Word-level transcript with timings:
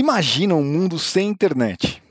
Imagina 0.00 0.54
um 0.54 0.64
mundo 0.64 0.98
sem 0.98 1.28
internet. 1.28 2.02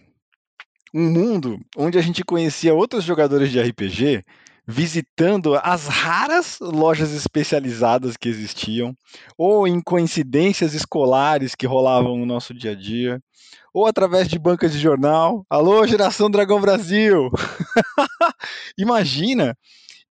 Um 0.93 1.11
mundo 1.11 1.59
onde 1.75 1.97
a 1.97 2.01
gente 2.03 2.23
conhecia 2.23 2.71
outros 2.71 3.03
jogadores 3.03 3.49
de 3.49 3.59
RPG 3.59 4.23
visitando 4.67 5.55
as 5.55 5.87
raras 5.87 6.59
lojas 6.61 7.11
especializadas 7.11 8.15
que 8.15 8.29
existiam, 8.29 8.95
ou 9.35 9.67
em 9.67 9.81
coincidências 9.81 10.75
escolares 10.75 11.55
que 11.55 11.65
rolavam 11.65 12.15
no 12.15 12.27
nosso 12.27 12.53
dia 12.53 12.73
a 12.73 12.75
dia, 12.75 13.19
ou 13.73 13.87
através 13.87 14.27
de 14.27 14.37
bancas 14.37 14.71
de 14.71 14.77
jornal. 14.77 15.43
Alô, 15.49 15.87
geração 15.87 16.29
Dragão 16.29 16.61
Brasil! 16.61 17.31
Imagina 18.77 19.57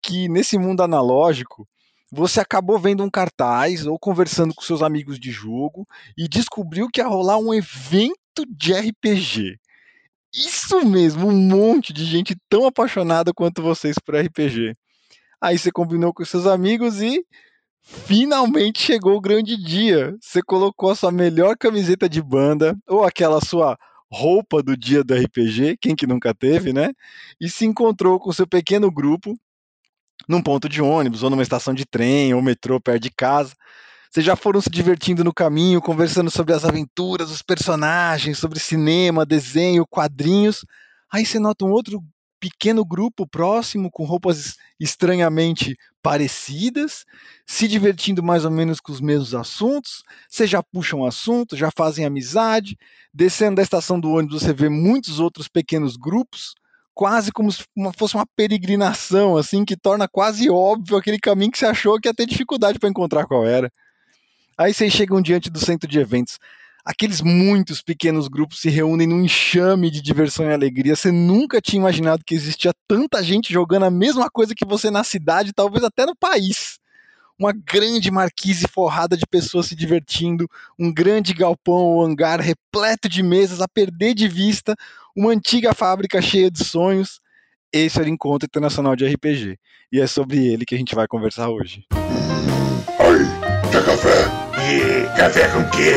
que 0.01 0.27
nesse 0.27 0.57
mundo 0.57 0.81
analógico 0.81 1.67
você 2.11 2.39
acabou 2.39 2.79
vendo 2.79 3.03
um 3.03 3.09
cartaz 3.09 3.85
ou 3.85 3.99
conversando 3.99 4.53
com 4.53 4.61
seus 4.61 4.81
amigos 4.81 5.19
de 5.19 5.31
jogo 5.31 5.87
e 6.17 6.27
descobriu 6.27 6.87
que 6.91 7.01
ia 7.01 7.07
rolar 7.07 7.37
um 7.37 7.53
evento 7.53 8.45
de 8.49 8.73
RPG. 8.73 9.59
Isso 10.33 10.85
mesmo, 10.85 11.27
um 11.27 11.35
monte 11.35 11.91
de 11.91 12.05
gente 12.05 12.35
tão 12.49 12.65
apaixonada 12.65 13.33
quanto 13.33 13.61
vocês 13.61 13.97
por 13.99 14.15
RPG. 14.15 14.75
Aí 15.41 15.57
você 15.57 15.71
combinou 15.71 16.13
com 16.13 16.23
seus 16.23 16.47
amigos 16.47 17.01
e 17.01 17.25
finalmente 17.81 18.79
chegou 18.79 19.15
o 19.15 19.21
grande 19.21 19.57
dia. 19.57 20.15
Você 20.21 20.41
colocou 20.41 20.91
a 20.91 20.95
sua 20.95 21.11
melhor 21.11 21.57
camiseta 21.57 22.07
de 22.07 22.21
banda 22.21 22.77
ou 22.87 23.03
aquela 23.03 23.41
sua 23.41 23.77
roupa 24.11 24.63
do 24.63 24.77
dia 24.77 25.03
do 25.03 25.13
RPG, 25.13 25.77
quem 25.81 25.95
que 25.95 26.07
nunca 26.07 26.33
teve, 26.33 26.71
né? 26.71 26.91
E 27.39 27.49
se 27.49 27.65
encontrou 27.65 28.19
com 28.19 28.31
seu 28.31 28.47
pequeno 28.47 28.89
grupo 28.89 29.37
num 30.27 30.41
ponto 30.41 30.67
de 30.69 30.81
ônibus, 30.81 31.23
ou 31.23 31.29
numa 31.29 31.43
estação 31.43 31.73
de 31.73 31.85
trem, 31.85 32.33
ou 32.33 32.41
metrô 32.41 32.79
perto 32.79 33.03
de 33.03 33.11
casa. 33.11 33.53
Vocês 34.09 34.25
já 34.25 34.35
foram 34.35 34.61
se 34.61 34.69
divertindo 34.69 35.23
no 35.23 35.33
caminho, 35.33 35.81
conversando 35.81 36.31
sobre 36.31 36.53
as 36.53 36.63
aventuras, 36.63 37.29
os 37.29 37.41
personagens, 37.41 38.37
sobre 38.37 38.59
cinema, 38.59 39.25
desenho, 39.25 39.85
quadrinhos. 39.85 40.65
Aí 41.11 41.25
você 41.25 41.39
nota 41.39 41.65
um 41.65 41.71
outro 41.71 42.01
pequeno 42.39 42.85
grupo 42.85 43.27
próximo, 43.27 43.89
com 43.91 44.05
roupas 44.05 44.55
estranhamente 44.79 45.75
parecidas, 46.01 47.03
se 47.45 47.67
divertindo 47.67 48.23
mais 48.23 48.45
ou 48.45 48.51
menos 48.51 48.79
com 48.79 48.91
os 48.91 49.01
mesmos 49.01 49.35
assuntos. 49.35 50.03
Vocês 50.29 50.49
já 50.49 50.63
puxam 50.63 51.05
assunto, 51.05 51.57
já 51.57 51.69
fazem 51.75 52.05
amizade. 52.05 52.77
Descendo 53.13 53.55
da 53.55 53.63
estação 53.63 53.99
do 53.99 54.11
ônibus, 54.11 54.41
você 54.41 54.53
vê 54.53 54.69
muitos 54.69 55.19
outros 55.19 55.47
pequenos 55.47 55.97
grupos 55.97 56.55
quase 56.97 57.31
como 57.31 57.51
se 57.51 57.63
fosse 57.95 58.15
uma 58.15 58.25
peregrinação, 58.25 59.37
assim, 59.37 59.63
que 59.63 59.77
torna 59.77 60.07
quase 60.07 60.49
óbvio 60.49 60.97
aquele 60.97 61.19
caminho 61.19 61.51
que 61.51 61.59
você 61.59 61.67
achou 61.67 61.99
que 62.01 62.09
ia 62.09 62.13
ter 62.13 62.25
dificuldade 62.25 62.79
para 62.79 62.89
encontrar 62.89 63.27
qual 63.27 63.45
era. 63.45 63.71
Aí 64.57 64.73
vocês 64.73 64.91
chegam 64.91 65.21
diante 65.21 65.47
do 65.47 65.59
centro 65.59 65.87
de 65.87 65.99
eventos. 65.99 66.39
Aqueles 66.83 67.21
muitos 67.21 67.83
pequenos 67.83 68.27
grupos 68.27 68.61
se 68.61 68.69
reúnem 68.69 69.05
num 69.05 69.21
enxame 69.21 69.91
de 69.91 70.01
diversão 70.01 70.49
e 70.49 70.51
alegria. 70.51 70.95
Você 70.95 71.11
nunca 71.11 71.61
tinha 71.61 71.79
imaginado 71.79 72.23
que 72.25 72.33
existia 72.33 72.73
tanta 72.87 73.21
gente 73.21 73.53
jogando 73.53 73.85
a 73.85 73.91
mesma 73.91 74.27
coisa 74.27 74.55
que 74.55 74.65
você 74.65 74.89
na 74.89 75.03
cidade, 75.03 75.53
talvez 75.53 75.83
até 75.83 76.03
no 76.03 76.15
país 76.15 76.79
uma 77.39 77.53
grande 77.53 78.09
marquise 78.09 78.67
forrada 78.67 79.15
de 79.15 79.25
pessoas 79.27 79.67
se 79.67 79.75
divertindo, 79.75 80.49
um 80.77 80.91
grande 80.91 81.33
galpão 81.33 81.75
ou 81.75 82.03
hangar 82.03 82.41
repleto 82.41 83.07
de 83.07 83.21
mesas 83.21 83.61
a 83.61 83.67
perder 83.67 84.15
de 84.15 84.27
vista, 84.27 84.75
uma 85.17 85.31
antiga 85.31 85.73
fábrica 85.73 86.21
cheia 86.21 86.51
de 86.51 86.63
sonhos. 86.63 87.19
Esse 87.73 87.97
era 87.97 88.07
o 88.07 88.11
Encontro 88.11 88.45
Internacional 88.45 88.95
de 88.95 89.03
RPG. 89.03 89.57
E 89.91 89.99
é 89.99 90.05
sobre 90.05 90.45
ele 90.45 90.63
que 90.63 90.75
a 90.75 90.77
gente 90.77 90.93
vai 90.93 91.07
conversar 91.07 91.49
hoje. 91.49 91.83
Aí, 92.99 93.71
quer 93.71 93.83
café? 93.83 94.25
E 94.61 95.17
café 95.17 95.47
com 95.49 95.69
quê? 95.71 95.93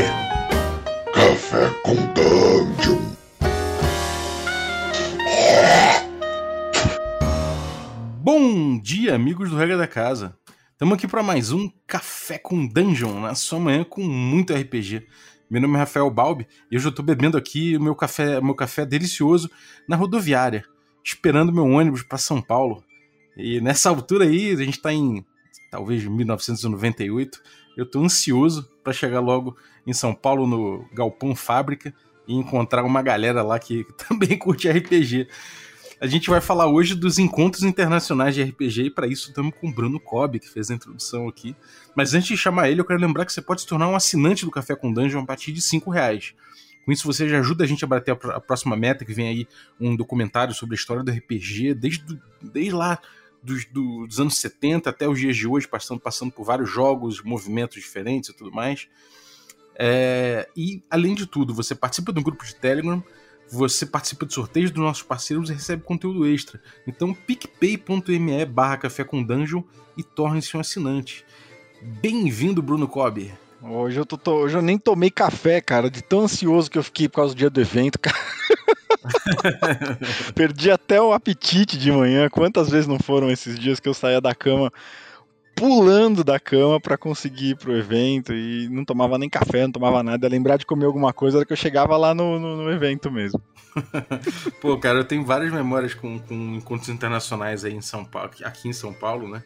Café 1.13 1.69
com 1.83 1.97
Dungeon. 2.15 3.11
Bom 8.23 8.81
dia, 8.81 9.15
amigos 9.15 9.51
do 9.51 9.57
Regra 9.57 9.77
da 9.77 9.87
Casa. 9.87 10.35
Estamos 10.73 10.95
aqui 10.95 11.07
para 11.07 11.23
mais 11.23 11.53
um 11.53 11.71
Café 11.87 12.39
com 12.39 12.67
Dungeon, 12.67 13.21
na 13.21 13.35
sua 13.35 13.61
manhã 13.61 13.85
com 13.85 14.01
muito 14.03 14.55
RPG. 14.55 15.07
Meu 15.51 15.61
nome 15.61 15.75
é 15.75 15.79
Rafael 15.79 16.09
Balbi 16.09 16.47
e 16.71 16.77
hoje 16.77 16.87
eu 16.87 16.91
estou 16.91 17.05
bebendo 17.05 17.37
aqui 17.37 17.77
o 17.77 17.81
meu 17.81 17.97
café, 17.97 18.41
meu 18.41 18.55
café 18.55 18.87
delicioso 18.87 19.51
na 19.89 19.97
rodoviária, 19.97 20.65
esperando 21.03 21.53
meu 21.53 21.65
ônibus 21.65 22.05
para 22.05 22.19
São 22.19 22.41
Paulo. 22.41 22.85
E 23.37 23.61
nessa 23.61 23.89
altura 23.89 24.27
aí, 24.27 24.53
a 24.53 24.57
gente 24.59 24.77
está 24.77 24.93
em 24.93 25.27
talvez 25.69 26.05
1998, 26.05 27.43
eu 27.77 27.83
estou 27.83 28.05
ansioso 28.05 28.71
para 28.85 28.93
chegar 28.93 29.19
logo 29.19 29.57
em 29.85 29.93
São 29.93 30.15
Paulo 30.15 30.47
no 30.47 30.89
Galpão 30.95 31.35
Fábrica 31.35 31.93
e 32.29 32.35
encontrar 32.37 32.85
uma 32.85 33.03
galera 33.03 33.43
lá 33.43 33.59
que 33.59 33.85
também 34.09 34.39
curte 34.39 34.71
RPG. 34.71 35.27
A 36.01 36.07
gente 36.07 36.31
vai 36.31 36.41
falar 36.41 36.67
hoje 36.67 36.95
dos 36.95 37.19
encontros 37.19 37.63
internacionais 37.63 38.35
de 38.35 38.43
RPG 38.43 38.85
e 38.85 38.91
para 38.91 39.07
isso 39.07 39.29
estamos 39.29 39.53
com 39.61 39.69
o 39.69 39.73
Bruno 39.73 40.01
Cobb, 40.01 40.41
que 40.41 40.49
fez 40.49 40.71
a 40.71 40.75
introdução 40.75 41.29
aqui. 41.29 41.55
Mas 41.95 42.15
antes 42.15 42.29
de 42.29 42.39
chamar 42.39 42.71
ele, 42.71 42.81
eu 42.81 42.87
quero 42.87 42.99
lembrar 42.99 43.27
que 43.27 43.33
você 43.33 43.43
pode 43.43 43.61
se 43.61 43.67
tornar 43.67 43.87
um 43.87 43.95
assinante 43.95 44.47
do 44.47 44.51
Café 44.51 44.75
com 44.75 44.91
Dungeon 44.91 45.21
a 45.21 45.27
partir 45.27 45.53
de 45.53 45.61
5 45.61 45.91
reais. 45.91 46.35
Com 46.87 46.93
isso 46.93 47.07
você 47.07 47.29
já 47.29 47.41
ajuda 47.41 47.65
a 47.65 47.67
gente 47.67 47.85
a 47.85 47.87
bater 47.87 48.13
a 48.13 48.41
próxima 48.41 48.75
meta, 48.77 49.05
que 49.05 49.13
vem 49.13 49.29
aí 49.29 49.49
um 49.79 49.95
documentário 49.95 50.55
sobre 50.55 50.75
a 50.75 50.79
história 50.79 51.03
do 51.03 51.11
RPG, 51.11 51.75
desde, 51.75 52.19
desde 52.41 52.73
lá 52.73 52.99
dos, 53.43 53.67
dos 53.67 54.19
anos 54.19 54.39
70 54.39 54.89
até 54.89 55.07
os 55.07 55.21
dias 55.21 55.37
de 55.37 55.47
hoje, 55.47 55.69
passando, 55.69 56.01
passando 56.01 56.33
por 56.33 56.45
vários 56.45 56.71
jogos, 56.71 57.23
movimentos 57.23 57.77
diferentes 57.77 58.31
e 58.31 58.33
tudo 58.33 58.51
mais. 58.51 58.89
É, 59.77 60.49
e, 60.57 60.83
além 60.91 61.15
de 61.15 61.27
tudo, 61.27 61.53
você 61.53 61.75
participa 61.75 62.11
de 62.11 62.19
um 62.21 62.23
grupo 62.23 62.43
de 62.43 62.55
Telegram, 62.55 63.05
você 63.51 63.85
participa 63.85 64.25
de 64.25 64.33
sorteios 64.33 64.71
dos 64.71 64.83
nossos 64.83 65.03
parceiros 65.03 65.51
e 65.51 65.53
recebe 65.53 65.83
conteúdo 65.83 66.27
extra. 66.27 66.61
Então, 66.87 67.13
picpay.me 67.13 68.45
barra 68.45 68.77
café 68.77 69.03
com 69.03 69.23
dungeon 69.23 69.63
e 69.97 70.03
torne-se 70.03 70.57
um 70.57 70.61
assinante. 70.61 71.25
Bem-vindo, 71.83 72.63
Bruno 72.63 72.87
Cobb. 72.87 73.33
Hoje 73.63 73.99
eu, 73.99 74.07
tô, 74.07 74.33
hoje 74.33 74.57
eu 74.57 74.63
nem 74.63 74.79
tomei 74.79 75.11
café, 75.11 75.61
cara, 75.61 75.91
de 75.91 76.03
tão 76.03 76.21
ansioso 76.21 76.71
que 76.71 76.79
eu 76.79 76.83
fiquei 76.83 77.09
por 77.09 77.17
causa 77.17 77.35
do 77.35 77.39
dia 77.39 77.51
do 77.51 77.61
evento, 77.61 77.99
cara. 77.99 78.17
Perdi 80.35 80.71
até 80.71 81.01
o 81.01 81.13
apetite 81.13 81.77
de 81.77 81.91
manhã. 81.91 82.29
Quantas 82.31 82.71
vezes 82.71 82.87
não 82.87 82.99
foram 82.99 83.31
esses 83.31 83.59
dias 83.59 83.81
que 83.81 83.89
eu 83.89 83.95
saía 83.95 84.21
da 84.21 84.35
cama 84.35 84.73
pulando 85.61 86.25
da 86.25 86.41
cama 86.41 86.81
para 86.81 86.97
conseguir 86.97 87.51
ir 87.51 87.57
pro 87.57 87.77
evento 87.77 88.33
e 88.33 88.67
não 88.71 88.83
tomava 88.83 89.19
nem 89.19 89.29
café, 89.29 89.65
não 89.65 89.73
tomava 89.73 90.03
nada. 90.03 90.27
Lembrar 90.27 90.57
de 90.57 90.65
comer 90.65 90.87
alguma 90.87 91.13
coisa 91.13 91.37
era 91.37 91.45
que 91.45 91.53
eu 91.53 91.57
chegava 91.57 91.99
lá 91.99 92.15
no, 92.15 92.41
no, 92.41 92.57
no 92.57 92.71
evento 92.73 93.11
mesmo. 93.11 93.43
Pô, 94.59 94.79
cara, 94.79 95.01
eu 95.01 95.05
tenho 95.05 95.23
várias 95.23 95.53
memórias 95.53 95.93
com, 95.93 96.19
com 96.19 96.35
encontros 96.57 96.89
internacionais 96.89 97.63
aí 97.63 97.75
em 97.75 97.83
São 97.83 98.07
Paulo, 98.07 98.31
aqui 98.43 98.71
em 98.71 98.73
São 98.73 98.95
Paulo, 98.95 99.29
né? 99.29 99.45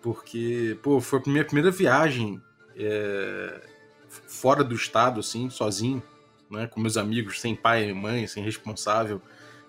Porque, 0.00 0.78
pô, 0.82 0.98
foi 1.00 1.18
a 1.18 1.28
minha 1.28 1.44
primeira 1.44 1.70
viagem 1.70 2.40
é, 2.74 3.60
fora 4.08 4.62
do 4.62 4.74
estado, 4.74 5.20
assim, 5.20 5.50
sozinho, 5.50 6.02
né? 6.48 6.68
Com 6.68 6.80
meus 6.80 6.96
amigos, 6.96 7.40
sem 7.40 7.56
pai 7.56 7.90
e 7.90 7.92
mãe, 7.92 8.26
sem 8.28 8.42
responsável. 8.42 9.20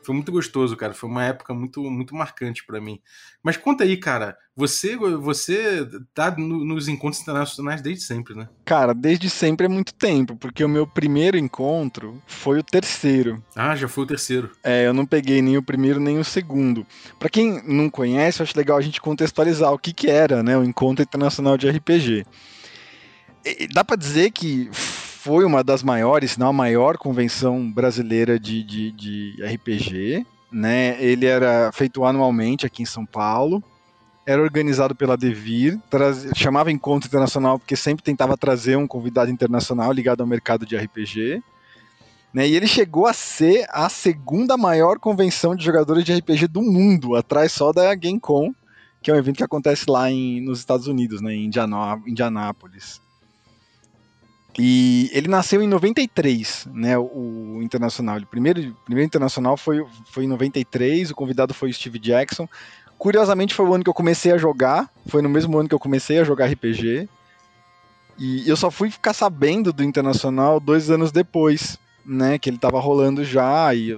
Foi 0.03 0.15
muito 0.15 0.31
gostoso, 0.31 0.75
cara. 0.75 0.93
Foi 0.93 1.09
uma 1.09 1.23
época 1.23 1.53
muito, 1.53 1.81
muito 1.83 2.15
marcante 2.15 2.65
para 2.65 2.81
mim. 2.81 2.99
Mas 3.43 3.57
conta 3.57 3.83
aí, 3.83 3.97
cara. 3.97 4.35
Você, 4.55 4.95
você 4.95 5.87
tá 6.13 6.31
no, 6.37 6.65
nos 6.65 6.87
encontros 6.87 7.21
internacionais 7.21 7.81
desde 7.81 8.03
sempre, 8.03 8.35
né? 8.35 8.49
Cara, 8.65 8.93
desde 8.93 9.29
sempre 9.29 9.65
é 9.65 9.69
muito 9.69 9.93
tempo, 9.93 10.35
porque 10.35 10.63
o 10.63 10.69
meu 10.69 10.85
primeiro 10.85 11.37
encontro 11.37 12.21
foi 12.27 12.59
o 12.59 12.63
terceiro. 12.63 13.43
Ah, 13.55 13.75
já 13.75 13.87
foi 13.87 14.03
o 14.03 14.07
terceiro. 14.07 14.51
É, 14.63 14.85
eu 14.85 14.93
não 14.93 15.05
peguei 15.05 15.41
nem 15.41 15.57
o 15.57 15.63
primeiro 15.63 15.99
nem 15.99 16.19
o 16.19 16.23
segundo. 16.23 16.85
Para 17.17 17.29
quem 17.29 17.61
não 17.65 17.89
conhece, 17.89 18.41
eu 18.41 18.43
acho 18.43 18.57
legal 18.57 18.77
a 18.77 18.81
gente 18.81 19.01
contextualizar 19.01 19.71
o 19.71 19.79
que 19.79 19.93
que 19.93 20.09
era, 20.09 20.43
né, 20.43 20.57
o 20.57 20.63
encontro 20.63 21.03
internacional 21.03 21.57
de 21.57 21.69
RPG. 21.69 22.25
E, 23.45 23.67
dá 23.67 23.83
para 23.83 23.95
dizer 23.95 24.31
que 24.31 24.69
foi 25.23 25.45
uma 25.45 25.63
das 25.63 25.83
maiores, 25.83 26.31
se 26.31 26.39
não 26.39 26.47
a 26.47 26.53
maior 26.53 26.97
convenção 26.97 27.71
brasileira 27.71 28.39
de, 28.39 28.63
de, 28.63 28.91
de 28.91 29.35
RPG. 29.43 30.25
Né? 30.51 30.97
Ele 30.99 31.27
era 31.27 31.71
feito 31.71 32.03
anualmente 32.03 32.65
aqui 32.65 32.81
em 32.81 32.87
São 32.87 33.05
Paulo. 33.05 33.63
Era 34.25 34.41
organizado 34.41 34.95
pela 34.95 35.15
Devir, 35.15 35.79
traz, 35.91 36.27
chamava 36.35 36.71
Encontro 36.71 37.07
Internacional 37.07 37.59
porque 37.59 37.75
sempre 37.75 38.03
tentava 38.03 38.35
trazer 38.35 38.75
um 38.77 38.87
convidado 38.87 39.29
internacional 39.29 39.91
ligado 39.91 40.21
ao 40.21 40.27
mercado 40.27 40.65
de 40.65 40.75
RPG. 40.75 41.43
Né? 42.33 42.47
E 42.47 42.55
ele 42.55 42.65
chegou 42.65 43.05
a 43.05 43.13
ser 43.13 43.67
a 43.69 43.89
segunda 43.89 44.57
maior 44.57 44.97
convenção 44.97 45.55
de 45.55 45.63
jogadores 45.63 46.03
de 46.03 46.15
RPG 46.15 46.47
do 46.47 46.63
mundo, 46.63 47.15
atrás 47.15 47.51
só 47.51 47.71
da 47.71 47.93
GameCon, 47.93 48.55
que 49.03 49.11
é 49.11 49.13
um 49.13 49.17
evento 49.17 49.37
que 49.37 49.43
acontece 49.43 49.85
lá 49.87 50.09
em, 50.09 50.41
nos 50.41 50.57
Estados 50.57 50.87
Unidos, 50.87 51.21
né? 51.21 51.31
em 51.35 51.45
Indianápolis. 52.07 52.99
E 54.59 55.09
ele 55.13 55.27
nasceu 55.27 55.61
em 55.61 55.67
93, 55.67 56.67
né, 56.73 56.97
o, 56.97 57.59
Internacional. 57.61 58.17
O 58.17 58.25
primeiro, 58.25 58.75
primeiro 58.85 59.07
Internacional 59.07 59.55
foi, 59.55 59.85
foi 60.05 60.25
em 60.25 60.27
93, 60.27 61.11
o 61.11 61.15
convidado 61.15 61.53
foi 61.53 61.69
o 61.69 61.73
Steve 61.73 61.99
Jackson. 61.99 62.47
Curiosamente 62.97 63.53
foi 63.53 63.65
o 63.65 63.73
ano 63.73 63.83
que 63.83 63.89
eu 63.89 63.93
comecei 63.93 64.31
a 64.31 64.37
jogar, 64.37 64.89
foi 65.07 65.21
no 65.21 65.29
mesmo 65.29 65.57
ano 65.57 65.69
que 65.69 65.75
eu 65.75 65.79
comecei 65.79 66.19
a 66.19 66.23
jogar 66.23 66.47
RPG. 66.47 67.07
E 68.17 68.47
eu 68.47 68.55
só 68.55 68.69
fui 68.69 68.91
ficar 68.91 69.13
sabendo 69.13 69.71
do 69.71 69.83
Internacional 69.83 70.59
dois 70.59 70.91
anos 70.91 71.11
depois, 71.11 71.79
né, 72.05 72.37
que 72.37 72.49
ele 72.49 72.57
tava 72.57 72.79
rolando 72.79 73.23
já, 73.23 73.73
e 73.73 73.97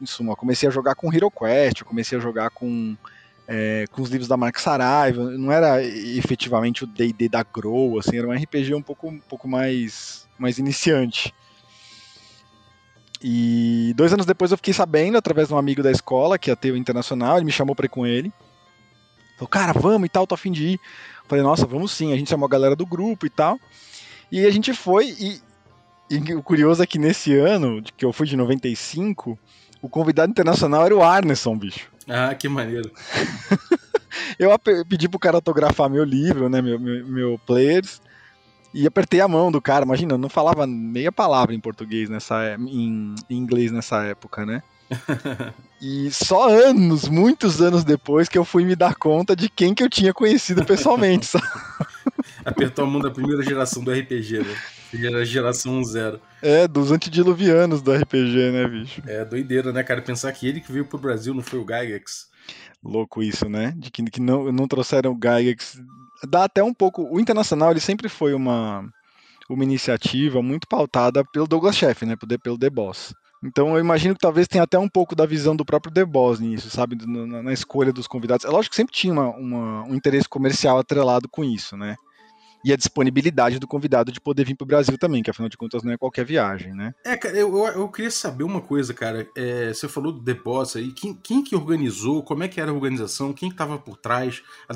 em 0.00 0.06
suma, 0.06 0.36
comecei 0.36 0.68
a 0.68 0.72
jogar 0.72 0.94
com 0.94 1.12
Hero 1.12 1.30
Quest, 1.30 1.80
eu 1.80 1.86
comecei 1.86 2.18
a 2.18 2.20
jogar 2.20 2.50
com, 2.50 2.96
é, 3.46 3.84
com 3.90 4.02
os 4.02 4.10
livros 4.10 4.28
da 4.28 4.36
Mark 4.36 4.58
Saraiva, 4.58 5.30
não 5.30 5.52
era 5.52 5.82
efetivamente 5.82 6.84
o 6.84 6.86
D&D 6.86 7.28
da 7.28 7.42
Grow, 7.42 7.98
assim, 7.98 8.16
era 8.16 8.26
um 8.26 8.32
RPG 8.32 8.74
um 8.74 8.82
pouco, 8.82 9.08
um 9.08 9.18
pouco 9.18 9.46
mais, 9.46 10.26
mais 10.38 10.58
iniciante. 10.58 11.34
E 13.22 13.94
dois 13.96 14.12
anos 14.12 14.26
depois 14.26 14.50
eu 14.50 14.56
fiquei 14.58 14.74
sabendo, 14.74 15.16
através 15.16 15.48
de 15.48 15.54
um 15.54 15.58
amigo 15.58 15.82
da 15.82 15.90
escola, 15.90 16.38
que 16.38 16.50
ia 16.50 16.56
ter 16.56 16.72
o 16.72 16.76
Internacional, 16.76 17.36
ele 17.36 17.46
me 17.46 17.52
chamou 17.52 17.74
pra 17.74 17.86
ir 17.86 17.90
com 17.90 18.06
ele. 18.06 18.32
Falou, 19.36 19.48
cara, 19.48 19.72
vamos 19.72 20.06
e 20.06 20.08
tal, 20.08 20.26
tô 20.26 20.34
a 20.34 20.38
fim 20.38 20.52
de 20.52 20.72
ir. 20.72 20.80
Falei, 21.26 21.42
nossa, 21.42 21.66
vamos 21.66 21.92
sim. 21.92 22.12
A 22.12 22.16
gente 22.16 22.28
chamou 22.28 22.46
a 22.46 22.50
galera 22.50 22.76
do 22.76 22.86
grupo 22.86 23.26
e 23.26 23.30
tal. 23.30 23.58
E 24.30 24.44
a 24.44 24.50
gente 24.50 24.72
foi, 24.74 25.08
e, 25.18 25.40
e 26.10 26.34
o 26.34 26.42
curioso 26.42 26.82
é 26.82 26.86
que 26.86 26.98
nesse 26.98 27.34
ano, 27.34 27.82
que 27.96 28.04
eu 28.04 28.12
fui 28.12 28.26
de 28.26 28.36
95, 28.36 29.38
o 29.80 29.88
convidado 29.88 30.30
internacional 30.30 30.84
era 30.84 30.94
o 30.94 31.02
Arneson, 31.02 31.56
bicho. 31.56 31.93
Ah, 32.08 32.34
que 32.34 32.48
maneiro. 32.48 32.90
eu 34.38 34.50
pedi 34.88 35.08
pro 35.08 35.18
cara 35.18 35.36
autografar 35.36 35.88
meu 35.88 36.04
livro, 36.04 36.48
né, 36.48 36.60
meu, 36.60 36.78
meu, 36.78 37.06
meu 37.06 37.40
players, 37.46 38.00
e 38.72 38.86
apertei 38.86 39.20
a 39.20 39.28
mão 39.28 39.50
do 39.50 39.60
cara. 39.60 39.84
Imagina, 39.84 40.14
eu 40.14 40.18
não 40.18 40.28
falava 40.28 40.66
meia 40.66 41.12
palavra 41.12 41.54
em 41.54 41.60
português 41.60 42.08
nessa, 42.08 42.42
é, 42.42 42.56
em, 42.56 43.14
em 43.30 43.36
inglês 43.36 43.70
nessa 43.70 44.02
época, 44.04 44.44
né? 44.44 44.62
e 45.80 46.10
só 46.10 46.48
anos, 46.48 47.08
muitos 47.08 47.62
anos 47.62 47.84
depois, 47.84 48.28
que 48.28 48.36
eu 48.36 48.44
fui 48.44 48.64
me 48.64 48.76
dar 48.76 48.94
conta 48.96 49.34
de 49.34 49.48
quem 49.48 49.74
que 49.74 49.82
eu 49.82 49.88
tinha 49.88 50.12
conhecido 50.12 50.64
pessoalmente. 50.64 51.30
Apertou 52.44 52.84
a 52.84 52.88
mão 52.88 53.00
da 53.00 53.10
primeira 53.10 53.42
geração 53.42 53.82
do 53.82 53.90
RPG, 53.90 54.40
né? 54.40 54.56
Era 55.02 55.24
geração 55.24 55.82
zero. 55.84 56.20
É, 56.42 56.68
dos 56.68 56.92
antediluvianos 56.92 57.82
do 57.82 57.92
RPG, 57.92 58.50
né, 58.52 58.68
bicho? 58.68 59.02
É, 59.06 59.24
doideira, 59.24 59.72
né, 59.72 59.82
cara? 59.82 60.02
Pensar 60.02 60.32
que 60.32 60.46
ele 60.46 60.60
que 60.60 60.70
veio 60.70 60.84
pro 60.84 60.98
Brasil 60.98 61.34
não 61.34 61.42
foi 61.42 61.58
o 61.58 61.64
Gygax. 61.64 62.28
Louco 62.82 63.22
isso, 63.22 63.48
né? 63.48 63.72
De 63.76 63.90
que, 63.90 64.02
que 64.04 64.20
não, 64.20 64.52
não 64.52 64.68
trouxeram 64.68 65.12
o 65.12 65.18
Gygax. 65.18 65.80
Dá 66.28 66.44
até 66.44 66.62
um 66.62 66.74
pouco. 66.74 67.08
O 67.10 67.18
Internacional, 67.18 67.70
ele 67.70 67.80
sempre 67.80 68.08
foi 68.08 68.34
uma, 68.34 68.86
uma 69.48 69.64
iniciativa 69.64 70.42
muito 70.42 70.68
pautada 70.68 71.24
pelo 71.24 71.46
Douglas 71.46 71.76
Sheff, 71.76 72.04
né? 72.04 72.14
Pelo 72.42 72.58
The 72.58 72.70
Boss. 72.70 73.14
Então 73.44 73.74
eu 73.74 73.80
imagino 73.80 74.14
que 74.14 74.20
talvez 74.20 74.48
tenha 74.48 74.64
até 74.64 74.78
um 74.78 74.88
pouco 74.88 75.14
da 75.14 75.26
visão 75.26 75.54
do 75.54 75.66
próprio 75.66 75.92
The 75.92 76.04
Boss 76.04 76.40
nisso, 76.40 76.70
sabe? 76.70 76.96
Na, 77.06 77.42
na 77.42 77.52
escolha 77.52 77.92
dos 77.92 78.06
convidados. 78.06 78.46
É 78.46 78.48
lógico 78.48 78.70
que 78.70 78.76
sempre 78.76 78.94
tinha 78.94 79.12
uma, 79.12 79.28
uma, 79.30 79.84
um 79.84 79.94
interesse 79.94 80.28
comercial 80.28 80.78
atrelado 80.78 81.28
com 81.28 81.44
isso, 81.44 81.76
né? 81.76 81.96
E 82.64 82.72
a 82.72 82.76
disponibilidade 82.76 83.58
do 83.58 83.68
convidado 83.68 84.10
de 84.10 84.20
poder 84.20 84.46
vir 84.46 84.56
para 84.56 84.64
o 84.64 84.66
Brasil 84.66 84.96
também, 84.96 85.22
que 85.22 85.28
afinal 85.28 85.50
de 85.50 85.56
contas 85.56 85.82
não 85.82 85.92
é 85.92 85.98
qualquer 85.98 86.24
viagem, 86.24 86.72
né? 86.72 86.94
É, 87.04 87.14
cara, 87.14 87.36
eu, 87.36 87.54
eu, 87.54 87.66
eu 87.66 87.88
queria 87.88 88.10
saber 88.10 88.42
uma 88.42 88.62
coisa, 88.62 88.94
cara. 88.94 89.28
É, 89.36 89.68
você 89.68 89.86
falou 89.86 90.10
do 90.10 90.22
The 90.22 90.32
Boss 90.32 90.76
aí, 90.76 90.90
quem, 90.90 91.12
quem 91.14 91.44
que 91.44 91.54
organizou, 91.54 92.22
como 92.22 92.42
é 92.42 92.48
que 92.48 92.58
era 92.58 92.70
a 92.70 92.74
organização, 92.74 93.34
quem 93.34 93.50
estava 93.50 93.78
por 93.78 93.98
trás? 93.98 94.42
A, 94.66 94.72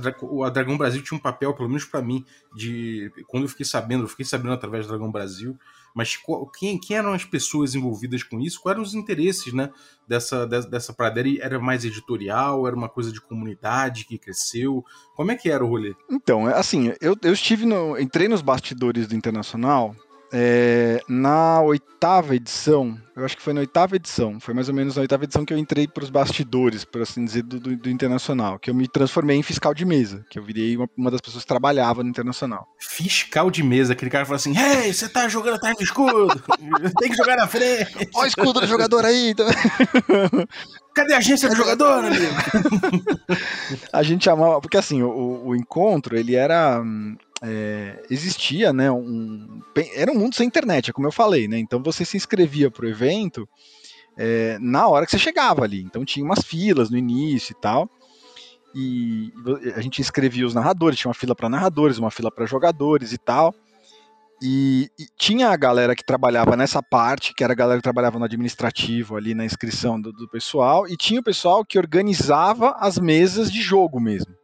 a, 0.47 0.51
Dragão 0.51 0.77
Brasil 0.77 1.03
tinha 1.03 1.17
um 1.17 1.23
papel, 1.23 1.55
pelo 1.55 1.69
menos 1.69 1.87
para 1.87 2.03
mim, 2.03 2.25
de 2.55 3.11
quando 3.27 3.45
eu 3.45 3.49
fiquei 3.49 3.65
sabendo, 3.65 4.05
eu 4.05 4.09
fiquei 4.09 4.27
sabendo 4.27 4.53
através 4.53 4.85
do 4.85 4.91
Dragão 4.91 5.11
Brasil, 5.11 5.59
mas 5.99 6.17
quem, 6.57 6.79
quem, 6.79 6.97
eram 6.97 7.13
as 7.13 7.25
pessoas 7.25 7.75
envolvidas 7.75 8.23
com 8.23 8.39
isso? 8.39 8.61
Quais 8.61 8.77
eram 8.77 8.85
os 8.85 8.95
interesses 8.95 9.53
né, 9.53 9.69
dessa, 10.07 10.47
dessa, 10.47 10.93
pradeira? 10.93 11.45
Era 11.45 11.59
mais 11.59 11.85
editorial? 11.85 12.69
Era 12.69 12.77
uma 12.77 12.89
coisa 12.89 13.11
de 13.11 13.21
comunidade 13.21 14.05
que 14.05 14.17
cresceu? 14.17 14.85
Como 15.17 15.33
é 15.33 15.35
que 15.35 15.51
era 15.51 15.65
o 15.65 15.69
rolê? 15.69 15.97
Então, 16.09 16.47
assim, 16.47 16.93
eu, 17.01 17.17
eu 17.21 17.33
estive 17.33 17.67
no, 17.67 17.99
entrei 17.99 18.29
nos 18.29 18.43
bastidores 18.43 19.09
do 19.09 19.17
Internacional 19.17 19.93
é, 20.33 21.03
na 21.09 21.61
oitava 21.63 22.37
edição, 22.37 22.99
eu 23.17 23.25
acho 23.25 23.37
que 23.37 23.43
foi 23.43 23.53
na 23.53 23.61
oitava 23.61 23.97
edição, 23.97 24.39
foi 24.39 24.53
mais 24.53 24.69
ou 24.69 24.75
menos 24.75 24.97
na 24.97 25.03
oitava 25.03 25.25
edição 25.25 25.45
que 25.45 25.53
eu 25.53 25.59
entrei 25.59 25.89
para 25.89 26.05
os 26.05 26.11
bastidores, 26.11 26.85
por 26.85 27.03
assim 27.03 27.25
dizer, 27.25 27.43
do, 27.43 27.59
do, 27.59 27.77
do, 27.77 27.91
Internacional, 27.91 28.59
que 28.59 28.71
eu 28.71 28.75
me 28.75 28.87
transformei 28.87 29.37
em 29.37 29.43
fiscal 29.43 29.73
de 29.73 29.85
mesa, 29.85 30.25
que 30.29 30.39
eu 30.39 30.43
virei 30.43 30.77
uma, 30.77 30.89
uma, 30.97 31.11
das 31.11 31.21
pessoas 31.21 31.45
que 31.45 31.49
trabalhava 31.49 32.03
no 32.03 32.11
Internacional. 32.11 32.67
Fiscal 32.79 33.51
de 33.51 33.63
mesa, 33.63 33.95
aquele 33.95 34.11
cara 34.11 34.27
fala 34.27 34.37
assim: 34.37 34.57
Hey, 34.57 34.93
você 34.93 35.09
tá 35.09 35.29
jogando 35.29 35.55
atrás 35.55 35.77
do 35.77 35.83
escudo, 35.83 36.29
tem 37.01 37.11
que 37.11 37.17
jogar 37.17 37.37
na 37.37 37.47
frente. 37.47 38.09
Olha 38.15 38.25
o 38.25 38.29
escudo 38.29 38.61
do 38.61 38.67
jogador 38.67 39.05
aí. 39.05 39.31
Então... 39.31 39.47
Cadê 40.99 41.15
a 41.15 41.19
agência 41.19 41.49
do 41.49 41.55
jogador, 41.55 42.05
amigo? 42.05 42.35
a 43.93 44.03
gente 44.03 44.25
chamava, 44.25 44.61
porque 44.61 44.77
assim, 44.77 45.01
o, 45.01 45.47
o 45.47 45.55
encontro, 45.55 46.17
ele 46.17 46.35
era 46.35 46.81
hum, 46.81 47.17
é, 47.43 48.03
existia, 48.11 48.73
né, 48.73 48.91
um, 48.91 49.61
era 49.95 50.11
um 50.11 50.19
mundo 50.19 50.35
sem 50.35 50.47
internet, 50.47 50.91
é 50.91 50.93
como 50.93 51.07
eu 51.07 51.13
falei, 51.13 51.47
né, 51.47 51.59
então 51.59 51.83
você 51.83 52.05
se 52.05 52.17
inscrevia 52.17 52.71
para 52.71 52.85
o 52.85 52.89
evento 52.89 53.49
é, 54.17 54.59
na 54.61 54.89
hora 54.89 55.05
que 55.07 55.13
você 55.13 55.19
chegava 55.19 55.63
ali, 55.63 55.81
então 55.83 56.05
tinha 56.05 56.25
umas 56.25 56.45
filas 56.45 56.91
no 56.91 56.99
início 56.99 57.53
e 57.53 57.61
tal, 57.61 57.89
e 58.75 59.33
a 59.75 59.81
gente 59.81 60.01
inscrevia 60.01 60.47
os 60.47 60.55
narradores, 60.55 60.99
tinha 60.99 61.09
uma 61.09 61.15
fila 61.15 61.35
para 61.35 61.49
narradores, 61.49 61.99
uma 61.99 62.11
fila 62.11 62.31
para 62.31 62.45
jogadores 62.45 63.13
e 63.13 63.19
tal, 63.19 63.55
e, 64.41 64.89
e, 64.99 65.07
tinha 65.17 65.49
a 65.49 65.57
galera 65.57 65.97
que 65.97 66.05
trabalhava 66.05 66.57
nessa 66.57 66.81
parte, 66.81 67.35
que 67.35 67.43
era 67.43 67.53
a 67.53 67.57
galera 67.57 67.81
que 67.81 67.83
trabalhava 67.83 68.21
no 68.21 68.25
administrativo 68.25 69.17
ali 69.17 69.35
na 69.35 69.45
inscrição 69.45 70.01
do, 70.01 70.13
do 70.13 70.29
pessoal, 70.29 70.87
e 70.87 70.97
tinha 70.97 71.21
o 71.21 71.25
pessoal 71.25 71.65
que 71.65 71.77
organizava 71.77 72.77
as 72.79 72.99
mesas 72.99 73.51
de 73.51 73.61
jogo 73.61 73.99
mesmo 73.99 74.38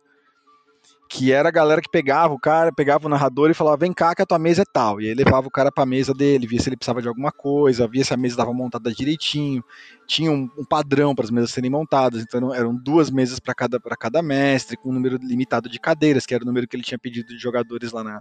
que 1.15 1.31
era 1.31 1.49
a 1.49 1.53
galera 1.53 1.81
que 1.81 1.89
pegava 1.89 2.35
o 2.35 2.41
cara, 2.41 2.73
pegava 2.73 3.07
o 3.07 3.09
narrador 3.09 3.49
e 3.49 3.55
falava, 3.55 3.77
vem 3.77 3.93
cá 3.93 4.17
que 4.17 4.23
a 4.23 4.27
tua 4.27 4.37
mesa 4.37 4.63
é 4.63 4.65
tal. 4.65 5.01
E 5.01 5.07
aí 5.07 5.15
levava 5.15 5.47
o 5.47 5.51
cara 5.51 5.71
pra 5.71 5.87
mesa 5.87 6.13
dele, 6.13 6.45
via 6.45 6.61
se 6.61 6.69
ele 6.69 6.77
precisava 6.77 7.01
de 7.01 7.07
alguma 7.07 7.31
coisa, 7.31 7.87
via 7.87 8.05
se 8.05 8.13
a 8.13 8.17
mesa 8.17 8.33
estava 8.33 8.53
montada 8.53 8.93
direitinho, 8.93 9.63
tinha 10.09 10.33
um, 10.33 10.51
um 10.59 10.65
padrão 10.65 11.15
para 11.15 11.25
as 11.25 11.31
mesas 11.31 11.53
serem 11.53 11.71
montadas, 11.71 12.21
então 12.21 12.53
eram 12.53 12.75
duas 12.75 13.11
mesas 13.11 13.39
para 13.39 13.55
cada, 13.55 13.79
cada 13.97 14.21
mestre, 14.23 14.77
com 14.77 14.91
um 14.91 14.93
número 14.93 15.17
limitado 15.23 15.69
de 15.69 15.79
cadeiras, 15.79 16.27
que 16.27 16.35
era 16.35 16.43
o 16.43 16.47
número 16.47 16.67
que 16.67 16.75
ele 16.75 16.83
tinha 16.83 16.99
pedido 16.99 17.29
de 17.29 17.39
jogadores 17.39 17.93
lá 17.93 18.03
na, 18.03 18.21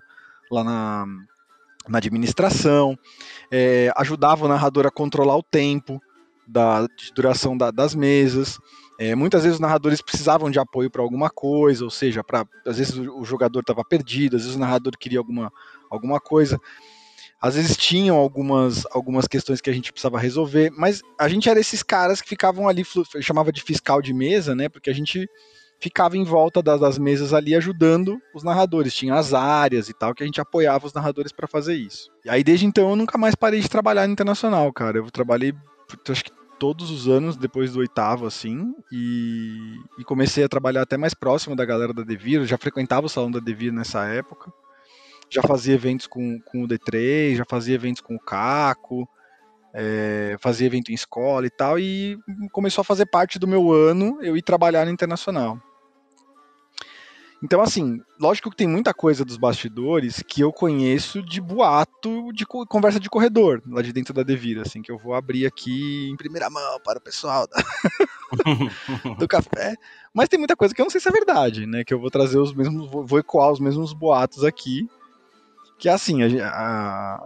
lá 0.51 0.63
na, 0.63 1.05
na 1.89 1.97
administração. 1.97 2.95
É, 3.51 3.91
ajudava 3.97 4.45
o 4.45 4.47
narrador 4.47 4.85
a 4.85 4.91
controlar 4.91 5.35
o 5.35 5.41
tempo 5.41 5.99
da 6.47 6.85
duração 7.15 7.57
da, 7.57 7.71
das 7.71 7.95
mesas. 7.95 8.59
É, 8.99 9.15
muitas 9.15 9.43
vezes 9.43 9.55
os 9.55 9.61
narradores 9.61 10.01
precisavam 10.01 10.51
de 10.51 10.59
apoio 10.59 10.89
para 10.89 11.01
alguma 11.01 11.29
coisa, 11.29 11.83
ou 11.83 11.89
seja, 11.89 12.23
para 12.23 12.45
às 12.65 12.77
vezes 12.77 12.95
o 12.95 13.23
jogador 13.25 13.61
estava 13.61 13.83
perdido, 13.83 14.35
às 14.35 14.43
vezes 14.43 14.55
o 14.55 14.59
narrador 14.59 14.93
queria 14.97 15.19
alguma, 15.19 15.51
alguma 15.89 16.19
coisa. 16.19 16.59
Às 17.41 17.55
vezes 17.55 17.75
tinham 17.75 18.15
algumas, 18.15 18.85
algumas 18.91 19.27
questões 19.27 19.59
que 19.59 19.69
a 19.69 19.73
gente 19.73 19.91
precisava 19.91 20.17
resolver, 20.17 20.71
mas 20.77 21.01
a 21.19 21.27
gente 21.27 21.49
era 21.49 21.59
esses 21.59 21.83
caras 21.83 22.21
que 22.21 22.29
ficavam 22.29 22.69
ali, 22.69 22.83
chamava 23.19 23.51
de 23.51 23.61
fiscal 23.61 24.01
de 24.01 24.13
mesa, 24.13 24.55
né? 24.55 24.69
Porque 24.69 24.89
a 24.89 24.93
gente 24.93 25.27
ficava 25.83 26.15
em 26.15 26.23
volta 26.23 26.61
das, 26.61 26.79
das 26.79 26.97
mesas 26.97 27.33
ali 27.33 27.53
ajudando 27.53 28.17
os 28.33 28.43
narradores. 28.43 28.93
Tinha 28.93 29.15
as 29.15 29.33
áreas 29.33 29.89
e 29.89 29.93
tal 29.93 30.15
que 30.15 30.23
a 30.23 30.25
gente 30.25 30.39
apoiava 30.39 30.87
os 30.87 30.93
narradores 30.93 31.33
para 31.33 31.45
fazer 31.45 31.75
isso. 31.75 32.09
E 32.23 32.29
aí 32.29 32.41
desde 32.45 32.65
então 32.65 32.91
eu 32.91 32.95
nunca 32.95 33.17
mais 33.17 33.35
parei 33.35 33.59
de 33.59 33.69
trabalhar 33.69 34.07
no 34.07 34.13
internacional, 34.13 34.71
cara. 34.71 34.99
Eu 34.99 35.11
trabalhei 35.11 35.53
acho 36.09 36.23
que 36.23 36.31
todos 36.63 36.89
os 36.89 37.09
anos 37.09 37.35
depois 37.35 37.73
do 37.73 37.79
oitavo, 37.79 38.25
assim, 38.25 38.73
e, 38.89 39.75
e, 39.99 40.03
comecei 40.05 40.45
a 40.45 40.47
trabalhar 40.47 40.83
até 40.83 40.95
mais 40.95 41.13
próximo 41.13 41.57
da 41.57 41.65
galera 41.65 41.93
da 41.93 42.03
Devir, 42.03 42.39
eu 42.39 42.45
já 42.45 42.57
frequentava 42.57 43.05
o 43.05 43.09
salão 43.09 43.29
da 43.29 43.41
Devir 43.41 43.73
nessa 43.73 44.05
época, 44.05 44.49
já 45.29 45.41
fazia 45.41 45.73
eventos 45.73 46.07
com, 46.07 46.39
com 46.39 46.63
o 46.63 46.65
D3, 46.65 47.35
já 47.35 47.43
fazia 47.43 47.75
eventos 47.75 48.01
com 48.01 48.15
o 48.15 48.19
Caco, 48.19 49.05
é, 49.73 50.37
fazia 50.39 50.65
evento 50.65 50.89
em 50.89 50.95
escola 50.95 51.45
e 51.45 51.49
tal, 51.49 51.77
e 51.77 52.17
começou 52.53 52.81
a 52.81 52.85
fazer 52.85 53.07
parte 53.07 53.37
do 53.37 53.45
meu 53.45 53.73
ano 53.73 54.17
eu 54.21 54.37
ir 54.37 54.41
trabalhar 54.41 54.85
no 54.85 54.91
Internacional. 54.91 55.59
Então, 57.43 57.61
assim, 57.61 57.99
lógico 58.17 58.49
que 58.49 58.55
tem 58.55 58.67
muita 58.67 58.93
coisa 58.93 59.25
dos 59.25 59.35
bastidores 59.35 60.23
que 60.25 60.39
eu 60.39 60.53
conheço 60.53 61.21
de 61.21 61.41
boato 61.41 62.31
de 62.31 62.45
conversa 62.45 63.01
de 63.01 63.09
corredor, 63.09 63.61
lá 63.67 63.81
de 63.81 63.91
dentro 63.91 64.13
da 64.13 64.23
Devira, 64.23 64.61
assim, 64.61 64.81
que 64.81 64.89
eu 64.89 64.97
vou 64.97 65.13
abrir 65.13 65.45
aqui 65.45 66.09
em 66.09 66.15
primeira 66.15 66.49
mão 66.49 66.79
para 66.81 66.99
o 66.99 67.01
pessoal 67.01 67.45
da... 67.45 67.61
do 69.19 69.27
café. 69.27 69.75
Mas 70.13 70.29
tem 70.29 70.39
muita 70.39 70.55
coisa 70.55 70.73
que 70.73 70.79
eu 70.79 70.85
não 70.85 70.89
sei 70.89 71.01
se 71.01 71.09
é 71.09 71.11
verdade, 71.11 71.65
né? 71.65 71.83
Que 71.83 71.93
eu 71.93 71.99
vou 71.99 72.09
trazer 72.09 72.39
os 72.39 72.53
mesmos, 72.53 72.89
vou 72.89 73.19
ecoar 73.19 73.51
os 73.51 73.59
mesmos 73.59 73.91
boatos 73.91 74.45
aqui. 74.45 74.87
Que 75.77 75.89
é 75.89 75.91
assim, 75.91 76.23
a, 76.23 76.47
a, 76.47 77.25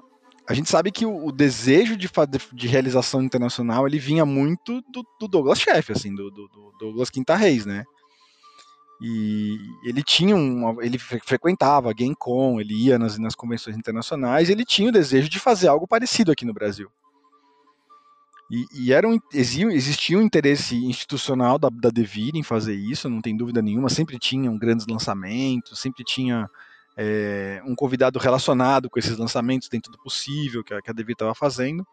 a 0.49 0.53
gente 0.55 0.67
sabe 0.67 0.91
que 0.91 1.05
o, 1.05 1.27
o 1.27 1.31
desejo 1.31 1.95
de, 1.95 2.09
de, 2.53 2.67
realização 2.67 3.21
internacional 3.21 3.85
ele 3.85 3.99
vinha 3.99 4.25
muito 4.25 4.81
do, 4.91 5.05
do 5.19 5.27
Douglas 5.27 5.59
Chefe, 5.59 5.91
assim, 5.91 6.15
do, 6.15 6.31
do, 6.31 6.47
do 6.47 6.71
Douglas 6.79 7.11
Quinta 7.11 7.35
Reis, 7.35 7.67
né? 7.67 7.85
E 8.99 9.57
ele 9.83 10.01
tinha 10.01 10.35
um, 10.35 10.81
ele 10.81 10.97
frequentava 10.97 11.93
GameCon, 11.93 12.59
ele 12.59 12.73
ia 12.73 12.97
nas, 12.97 13.17
nas 13.19 13.35
convenções 13.35 13.77
internacionais, 13.77 14.49
ele 14.49 14.65
tinha 14.65 14.89
o 14.89 14.91
desejo 14.91 15.29
de 15.29 15.39
fazer 15.39 15.67
algo 15.67 15.87
parecido 15.87 16.31
aqui 16.31 16.45
no 16.45 16.53
Brasil. 16.53 16.89
E, 18.49 18.65
e 18.73 18.93
era 18.93 19.07
um, 19.07 19.19
existia 19.33 20.17
um 20.17 20.21
interesse 20.21 20.75
institucional 20.75 21.59
da, 21.59 21.69
da 21.69 21.89
Devir 21.89 22.35
em 22.35 22.43
fazer 22.43 22.75
isso, 22.75 23.09
não 23.09 23.21
tem 23.21 23.35
dúvida 23.35 23.61
nenhuma. 23.61 23.89
Sempre 23.89 24.17
tinham 24.17 24.57
grandes 24.57 24.87
lançamentos, 24.87 25.79
sempre 25.79 26.03
tinha 26.03 26.49
é, 26.95 27.61
um 27.65 27.75
convidado 27.75 28.17
relacionado 28.17 28.89
com 28.89 28.97
esses 28.97 29.17
lançamentos 29.17 29.69
dentro 29.69 29.91
do 29.91 29.97
possível 29.99 30.63
que 30.63 30.73
a, 30.73 30.81
que 30.81 30.89
a 30.89 30.93
Devir 30.93 31.13
estava 31.13 31.35
fazendo. 31.35 31.85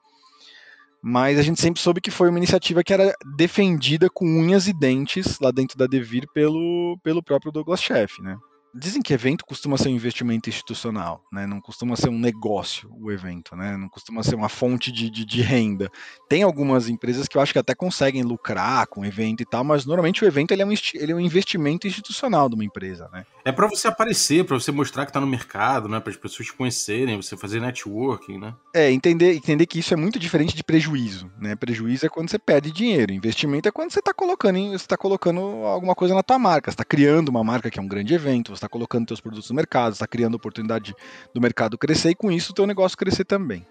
Mas 1.06 1.38
a 1.38 1.42
gente 1.42 1.60
sempre 1.60 1.82
soube 1.82 2.00
que 2.00 2.10
foi 2.10 2.30
uma 2.30 2.38
iniciativa 2.38 2.82
que 2.82 2.90
era 2.90 3.14
defendida 3.36 4.08
com 4.08 4.24
unhas 4.24 4.66
e 4.66 4.72
dentes 4.72 5.38
lá 5.38 5.50
dentro 5.50 5.76
da 5.76 5.86
Devir 5.86 6.26
pelo, 6.32 6.98
pelo 7.02 7.22
próprio 7.22 7.52
Douglas 7.52 7.82
Sheff, 7.82 8.22
né? 8.22 8.38
Dizem 8.76 9.00
que 9.00 9.14
evento 9.14 9.44
costuma 9.46 9.78
ser 9.78 9.88
um 9.88 9.92
investimento 9.92 10.48
institucional, 10.48 11.22
né? 11.32 11.46
não 11.46 11.60
costuma 11.60 11.94
ser 11.94 12.08
um 12.08 12.18
negócio 12.18 12.90
o 12.98 13.12
evento, 13.12 13.54
né? 13.54 13.76
não 13.76 13.88
costuma 13.88 14.20
ser 14.24 14.34
uma 14.34 14.48
fonte 14.48 14.90
de, 14.90 15.08
de, 15.08 15.24
de, 15.24 15.42
renda. 15.42 15.88
Tem 16.28 16.42
algumas 16.42 16.88
empresas 16.88 17.28
que 17.28 17.36
eu 17.36 17.40
acho 17.40 17.52
que 17.52 17.58
até 17.58 17.72
conseguem 17.72 18.24
lucrar 18.24 18.88
com 18.88 19.02
o 19.02 19.04
evento 19.04 19.42
e 19.42 19.46
tal, 19.46 19.62
mas 19.62 19.86
normalmente 19.86 20.24
o 20.24 20.26
evento 20.26 20.50
ele 20.50 20.62
é, 20.62 20.66
um, 20.66 20.72
ele 20.94 21.12
é 21.12 21.14
um 21.14 21.20
investimento 21.20 21.86
institucional 21.86 22.48
de 22.48 22.56
uma 22.56 22.64
empresa. 22.64 23.08
Né? 23.12 23.24
É 23.44 23.52
para 23.52 23.68
você 23.68 23.86
aparecer, 23.86 24.44
para 24.44 24.58
você 24.58 24.72
mostrar 24.72 25.04
que 25.04 25.10
está 25.10 25.20
no 25.20 25.26
mercado, 25.26 25.88
né? 25.88 26.00
para 26.00 26.10
as 26.10 26.16
pessoas 26.16 26.48
te 26.48 26.54
conhecerem, 26.54 27.16
você 27.16 27.36
fazer 27.36 27.60
networking. 27.60 28.38
Né? 28.38 28.54
É, 28.74 28.90
entender, 28.90 29.36
entender 29.36 29.66
que 29.66 29.78
isso 29.78 29.94
é 29.94 29.96
muito 29.96 30.18
diferente 30.18 30.56
de 30.56 30.64
prejuízo. 30.64 31.30
Né? 31.38 31.54
Prejuízo 31.54 32.06
é 32.06 32.08
quando 32.08 32.28
você 32.28 32.40
perde 32.40 32.72
dinheiro, 32.72 33.12
investimento 33.12 33.68
é 33.68 33.72
quando 33.72 33.92
você 33.92 34.00
está 34.00 34.12
colocando, 34.12 34.72
você 34.72 34.86
tá 34.86 34.96
colocando 34.96 35.40
alguma 35.64 35.94
coisa 35.94 36.12
na 36.12 36.24
tua 36.24 36.40
marca, 36.40 36.72
você 36.72 36.74
está 36.74 36.84
criando 36.84 37.28
uma 37.28 37.44
marca 37.44 37.70
que 37.70 37.78
é 37.78 37.82
um 37.82 37.86
grande 37.86 38.14
evento, 38.14 38.50
você 38.50 38.63
está 38.64 38.68
colocando 38.68 39.08
seus 39.08 39.20
produtos 39.20 39.48
no 39.50 39.56
mercado, 39.56 39.92
está 39.92 40.06
criando 40.06 40.34
oportunidade 40.34 40.94
do 41.32 41.40
mercado 41.40 41.78
crescer 41.78 42.10
e 42.10 42.14
com 42.14 42.30
isso 42.32 42.52
o 42.52 42.54
teu 42.54 42.66
negócio 42.66 42.98
crescer 42.98 43.24
também. 43.24 43.66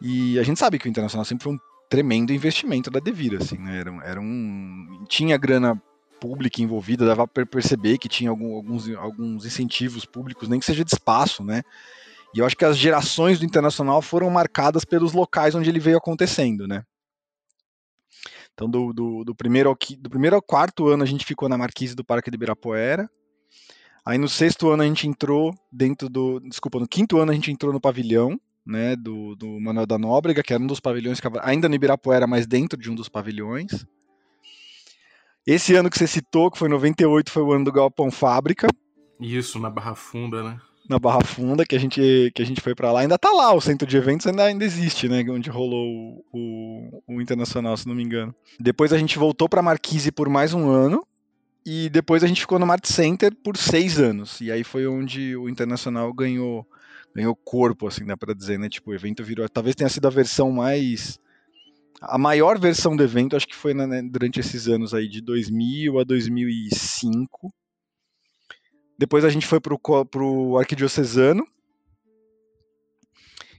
E 0.00 0.38
a 0.38 0.42
gente 0.42 0.58
sabe 0.58 0.78
que 0.78 0.86
o 0.86 0.90
internacional 0.90 1.24
sempre 1.24 1.44
foi 1.44 1.54
um 1.54 1.58
tremendo 1.88 2.32
investimento 2.32 2.90
da 2.90 2.98
Devira, 2.98 3.38
assim, 3.38 3.58
né? 3.58 3.78
Era, 3.78 3.90
era 4.04 4.20
um 4.20 5.04
tinha 5.08 5.36
grana 5.36 5.80
pública 6.20 6.62
envolvida, 6.62 7.06
dava 7.06 7.26
para 7.26 7.44
perceber 7.44 7.98
que 7.98 8.08
tinha 8.08 8.30
algum, 8.30 8.54
alguns, 8.54 8.88
alguns 8.90 9.44
incentivos 9.44 10.04
públicos, 10.04 10.48
nem 10.48 10.58
que 10.58 10.66
seja 10.66 10.84
de 10.84 10.92
espaço, 10.92 11.44
né? 11.44 11.62
E 12.34 12.38
eu 12.38 12.46
acho 12.46 12.56
que 12.56 12.64
as 12.64 12.78
gerações 12.78 13.38
do 13.38 13.44
internacional 13.44 14.00
foram 14.00 14.30
marcadas 14.30 14.84
pelos 14.84 15.12
locais 15.12 15.54
onde 15.54 15.68
ele 15.68 15.78
veio 15.78 15.98
acontecendo, 15.98 16.66
né? 16.66 16.82
Então, 18.54 18.68
do, 18.68 18.92
do, 18.92 19.24
do, 19.24 19.34
primeiro 19.34 19.68
ao, 19.68 19.76
do 19.98 20.10
primeiro 20.10 20.36
ao 20.36 20.42
quarto 20.42 20.88
ano, 20.88 21.02
a 21.02 21.06
gente 21.06 21.24
ficou 21.24 21.48
na 21.48 21.58
Marquise 21.58 21.94
do 21.94 22.04
Parque 22.04 22.30
de 22.30 22.36
Ibirapuera. 22.36 23.10
Aí 24.04 24.18
no 24.18 24.28
sexto 24.28 24.68
ano 24.70 24.82
a 24.82 24.86
gente 24.86 25.06
entrou 25.06 25.54
dentro 25.70 26.08
do. 26.08 26.40
Desculpa, 26.40 26.80
no 26.80 26.88
quinto 26.88 27.18
ano 27.18 27.30
a 27.30 27.34
gente 27.34 27.52
entrou 27.52 27.72
no 27.72 27.80
pavilhão, 27.80 28.38
né? 28.66 28.96
Do, 28.96 29.36
do 29.36 29.60
Manuel 29.60 29.86
da 29.86 29.96
Nóbrega, 29.96 30.42
que 30.42 30.52
era 30.52 30.62
um 30.62 30.66
dos 30.66 30.80
pavilhões 30.80 31.20
que 31.20 31.28
ainda 31.40 31.68
no 31.68 31.74
Ibirapuera, 31.74 32.26
mas 32.26 32.46
dentro 32.46 32.78
de 32.78 32.90
um 32.90 32.94
dos 32.94 33.08
pavilhões. 33.08 33.86
Esse 35.46 35.74
ano 35.74 35.90
que 35.90 35.98
você 35.98 36.06
citou, 36.06 36.50
que 36.50 36.58
foi 36.58 36.68
98, 36.68 37.30
foi 37.30 37.42
o 37.42 37.52
ano 37.52 37.64
do 37.64 37.72
Galpão 37.72 38.10
Fábrica. 38.10 38.68
Isso, 39.20 39.58
na 39.58 39.70
Barra 39.70 39.94
Funda, 39.94 40.42
né? 40.42 40.60
Na 40.88 40.98
Barra 40.98 41.20
Funda, 41.22 41.64
que 41.64 41.74
a 41.74 41.78
gente, 41.78 42.30
que 42.34 42.42
a 42.42 42.44
gente 42.44 42.60
foi 42.60 42.74
para 42.74 42.92
lá. 42.92 43.00
Ainda 43.00 43.18
tá 43.18 43.30
lá, 43.30 43.52
o 43.52 43.60
centro 43.60 43.86
de 43.86 43.96
eventos 43.96 44.26
ainda, 44.26 44.44
ainda 44.44 44.64
existe, 44.64 45.08
né? 45.08 45.24
Onde 45.28 45.50
rolou 45.50 45.86
o, 45.86 46.24
o, 46.32 47.02
o 47.16 47.20
Internacional, 47.20 47.76
se 47.76 47.86
não 47.86 47.94
me 47.94 48.02
engano. 48.02 48.34
Depois 48.58 48.92
a 48.92 48.98
gente 48.98 49.18
voltou 49.18 49.48
para 49.48 49.62
Marquise 49.62 50.12
por 50.12 50.28
mais 50.28 50.54
um 50.54 50.68
ano. 50.68 51.04
E 51.64 51.88
depois 51.88 52.24
a 52.24 52.26
gente 52.26 52.40
ficou 52.40 52.58
no 52.58 52.66
Mart 52.66 52.84
Center 52.86 53.34
por 53.34 53.56
seis 53.56 53.98
anos. 53.98 54.40
E 54.40 54.50
aí 54.50 54.64
foi 54.64 54.86
onde 54.86 55.36
o 55.36 55.48
Internacional 55.48 56.12
ganhou 56.12 56.66
ganhou 57.14 57.36
corpo, 57.36 57.86
assim, 57.86 58.06
dá 58.06 58.16
pra 58.16 58.34
dizer, 58.34 58.58
né? 58.58 58.68
Tipo, 58.68 58.90
o 58.90 58.94
evento 58.94 59.22
virou. 59.22 59.48
Talvez 59.48 59.76
tenha 59.76 59.88
sido 59.88 60.06
a 60.06 60.10
versão 60.10 60.50
mais. 60.50 61.18
A 62.00 62.18
maior 62.18 62.58
versão 62.58 62.96
do 62.96 63.02
evento, 63.02 63.36
acho 63.36 63.46
que 63.46 63.54
foi 63.54 63.74
né, 63.74 64.02
durante 64.02 64.40
esses 64.40 64.66
anos 64.66 64.92
aí, 64.92 65.08
de 65.08 65.20
2000 65.20 66.00
a 66.00 66.04
2005. 66.04 67.52
Depois 68.98 69.24
a 69.24 69.30
gente 69.30 69.46
foi 69.46 69.60
pro, 69.60 69.78
pro 69.78 70.58
Arquidiocesano, 70.58 71.46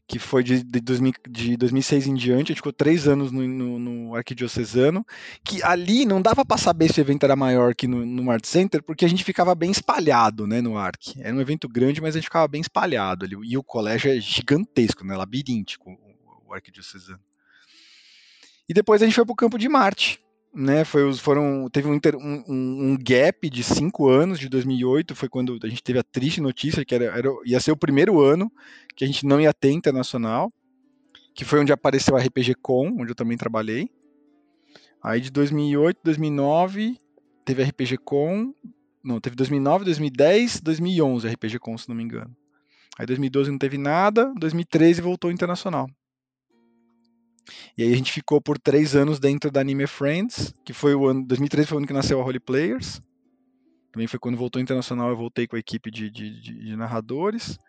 que 0.07 0.19
foi 0.19 0.43
de, 0.43 0.63
de, 0.63 0.79
2000, 0.81 1.13
de 1.29 1.57
2006 1.57 2.07
em 2.07 2.13
diante, 2.13 2.35
a 2.35 2.47
gente 2.47 2.57
ficou 2.57 2.73
três 2.73 3.07
anos 3.07 3.31
no, 3.31 3.47
no, 3.47 3.79
no 3.79 4.15
Arquidiocesano, 4.15 5.05
que 5.43 5.63
ali 5.63 6.05
não 6.05 6.21
dava 6.21 6.45
para 6.45 6.57
saber 6.57 6.91
se 6.91 6.99
o 6.99 7.01
evento 7.01 7.23
era 7.23 7.35
maior 7.35 7.73
que 7.73 7.87
no, 7.87 8.05
no 8.05 8.29
Art 8.29 8.45
Center, 8.45 8.83
porque 8.83 9.05
a 9.05 9.07
gente 9.07 9.23
ficava 9.23 9.55
bem 9.55 9.71
espalhado 9.71 10.45
né, 10.45 10.61
no 10.61 10.77
Arc. 10.77 11.15
Era 11.19 11.35
um 11.35 11.41
evento 11.41 11.69
grande, 11.69 12.01
mas 12.01 12.15
a 12.15 12.19
gente 12.19 12.27
ficava 12.27 12.47
bem 12.47 12.61
espalhado 12.61 13.25
ali. 13.25 13.35
E 13.43 13.57
o 13.57 13.63
colégio 13.63 14.11
é 14.11 14.19
gigantesco, 14.19 15.05
né, 15.05 15.15
labiríntico, 15.15 15.89
o, 15.89 16.49
o 16.49 16.53
Arquidiocesano. 16.53 17.19
E 18.67 18.73
depois 18.73 19.01
a 19.01 19.05
gente 19.05 19.15
foi 19.15 19.25
para 19.25 19.33
o 19.33 19.37
Campo 19.37 19.57
de 19.57 19.67
Marte, 19.67 20.22
né, 20.53 20.85
foi, 20.85 21.11
foram, 21.15 21.67
teve 21.71 21.87
um, 21.87 21.99
um, 22.19 22.43
um, 22.47 22.97
gap 22.97 23.49
de 23.49 23.63
cinco 23.63 24.07
anos, 24.07 24.37
de 24.37 24.47
2008, 24.47 25.15
foi 25.15 25.27
quando 25.27 25.57
a 25.63 25.67
gente 25.67 25.81
teve 25.81 25.97
a 25.97 26.03
triste 26.03 26.39
notícia 26.39 26.85
que 26.85 26.93
era, 26.93 27.05
era, 27.05 27.29
ia 27.43 27.59
ser 27.59 27.71
o 27.71 27.77
primeiro 27.77 28.21
ano 28.21 28.51
que 28.95 29.03
a 29.03 29.07
gente 29.07 29.25
não 29.25 29.41
ia 29.41 29.53
ter 29.53 29.71
internacional, 29.71 30.53
que 31.33 31.43
foi 31.43 31.59
onde 31.59 31.73
apareceu 31.73 32.15
a 32.15 32.19
RPG 32.19 32.55
Com, 32.61 32.97
onde 32.99 33.11
eu 33.11 33.15
também 33.15 33.35
trabalhei. 33.35 33.89
Aí 35.01 35.19
de 35.19 35.31
2008, 35.31 35.99
2009, 36.03 36.99
teve 37.43 37.63
a 37.63 37.65
RPG 37.65 37.97
Com, 37.97 38.53
não, 39.03 39.19
teve 39.19 39.35
2009, 39.35 39.85
2010, 39.85 40.61
2011 40.61 41.27
a 41.27 41.31
RPG 41.31 41.59
Com, 41.59 41.77
se 41.77 41.89
não 41.89 41.95
me 41.95 42.03
engano. 42.03 42.33
Aí 42.97 43.07
2012 43.07 43.49
não 43.49 43.57
teve 43.57 43.79
nada, 43.79 44.31
2013 44.37 45.01
voltou 45.01 45.31
internacional. 45.31 45.89
E 47.77 47.83
aí 47.83 47.93
a 47.93 47.95
gente 47.95 48.11
ficou 48.11 48.41
por 48.41 48.57
três 48.57 48.95
anos 48.95 49.19
dentro 49.19 49.51
da 49.51 49.61
Anime 49.61 49.87
Friends, 49.87 50.53
que 50.63 50.73
foi 50.73 50.95
o 50.95 51.07
ano. 51.07 51.25
2013 51.25 51.67
foi 51.67 51.75
o 51.75 51.79
ano 51.79 51.87
que 51.87 51.93
nasceu 51.93 52.19
a 52.19 52.25
Holy 52.25 52.39
Players. 52.39 53.01
Também 53.91 54.07
foi 54.07 54.19
quando 54.19 54.37
voltou 54.37 54.61
internacional, 54.61 55.09
eu 55.09 55.15
voltei 55.15 55.45
com 55.45 55.55
a 55.55 55.59
equipe 55.59 55.91
de, 55.91 56.09
de, 56.09 56.41
de, 56.41 56.75
narradores. 56.75 57.59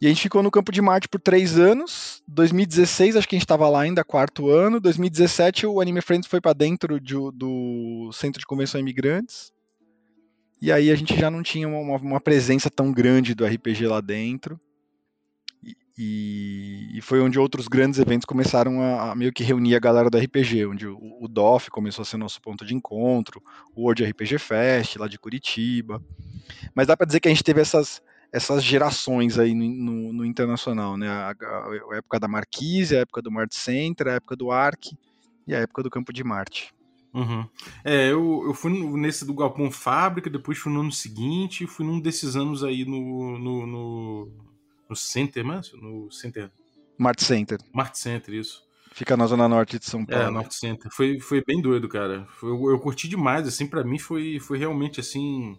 E 0.00 0.06
a 0.06 0.08
gente 0.08 0.22
ficou 0.22 0.44
no 0.44 0.50
Campo 0.50 0.70
de 0.70 0.80
Marte 0.80 1.08
por 1.08 1.20
três 1.20 1.58
anos. 1.58 2.22
2016, 2.28 3.16
acho 3.16 3.28
que 3.28 3.34
a 3.34 3.38
gente 3.38 3.44
estava 3.44 3.68
lá 3.68 3.80
ainda, 3.80 4.04
quarto 4.04 4.48
ano. 4.48 4.78
2017, 4.78 5.66
o 5.66 5.80
Anime 5.80 6.00
Friends 6.00 6.28
foi 6.28 6.40
para 6.40 6.52
dentro 6.52 7.00
de, 7.00 7.14
do 7.34 8.10
Centro 8.12 8.38
de 8.38 8.46
Convenção 8.46 8.80
Imigrantes. 8.80 9.52
E 10.62 10.70
aí 10.70 10.88
a 10.90 10.94
gente 10.94 11.18
já 11.18 11.30
não 11.30 11.42
tinha 11.42 11.66
uma, 11.66 11.96
uma 11.96 12.20
presença 12.20 12.70
tão 12.70 12.92
grande 12.92 13.34
do 13.34 13.44
RPG 13.44 13.88
lá 13.88 14.00
dentro. 14.00 14.60
E, 16.00 16.96
e, 16.96 17.00
foi 17.00 17.20
onde 17.20 17.40
outros 17.40 17.66
grandes 17.66 17.98
eventos 17.98 18.24
começaram 18.24 18.80
a, 18.80 19.10
a, 19.10 19.14
meio 19.16 19.32
que 19.32 19.42
reunir 19.42 19.74
a 19.74 19.80
galera 19.80 20.08
do 20.08 20.16
RPG, 20.16 20.64
onde 20.66 20.86
o, 20.86 20.96
o 21.20 21.26
DOF 21.26 21.72
começou 21.72 22.02
a 22.02 22.06
ser 22.06 22.16
nosso 22.16 22.40
ponto 22.40 22.64
de 22.64 22.72
encontro, 22.72 23.42
o 23.74 23.82
World 23.82 24.04
RPG 24.04 24.38
Fest, 24.38 24.94
lá 24.94 25.08
de 25.08 25.18
Curitiba. 25.18 26.00
Mas 26.72 26.86
dá 26.86 26.96
para 26.96 27.04
dizer 27.04 27.18
que 27.18 27.26
a 27.26 27.32
gente 27.32 27.42
teve 27.42 27.60
essas, 27.60 28.00
essas 28.32 28.62
gerações 28.62 29.40
aí 29.40 29.52
no, 29.52 29.68
no, 29.68 30.12
no 30.12 30.24
internacional, 30.24 30.96
né? 30.96 31.08
A, 31.08 31.30
a, 31.30 31.92
a, 31.92 31.96
época 31.96 32.20
da 32.20 32.28
Marquise, 32.28 32.96
a 32.96 33.00
época 33.00 33.20
do 33.20 33.32
Mart 33.32 33.52
Center, 33.52 34.06
a 34.06 34.12
época 34.12 34.36
do 34.36 34.52
Arc 34.52 34.92
e 35.48 35.54
a 35.54 35.58
época 35.58 35.82
do 35.82 35.90
Campo 35.90 36.12
de 36.12 36.22
Marte. 36.22 36.72
Uhum. 37.12 37.44
É, 37.84 38.12
eu, 38.12 38.44
eu 38.46 38.54
fui 38.54 38.70
nesse 38.96 39.26
do 39.26 39.34
Galpão 39.34 39.68
Fábrica, 39.72 40.30
depois 40.30 40.58
fui 40.58 40.72
no 40.72 40.80
ano 40.80 40.92
seguinte, 40.92 41.66
fui 41.66 41.84
num 41.84 41.98
desses 41.98 42.36
anos 42.36 42.62
aí 42.62 42.84
no, 42.84 43.36
no, 43.36 43.66
no 43.66 44.47
no 44.88 44.96
Center, 44.96 45.44
mas 45.44 45.72
no 45.72 46.10
Center. 46.10 46.50
Mart 46.98 47.20
Center. 47.20 47.58
Mart 47.72 47.94
Center, 47.94 48.34
isso. 48.34 48.62
Fica 48.92 49.16
na 49.16 49.26
zona 49.26 49.48
norte 49.48 49.78
de 49.78 49.84
São 49.84 50.04
Paulo. 50.04 50.24
É, 50.24 50.30
Norte 50.30 50.54
Center. 50.54 50.90
Foi, 50.90 51.20
foi 51.20 51.42
bem 51.44 51.60
doido, 51.60 51.88
cara. 51.88 52.26
Foi, 52.30 52.50
eu, 52.50 52.70
eu 52.70 52.80
curti 52.80 53.08
demais, 53.08 53.46
assim, 53.46 53.66
para 53.66 53.84
mim 53.84 53.98
foi, 53.98 54.40
foi 54.40 54.58
realmente 54.58 54.98
assim. 54.98 55.56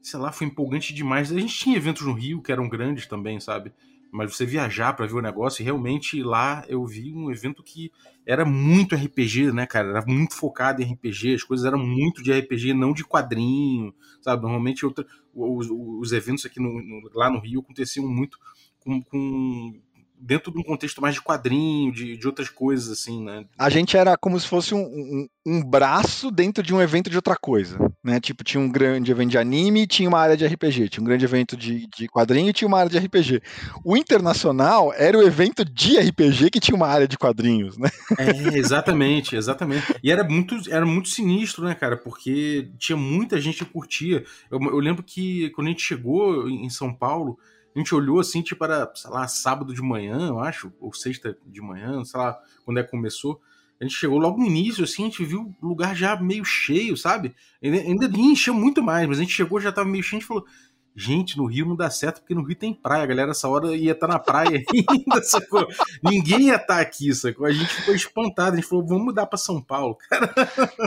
Sei 0.00 0.18
lá, 0.18 0.32
foi 0.32 0.46
empolgante 0.46 0.94
demais. 0.94 1.30
A 1.30 1.38
gente 1.38 1.54
tinha 1.54 1.76
eventos 1.76 2.06
no 2.06 2.12
Rio 2.12 2.42
que 2.42 2.50
eram 2.50 2.68
grandes 2.68 3.06
também, 3.06 3.38
sabe? 3.38 3.72
Mas 4.12 4.36
você 4.36 4.44
viajar 4.44 4.92
para 4.92 5.06
ver 5.06 5.14
o 5.14 5.22
negócio, 5.22 5.62
e 5.62 5.64
realmente 5.64 6.22
lá 6.22 6.62
eu 6.68 6.84
vi 6.84 7.14
um 7.14 7.30
evento 7.30 7.62
que 7.62 7.90
era 8.26 8.44
muito 8.44 8.94
RPG, 8.94 9.52
né, 9.52 9.64
cara? 9.66 9.88
Era 9.88 10.04
muito 10.06 10.34
focado 10.34 10.82
em 10.82 10.92
RPG, 10.92 11.34
as 11.36 11.42
coisas 11.42 11.64
eram 11.64 11.78
muito 11.78 12.22
de 12.22 12.30
RPG, 12.30 12.74
não 12.74 12.92
de 12.92 13.04
quadrinho, 13.04 13.94
sabe? 14.20 14.42
Normalmente 14.42 14.84
outra, 14.84 15.06
os, 15.34 15.66
os 15.70 16.12
eventos 16.12 16.44
aqui 16.44 16.60
no, 16.60 16.68
no, 16.82 17.10
lá 17.14 17.30
no 17.30 17.40
Rio 17.40 17.60
aconteciam 17.60 18.06
muito 18.06 18.38
com, 18.80 19.02
com 19.02 19.80
dentro 20.22 20.52
de 20.52 20.58
um 20.58 20.62
contexto 20.62 21.02
mais 21.02 21.14
de 21.14 21.20
quadrinho, 21.20 21.92
de, 21.92 22.16
de 22.16 22.26
outras 22.26 22.48
coisas, 22.48 22.88
assim, 22.88 23.24
né? 23.24 23.44
A 23.58 23.68
gente 23.68 23.96
era 23.96 24.16
como 24.16 24.38
se 24.38 24.46
fosse 24.46 24.72
um, 24.72 24.80
um, 24.80 25.28
um, 25.44 25.62
braço 25.62 26.30
dentro 26.30 26.62
de 26.62 26.72
um 26.72 26.80
evento 26.80 27.10
de 27.10 27.16
outra 27.16 27.36
coisa, 27.36 27.76
né? 28.02 28.20
Tipo, 28.20 28.44
tinha 28.44 28.60
um 28.60 28.70
grande 28.70 29.10
evento 29.10 29.30
de 29.30 29.38
anime 29.38 29.82
e 29.82 29.86
tinha 29.86 30.08
uma 30.08 30.20
área 30.20 30.36
de 30.36 30.46
RPG, 30.46 30.88
tinha 30.88 31.02
um 31.02 31.06
grande 31.06 31.24
evento 31.24 31.56
de, 31.56 31.88
de 31.88 32.06
quadrinho 32.08 32.50
e 32.50 32.52
tinha 32.52 32.68
uma 32.68 32.78
área 32.78 32.90
de 32.90 32.98
RPG. 32.98 33.42
O 33.84 33.96
internacional 33.96 34.92
era 34.94 35.18
o 35.18 35.22
evento 35.22 35.64
de 35.64 35.98
RPG 35.98 36.50
que 36.50 36.60
tinha 36.60 36.76
uma 36.76 36.86
área 36.86 37.08
de 37.08 37.18
quadrinhos, 37.18 37.76
né? 37.76 37.90
É, 38.16 38.56
exatamente, 38.56 39.34
exatamente. 39.34 39.94
E 40.02 40.10
era 40.12 40.22
muito, 40.22 40.56
era 40.70 40.86
muito 40.86 41.08
sinistro, 41.08 41.64
né, 41.64 41.74
cara? 41.74 41.96
Porque 41.96 42.70
tinha 42.78 42.96
muita 42.96 43.40
gente 43.40 43.64
que 43.64 43.72
curtia. 43.72 44.24
Eu, 44.50 44.60
eu 44.62 44.78
lembro 44.78 45.02
que 45.02 45.50
quando 45.50 45.66
a 45.66 45.70
gente 45.70 45.82
chegou 45.82 46.48
em 46.48 46.70
São 46.70 46.94
Paulo, 46.94 47.38
a 47.74 47.78
gente 47.78 47.94
olhou 47.94 48.20
assim, 48.20 48.42
tipo, 48.42 48.62
era, 48.64 48.90
sei 48.94 49.10
lá, 49.10 49.26
sábado 49.26 49.74
de 49.74 49.82
manhã, 49.82 50.28
eu 50.28 50.38
acho, 50.40 50.72
ou 50.80 50.92
sexta 50.92 51.36
de 51.46 51.60
manhã, 51.60 52.04
sei 52.04 52.20
lá, 52.20 52.38
quando 52.64 52.78
é 52.78 52.82
que 52.82 52.90
começou. 52.90 53.40
A 53.80 53.84
gente 53.84 53.96
chegou 53.96 54.18
logo 54.18 54.38
no 54.38 54.46
início, 54.46 54.84
assim, 54.84 55.02
a 55.02 55.06
gente 55.06 55.24
viu 55.24 55.54
o 55.60 55.66
lugar 55.66 55.96
já 55.96 56.14
meio 56.14 56.44
cheio, 56.44 56.96
sabe? 56.96 57.34
Ainda 57.60 58.06
encheu 58.16 58.54
muito 58.54 58.82
mais, 58.82 59.08
mas 59.08 59.18
a 59.18 59.22
gente 59.22 59.32
chegou 59.32 59.60
já 59.60 59.72
tava 59.72 59.88
meio 59.88 60.04
cheio, 60.04 60.18
a 60.18 60.20
gente 60.20 60.28
falou, 60.28 60.46
Gente, 60.94 61.38
no 61.38 61.46
Rio 61.46 61.66
não 61.66 61.74
dá 61.74 61.90
certo 61.90 62.20
porque 62.20 62.34
no 62.34 62.42
Rio 62.42 62.56
tem 62.56 62.74
praia. 62.74 63.04
A 63.04 63.06
galera, 63.06 63.30
essa 63.30 63.48
hora 63.48 63.74
ia 63.74 63.92
estar 63.92 64.06
na 64.06 64.18
praia 64.18 64.62
ainda, 64.88 65.22
sacou? 65.22 65.66
Ninguém 66.02 66.48
ia 66.48 66.56
estar 66.56 66.80
aqui, 66.80 67.14
sacou? 67.14 67.46
A 67.46 67.52
gente 67.52 67.72
ficou 67.72 67.94
espantado. 67.94 68.52
A 68.52 68.56
gente 68.56 68.68
falou, 68.68 68.86
vamos 68.86 69.04
mudar 69.04 69.26
para 69.26 69.38
São 69.38 69.60
Paulo, 69.60 69.96
cara. 70.08 70.32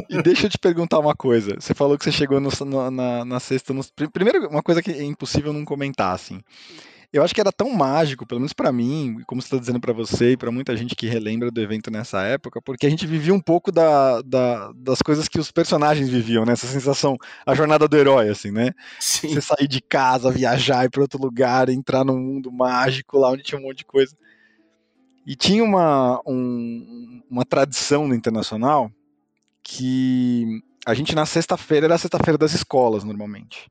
E 0.09 0.21
deixa 0.21 0.45
eu 0.45 0.50
te 0.50 0.57
perguntar 0.57 1.00
uma 1.00 1.15
coisa. 1.15 1.55
Você 1.59 1.74
falou 1.74 1.97
que 1.97 2.03
você 2.03 2.12
chegou 2.12 2.39
no, 2.39 2.50
na, 2.91 3.25
na 3.25 3.39
sexta. 3.39 3.74
No, 3.74 3.83
primeiro, 4.12 4.47
uma 4.47 4.62
coisa 4.62 4.81
que 4.81 4.91
é 4.91 5.03
impossível 5.03 5.51
não 5.51 5.65
comentar, 5.65 6.13
assim 6.13 6.41
eu 7.12 7.24
acho 7.24 7.33
que 7.33 7.41
era 7.41 7.51
tão 7.51 7.69
mágico, 7.71 8.25
pelo 8.25 8.39
menos 8.39 8.53
para 8.53 8.71
mim, 8.71 9.21
como 9.27 9.41
você 9.41 9.47
está 9.47 9.57
dizendo 9.57 9.79
para 9.79 9.93
você 9.93 10.31
e 10.31 10.38
para 10.38 10.51
muita 10.51 10.75
gente 10.75 10.95
que 10.95 11.07
relembra 11.07 11.51
do 11.51 11.62
evento 11.62 11.91
nessa 11.91 12.21
época, 12.24 12.62
porque 12.62 12.85
a 12.85 12.89
gente 12.89 13.05
vivia 13.05 13.33
um 13.33 13.39
pouco 13.39 13.71
da, 13.71 14.21
da, 14.21 14.71
das 14.74 15.01
coisas 15.01 15.27
que 15.27 15.39
os 15.39 15.51
personagens 15.51 16.09
viviam, 16.09 16.45
né? 16.45 16.53
Essa 16.53 16.67
sensação, 16.67 17.17
a 17.45 17.53
jornada 17.53 17.88
do 17.88 17.97
herói, 17.97 18.29
assim, 18.29 18.51
né? 18.51 18.71
Sim. 19.00 19.29
Você 19.29 19.41
sair 19.41 19.67
de 19.67 19.81
casa, 19.81 20.31
viajar, 20.31 20.85
ir 20.85 20.89
para 20.89 21.01
outro 21.01 21.21
lugar, 21.21 21.69
entrar 21.69 22.03
num 22.03 22.19
mundo 22.19 22.51
mágico 22.51 23.17
lá 23.17 23.31
onde 23.31 23.43
tinha 23.43 23.59
um 23.59 23.63
monte 23.63 23.79
de 23.79 23.85
coisa. 23.85 24.15
E 25.25 25.35
tinha 25.35 25.63
uma, 25.63 26.21
um, 26.25 27.21
uma 27.29 27.45
tradição 27.45 28.07
no 28.07 28.13
internacional 28.13 28.91
que 29.63 30.62
a 30.85 30.93
gente 30.93 31.15
na 31.15 31.25
sexta-feira 31.25 31.88
era 31.88 31.95
a 31.95 31.97
sexta-feira 31.97 32.38
das 32.38 32.53
escolas, 32.53 33.03
normalmente 33.03 33.67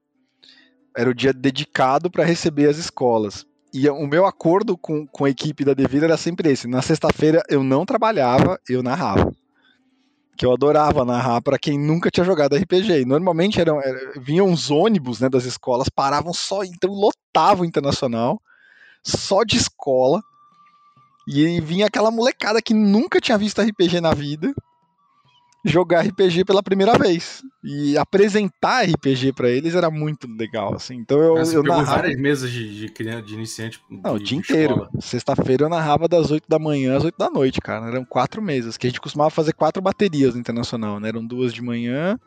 era 0.96 1.10
o 1.10 1.14
dia 1.14 1.32
dedicado 1.32 2.10
para 2.10 2.24
receber 2.24 2.68
as 2.68 2.76
escolas. 2.76 3.46
E 3.72 3.88
o 3.88 4.06
meu 4.06 4.24
acordo 4.24 4.78
com, 4.78 5.04
com 5.04 5.24
a 5.24 5.30
equipe 5.30 5.64
da 5.64 5.74
Devida 5.74 6.06
era 6.06 6.16
sempre 6.16 6.48
esse. 6.48 6.68
Na 6.68 6.80
sexta-feira 6.80 7.42
eu 7.48 7.64
não 7.64 7.84
trabalhava, 7.84 8.60
eu 8.68 8.84
narrava. 8.84 9.34
Que 10.36 10.46
eu 10.46 10.52
adorava 10.52 11.04
narrar 11.04 11.42
para 11.42 11.58
quem 11.58 11.76
nunca 11.76 12.08
tinha 12.08 12.24
jogado 12.24 12.54
RPG. 12.54 13.00
E 13.00 13.04
normalmente 13.04 13.60
eram, 13.60 13.80
era, 13.80 14.12
vinham 14.20 14.52
os 14.52 14.70
ônibus 14.70 15.18
né, 15.18 15.28
das 15.28 15.44
escolas, 15.44 15.88
paravam 15.88 16.32
só, 16.32 16.62
então 16.62 16.90
lotava 16.90 17.62
o 17.62 17.64
internacional, 17.64 18.40
só 19.02 19.42
de 19.42 19.56
escola. 19.56 20.22
E 21.26 21.60
vinha 21.60 21.86
aquela 21.86 22.12
molecada 22.12 22.62
que 22.62 22.74
nunca 22.74 23.20
tinha 23.20 23.36
visto 23.36 23.60
RPG 23.60 24.00
na 24.00 24.14
vida, 24.14 24.54
jogar 25.64 26.02
RPG 26.02 26.44
pela 26.44 26.62
primeira 26.62 26.98
vez. 26.98 27.42
E 27.62 27.96
apresentar 27.96 28.84
RPG 28.84 29.32
para 29.32 29.48
eles 29.48 29.74
era 29.74 29.90
muito 29.90 30.28
legal, 30.28 30.74
assim. 30.74 30.96
Então 30.96 31.18
eu, 31.18 31.36
Você 31.36 31.56
eu 31.56 31.62
narrava... 31.62 31.96
várias 31.96 32.20
mesas 32.20 32.50
de, 32.50 32.88
de, 32.88 33.22
de 33.22 33.34
iniciante. 33.34 33.80
Não, 33.90 34.16
de, 34.16 34.22
o 34.22 34.24
dia 34.24 34.38
inteiro. 34.38 34.88
Sexta-feira 35.00 35.64
eu 35.64 35.68
narrava 35.68 36.06
das 36.06 36.30
8 36.30 36.44
da 36.48 36.58
manhã 36.58 36.96
às 36.96 37.04
8 37.04 37.16
da 37.16 37.30
noite, 37.30 37.60
cara. 37.60 37.86
Eram 37.86 38.04
quatro 38.04 38.42
mesas, 38.42 38.76
que 38.76 38.86
a 38.86 38.90
gente 38.90 39.00
costumava 39.00 39.30
fazer 39.30 39.54
quatro 39.54 39.82
baterias 39.82 40.34
no 40.34 40.40
Internacional, 40.40 41.00
né? 41.00 41.08
Eram 41.08 41.26
duas 41.26 41.54
de 41.54 41.62
manhã 41.62 42.18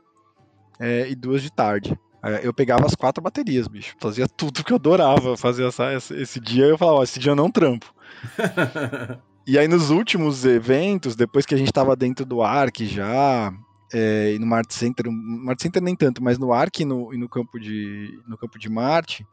é, 0.79 1.08
e 1.10 1.15
duas 1.15 1.41
de 1.41 1.51
tarde. 1.51 1.98
Eu 2.41 2.53
pegava 2.53 2.86
as 2.86 2.96
quatro 2.96 3.24
baterias, 3.24 3.67
bicho. 3.67 3.96
Fazia 4.00 4.27
tudo 4.27 4.63
que 4.63 4.74
eu 4.74 4.77
adorava 4.77 5.38
fazer 5.38 5.65
essa, 5.65 5.94
esse 5.94 6.39
dia. 6.39 6.65
Eu 6.65 6.77
falava, 6.77 6.98
ó, 6.98 7.03
esse 7.03 7.20
dia 7.20 7.32
eu 7.32 7.36
não 7.36 7.50
trampo. 7.50 7.94
E 9.47 9.57
aí 9.57 9.65
nos 9.65 9.89
últimos 9.89 10.43
eventos, 10.43 11.15
depois 11.15 11.45
que 11.45 11.55
a 11.55 11.57
gente 11.57 11.69
estava 11.69 11.95
dentro 11.95 12.25
do 12.25 12.41
Ark 12.43 12.85
já, 12.85 13.53
é, 13.93 14.33
e 14.33 14.39
no 14.39 14.45
Mart 14.45 14.69
Center, 14.73 15.05
no 15.05 15.13
Mart 15.13 15.61
Center 15.61 15.81
nem 15.81 15.95
tanto, 15.95 16.21
mas 16.21 16.37
no 16.37 16.51
Ark 16.51 16.81
e 16.81 16.85
no, 16.85 17.13
e 17.13 17.17
no, 17.17 17.29
campo, 17.29 17.57
de, 17.57 18.19
no 18.27 18.37
campo 18.37 18.59
de 18.59 18.69
Marte, 18.69 19.25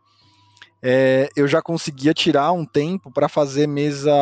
é, 0.81 1.29
eu 1.35 1.49
já 1.49 1.61
conseguia 1.61 2.15
tirar 2.15 2.53
um 2.53 2.65
tempo 2.65 3.11
para 3.11 3.29
fazer 3.29 3.67
mesa. 3.67 4.13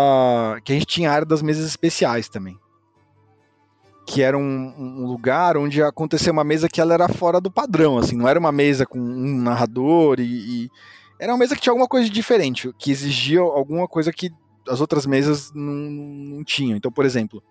Que 0.64 0.72
a 0.72 0.74
gente 0.76 0.86
tinha 0.86 1.10
a 1.10 1.12
área 1.12 1.26
das 1.26 1.42
mesas 1.42 1.66
especiais 1.66 2.26
também. 2.26 2.58
Que 4.06 4.22
era 4.22 4.38
um, 4.38 4.74
um, 4.78 5.06
lugar 5.06 5.58
onde 5.58 5.82
acontecia 5.82 6.32
uma 6.32 6.42
mesa 6.42 6.70
que 6.70 6.80
ela 6.80 6.94
era 6.94 7.08
fora 7.08 7.38
do 7.38 7.50
padrão, 7.50 7.98
assim, 7.98 8.16
não 8.16 8.26
era 8.26 8.38
uma 8.38 8.50
mesa 8.50 8.86
com 8.86 8.98
um 8.98 9.42
narrador 9.42 10.20
e, 10.20 10.24
e 10.64 10.70
era 11.20 11.32
uma 11.32 11.38
mesa 11.38 11.54
que 11.54 11.60
tinha 11.60 11.70
alguma 11.70 11.86
coisa 11.86 12.08
diferente, 12.08 12.72
que 12.78 12.90
exigia 12.90 13.40
alguma 13.40 13.86
coisa 13.86 14.10
que 14.10 14.30
as 14.68 14.80
outras 14.80 15.06
mesas 15.06 15.52
não, 15.52 15.72
não 15.72 16.44
tinham. 16.44 16.76
Então, 16.76 16.90
por 16.90 17.04
exemplo, 17.04 17.42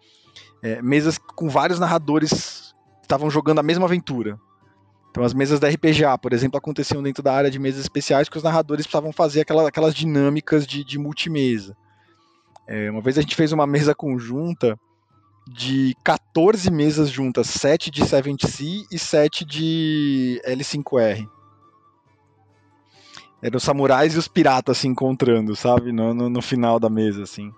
é, 0.62 0.82
mesas 0.82 1.18
com 1.18 1.50
vários 1.50 1.80
narradores 1.80 2.74
estavam 3.02 3.30
jogando 3.30 3.60
a 3.60 3.64
mesma 3.64 3.86
aventura. 3.86 4.40
Então, 5.10 5.24
as 5.24 5.34
mesas 5.34 5.60
da 5.60 5.68
RPGA, 5.68 6.18
por 6.18 6.32
exemplo, 6.32 6.58
aconteciam 6.58 7.04
dentro 7.04 7.22
da 7.22 7.34
área 7.34 7.52
de 7.52 7.60
mesas 7.60 7.82
especiais 7.82 8.30
que 8.30 8.38
os 8.38 8.44
narradores 8.44 8.86
precisavam 8.86 9.12
fazer 9.12 9.42
aquelas, 9.42 9.66
aquelas 9.66 9.94
dinâmicas 9.94 10.66
de, 10.66 10.86
de 10.86 10.98
multimesa. 10.98 11.76
É, 12.66 12.90
uma 12.90 13.02
vez 13.02 13.18
a 13.18 13.22
gente 13.22 13.36
fez 13.36 13.52
uma 13.52 13.68
mesa 13.68 13.94
conjunta 13.94 14.80
de 15.48 15.94
14 16.04 16.72
mesas 16.72 17.10
juntas, 17.10 17.48
7 17.48 17.92
de 17.92 18.02
7C 18.04 18.86
e 18.90 18.98
7 18.98 19.44
de 19.44 20.42
L5R. 20.46 21.28
Eram 23.42 23.58
os 23.58 23.64
samurais 23.64 24.16
e 24.16 24.18
os 24.18 24.28
piratas 24.28 24.78
se 24.78 24.88
encontrando, 24.88 25.56
sabe? 25.56 25.92
No, 25.92 26.14
no, 26.14 26.30
no, 26.30 26.42
final 26.42 26.80
da 26.80 26.90
mesa, 26.90 27.24
assim. 27.24 27.52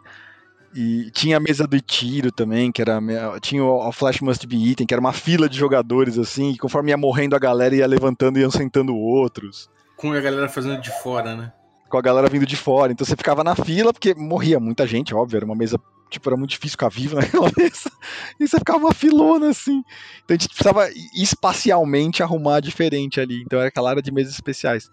E 0.74 1.12
tinha 1.12 1.38
a 1.38 1.40
mesa 1.40 1.68
do 1.68 1.80
tiro 1.80 2.32
também, 2.32 2.72
que 2.72 2.82
era. 2.82 3.00
Tinha 3.42 3.64
o 3.64 3.92
Flash 3.92 4.22
Must 4.22 4.48
Be 4.48 4.70
Eaten, 4.70 4.88
que 4.88 4.94
era 4.94 5.02
uma 5.02 5.14
fila 5.14 5.50
de 5.50 5.58
jogadores, 5.58 6.18
assim, 6.18 6.52
e 6.52 6.58
conforme 6.58 6.92
ia 6.92 6.98
morrendo 6.98 7.36
a 7.36 7.40
galera, 7.40 7.76
ia 7.76 7.86
levantando 7.86 8.40
e 8.40 8.42
iam 8.42 8.50
sentando 8.50 8.96
outros. 8.96 9.70
Com 9.98 10.12
a 10.14 10.20
galera 10.20 10.50
fazendo 10.50 10.82
de 10.82 10.90
fora, 11.02 11.36
né? 11.36 11.54
Com 11.90 11.98
a 11.98 12.02
galera 12.02 12.28
vindo 12.28 12.46
de 12.46 12.56
fora. 12.56 12.92
Então 12.92 13.06
você 13.06 13.16
ficava 13.16 13.44
na 13.44 13.56
fila, 13.56 13.94
porque 13.94 14.16
morria 14.16 14.60
muita 14.60 14.88
gente, 14.88 15.14
óbvio, 15.14 15.38
era 15.38 15.46
uma 15.46 15.56
mesa 15.56 15.80
tipo, 16.14 16.30
era 16.30 16.38
muito 16.38 16.52
difícil 16.52 16.74
ficar 16.74 16.90
vivo 16.90 17.16
naquela 17.20 17.52
mesa. 17.58 17.92
E 18.40 18.48
você 18.48 18.58
ficava 18.58 18.80
uma 18.80 18.94
filona, 18.94 19.50
assim. 19.50 19.84
Então 20.24 20.30
a 20.30 20.34
gente 20.34 20.48
precisava 20.48 20.90
espacialmente 21.16 22.24
arrumar 22.24 22.60
diferente 22.60 23.20
ali. 23.20 23.42
Então 23.42 23.60
era 23.60 23.68
aquela 23.68 23.90
área 23.90 24.02
de 24.02 24.12
mesas 24.12 24.34
especiais. 24.34 24.90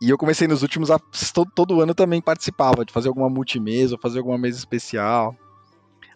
E 0.00 0.10
eu 0.10 0.18
comecei 0.18 0.46
nos 0.46 0.62
últimos, 0.62 0.90
todo, 1.32 1.50
todo 1.54 1.80
ano 1.80 1.94
também 1.94 2.20
participava 2.20 2.84
de 2.84 2.92
fazer 2.92 3.08
alguma 3.08 3.30
multimesa 3.30 3.94
ou 3.94 4.00
fazer 4.00 4.18
alguma 4.18 4.36
mesa 4.36 4.58
especial. 4.58 5.34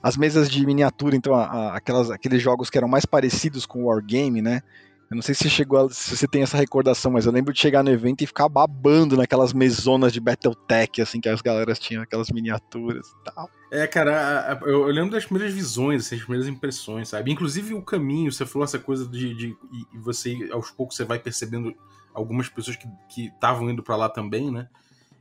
As 0.02 0.16
mesas 0.16 0.50
de 0.50 0.64
miniatura, 0.64 1.16
então, 1.16 1.34
a, 1.34 1.44
a, 1.44 1.76
aquelas, 1.76 2.10
aqueles 2.10 2.42
jogos 2.42 2.68
que 2.68 2.76
eram 2.76 2.88
mais 2.88 3.06
parecidos 3.06 3.66
com 3.66 3.84
o 3.84 3.86
Wargame, 3.86 4.42
né? 4.42 4.62
Eu 5.10 5.16
não 5.16 5.22
sei 5.22 5.34
se, 5.34 5.50
chegou 5.50 5.86
a, 5.86 5.90
se 5.90 6.16
você 6.16 6.28
tem 6.28 6.42
essa 6.42 6.56
recordação, 6.56 7.10
mas 7.10 7.26
eu 7.26 7.32
lembro 7.32 7.52
de 7.52 7.58
chegar 7.58 7.82
no 7.82 7.90
evento 7.90 8.22
e 8.22 8.26
ficar 8.26 8.48
babando 8.48 9.16
naquelas 9.16 9.52
mesonas 9.52 10.12
de 10.12 10.20
Battletech, 10.20 11.02
assim, 11.02 11.20
que 11.20 11.28
as 11.28 11.42
galeras 11.42 11.80
tinham, 11.80 12.02
aquelas 12.02 12.30
miniaturas 12.30 13.08
e 13.08 13.24
tal. 13.24 13.50
É, 13.72 13.86
cara, 13.86 14.60
eu, 14.62 14.86
lembro 14.86 15.10
das 15.10 15.24
primeiras 15.24 15.52
visões, 15.52 16.06
assim, 16.06 16.14
as 16.14 16.22
primeiras 16.22 16.46
impressões, 16.46 17.08
sabe? 17.08 17.32
Inclusive 17.32 17.74
o 17.74 17.82
caminho, 17.82 18.30
você 18.30 18.46
falou 18.46 18.64
essa 18.64 18.78
coisa 18.78 19.04
de, 19.06 19.34
de, 19.34 19.56
de 19.92 19.98
você, 19.98 20.48
aos 20.52 20.70
poucos, 20.70 20.96
você 20.96 21.04
vai 21.04 21.18
percebendo 21.18 21.74
algumas 22.14 22.48
pessoas 22.48 22.76
que 23.08 23.26
estavam 23.26 23.70
indo 23.70 23.82
para 23.82 23.96
lá 23.96 24.08
também, 24.08 24.50
né? 24.50 24.68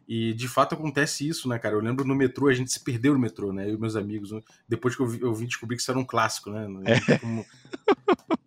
E 0.08 0.34
de 0.34 0.48
fato 0.48 0.74
acontece 0.74 1.28
isso, 1.28 1.48
né, 1.48 1.60
cara? 1.60 1.76
Eu 1.76 1.82
lembro 1.82 2.04
no 2.04 2.16
metrô, 2.16 2.48
a 2.48 2.54
gente 2.54 2.72
se 2.72 2.80
perdeu 2.84 3.14
no 3.14 3.20
metrô, 3.20 3.54
né? 3.54 3.70
Eu 3.70 3.76
e 3.76 3.80
meus 3.80 3.96
amigos. 3.96 4.32
Depois 4.68 4.96
que 4.96 5.02
eu, 5.04 5.06
vi, 5.08 5.22
eu 5.22 5.32
vim 5.36 5.46
descobrir 5.46 5.76
que 5.76 5.84
isso 5.84 5.92
era 5.92 6.00
um 6.00 6.04
clássico, 6.06 6.50
né? 6.50 6.68
É. 6.86 7.18
Como... 7.20 7.46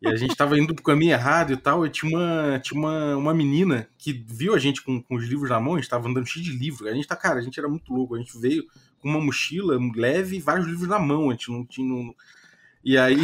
E 0.03 0.09
a 0.09 0.17
gente 0.17 0.35
tava 0.35 0.59
indo 0.59 0.75
pro 0.75 0.83
caminho 0.83 1.13
errado 1.13 1.53
e 1.53 1.57
tal, 1.57 1.87
e 1.87 1.89
tinha 1.89 2.11
uma, 2.11 2.59
tinha 2.59 2.77
uma, 2.77 3.17
uma 3.17 3.33
menina 3.33 3.89
que 3.97 4.13
viu 4.13 4.57
a 4.57 4.59
gente 4.59 4.83
com, 4.83 5.01
com 5.01 5.15
os 5.15 5.25
livros 5.25 5.51
na 5.51 5.61
mão, 5.61 5.75
a 5.75 5.79
gente 5.79 5.89
tava 5.89 6.09
andando 6.09 6.27
cheio 6.27 6.45
de 6.45 6.51
livros. 6.51 6.91
A 6.91 6.95
gente 6.95 7.07
tá, 7.07 7.15
cara, 7.15 7.39
a 7.39 7.43
gente 7.43 7.57
era 7.57 7.69
muito 7.69 7.93
louco. 7.93 8.17
A 8.17 8.19
gente 8.19 8.37
veio 8.37 8.67
com 8.99 9.09
uma 9.09 9.21
mochila 9.21 9.79
leve 9.95 10.39
e 10.39 10.41
vários 10.41 10.67
livros 10.67 10.89
na 10.89 10.99
mão. 10.99 11.31
A 11.31 11.33
gente 11.35 11.53
não 11.53 11.65
tinha. 11.65 11.87
Não, 11.87 12.13
e 12.85 12.99
aí. 12.99 13.21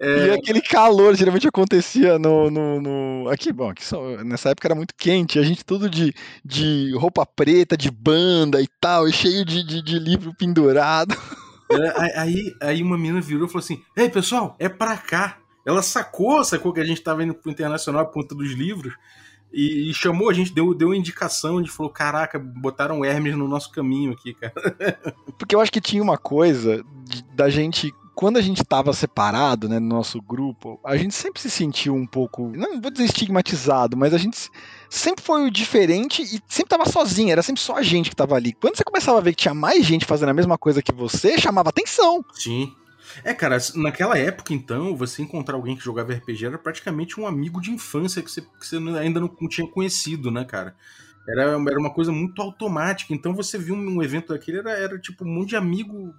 É... 0.00 0.26
E 0.26 0.30
aquele 0.30 0.60
calor 0.60 1.14
geralmente 1.14 1.48
acontecia 1.48 2.18
no. 2.18 2.50
no, 2.50 2.80
no... 2.80 3.28
Aqui, 3.30 3.52
bom, 3.52 3.70
aqui 3.70 3.84
só... 3.84 4.00
nessa 4.24 4.50
época 4.50 4.68
era 4.68 4.74
muito 4.74 4.94
quente, 4.96 5.38
a 5.38 5.42
gente 5.42 5.64
tudo 5.64 5.88
de, 5.88 6.14
de 6.44 6.92
roupa 6.96 7.26
preta, 7.26 7.76
de 7.76 7.90
banda 7.90 8.60
e 8.60 8.68
tal, 8.80 9.08
e 9.08 9.12
cheio 9.12 9.44
de, 9.44 9.64
de, 9.64 9.82
de 9.82 9.98
livro 9.98 10.34
pendurado. 10.34 11.16
É, 11.68 12.20
aí, 12.20 12.54
aí 12.62 12.80
uma 12.80 12.96
menina 12.96 13.20
virou 13.20 13.48
e 13.48 13.50
falou 13.50 13.58
assim: 13.58 13.82
Ei, 13.96 14.08
pessoal, 14.08 14.54
é 14.56 14.68
pra 14.68 14.96
cá. 14.96 15.38
Ela 15.66 15.82
sacou, 15.82 16.44
sacou 16.44 16.72
que 16.72 16.78
a 16.78 16.84
gente 16.84 17.02
tava 17.02 17.24
indo 17.24 17.34
pro 17.34 17.50
Internacional 17.50 18.02
a 18.02 18.06
ponta 18.06 18.36
dos 18.36 18.52
livros. 18.52 18.94
E, 19.52 19.90
e, 19.90 19.94
chamou 19.94 20.30
a 20.30 20.32
gente, 20.32 20.52
deu, 20.52 20.74
deu 20.74 20.88
uma 20.88 20.96
indicação, 20.96 21.56
a 21.56 21.60
gente 21.60 21.72
falou: 21.72 21.90
caraca, 21.90 22.38
botaram 22.38 23.04
Hermes 23.04 23.36
no 23.36 23.48
nosso 23.48 23.72
caminho 23.72 24.12
aqui, 24.12 24.34
cara. 24.34 24.54
Porque 25.36 25.56
eu 25.56 25.60
acho 25.60 25.72
que 25.72 25.80
tinha 25.80 26.02
uma 26.02 26.16
coisa 26.16 26.84
de, 27.04 27.24
da 27.34 27.48
gente 27.48 27.92
quando 28.16 28.38
a 28.38 28.40
gente 28.40 28.62
estava 28.62 28.94
separado, 28.94 29.68
né, 29.68 29.78
no 29.78 29.86
nosso 29.86 30.22
grupo, 30.22 30.80
a 30.82 30.96
gente 30.96 31.14
sempre 31.14 31.38
se 31.38 31.50
sentiu 31.50 31.94
um 31.94 32.06
pouco, 32.06 32.50
não 32.56 32.80
vou 32.80 32.90
dizer 32.90 33.04
estigmatizado, 33.04 33.94
mas 33.94 34.14
a 34.14 34.18
gente 34.18 34.50
sempre 34.88 35.22
foi 35.22 35.46
o 35.46 35.50
diferente 35.50 36.22
e 36.22 36.40
sempre 36.48 36.64
estava 36.64 36.86
sozinho, 36.86 37.30
era 37.30 37.42
sempre 37.42 37.60
só 37.60 37.76
a 37.76 37.82
gente 37.82 38.08
que 38.08 38.14
estava 38.14 38.34
ali. 38.34 38.54
Quando 38.54 38.74
você 38.74 38.82
começava 38.82 39.18
a 39.18 39.20
ver 39.20 39.32
que 39.32 39.42
tinha 39.42 39.52
mais 39.52 39.84
gente 39.84 40.06
fazendo 40.06 40.30
a 40.30 40.34
mesma 40.34 40.56
coisa 40.56 40.80
que 40.80 40.92
você, 40.92 41.38
chamava 41.38 41.68
atenção. 41.68 42.24
Sim. 42.32 42.72
É, 43.22 43.34
cara, 43.34 43.58
naquela 43.74 44.16
época, 44.16 44.54
então, 44.54 44.96
você 44.96 45.20
encontrar 45.20 45.54
alguém 45.54 45.76
que 45.76 45.84
jogava 45.84 46.14
RPG 46.14 46.46
era 46.46 46.58
praticamente 46.58 47.20
um 47.20 47.26
amigo 47.26 47.60
de 47.60 47.70
infância 47.70 48.22
que 48.22 48.30
você, 48.30 48.40
que 48.40 48.66
você 48.66 48.76
ainda 48.98 49.20
não 49.20 49.28
tinha 49.46 49.68
conhecido, 49.68 50.30
né, 50.30 50.42
cara? 50.44 50.74
Era, 51.28 51.42
era 51.42 51.78
uma 51.78 51.92
coisa 51.92 52.10
muito 52.10 52.40
automática. 52.40 53.12
Então 53.12 53.34
você 53.34 53.58
viu 53.58 53.74
um 53.74 54.02
evento 54.02 54.32
daquele, 54.32 54.58
era, 54.58 54.70
era 54.70 54.98
tipo 54.98 55.22
um 55.22 55.28
monte 55.28 55.50
de 55.50 55.56
amigo 55.56 56.14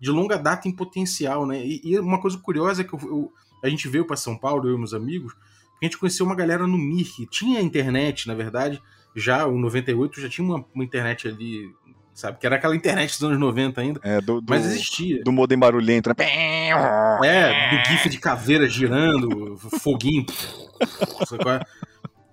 de 0.00 0.10
longa 0.10 0.36
data 0.36 0.66
em 0.66 0.72
potencial, 0.72 1.46
né? 1.46 1.64
E, 1.64 1.80
e 1.84 1.98
uma 1.98 2.20
coisa 2.20 2.38
curiosa 2.38 2.82
é 2.82 2.84
que 2.84 2.94
eu, 2.94 3.00
eu, 3.02 3.32
a 3.62 3.68
gente 3.68 3.86
veio 3.88 4.06
para 4.06 4.16
São 4.16 4.36
Paulo, 4.36 4.68
eu 4.68 4.74
e 4.74 4.78
meus 4.78 4.94
amigos, 4.94 5.34
a 5.80 5.84
gente 5.84 5.98
conheceu 5.98 6.24
uma 6.24 6.34
galera 6.34 6.66
no 6.66 6.78
Mir, 6.78 7.06
tinha 7.30 7.60
internet, 7.60 8.26
na 8.26 8.34
verdade, 8.34 8.82
já, 9.14 9.46
o 9.46 9.58
98 9.58 10.20
já 10.20 10.28
tinha 10.28 10.46
uma, 10.46 10.64
uma 10.74 10.84
internet 10.84 11.28
ali, 11.28 11.70
sabe? 12.14 12.38
Que 12.38 12.46
era 12.46 12.56
aquela 12.56 12.76
internet 12.76 13.10
dos 13.12 13.24
anos 13.24 13.38
90 13.38 13.80
ainda. 13.80 14.00
É, 14.02 14.20
do, 14.20 14.40
do, 14.40 14.50
Mas 14.50 14.66
existia. 14.66 15.22
do 15.22 15.32
modem 15.32 15.58
barulhento, 15.58 16.10
né? 16.10 16.14
É, 17.24 17.70
do 17.70 17.88
GIF 17.88 18.08
de 18.08 18.18
caveira 18.18 18.68
girando, 18.68 19.56
foguinho. 19.80 20.26
é? 21.46 21.60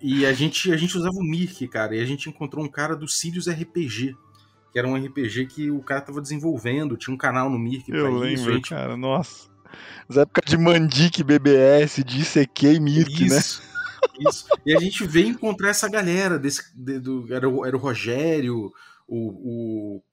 E 0.02 0.26
a 0.26 0.34
gente, 0.34 0.72
a 0.72 0.78
gente 0.78 0.96
usava 0.96 1.16
o 1.16 1.24
Mirk, 1.24 1.68
cara, 1.68 1.96
e 1.96 2.02
a 2.02 2.06
gente 2.06 2.30
encontrou 2.30 2.64
um 2.64 2.70
cara 2.70 2.96
do 2.96 3.08
Sirius 3.08 3.48
RPG, 3.48 4.16
que 4.72 4.80
era 4.80 4.88
um 4.88 4.96
RPG 4.96 5.46
que 5.48 5.72
o 5.72 5.82
cara 5.82 6.02
tava 6.02 6.22
desenvolvendo, 6.22 6.98
tinha 6.98 7.14
um 7.14 7.18
canal 7.18 7.50
no 7.50 7.58
Mirk 7.60 7.86
pra 7.90 8.00
Eu 8.00 8.18
lembro, 8.18 8.54
gente- 8.54 8.70
cara, 8.70 8.96
nossa. 8.98 9.50
As 10.10 10.18
épocas 10.18 10.50
de 10.50 10.58
Mandic, 10.58 11.24
BBS, 11.24 12.04
de 12.04 12.22
ICQ 12.22 12.74
e 12.76 12.80
Mirk, 12.80 13.30
né? 13.30 13.38
Isso, 13.38 13.62
isso. 14.20 14.46
E 14.66 14.76
a 14.76 14.80
gente 14.80 15.06
veio 15.06 15.28
encontrar 15.28 15.70
essa 15.70 15.90
galera 15.90 16.40
desse. 16.40 16.64
de- 16.76 17.00
do, 17.00 17.28
era, 17.34 17.50
o, 17.50 17.66
era 17.66 17.76
o 17.76 17.80
Rogério, 17.80 18.72
o, 19.08 19.98
o 19.98 20.04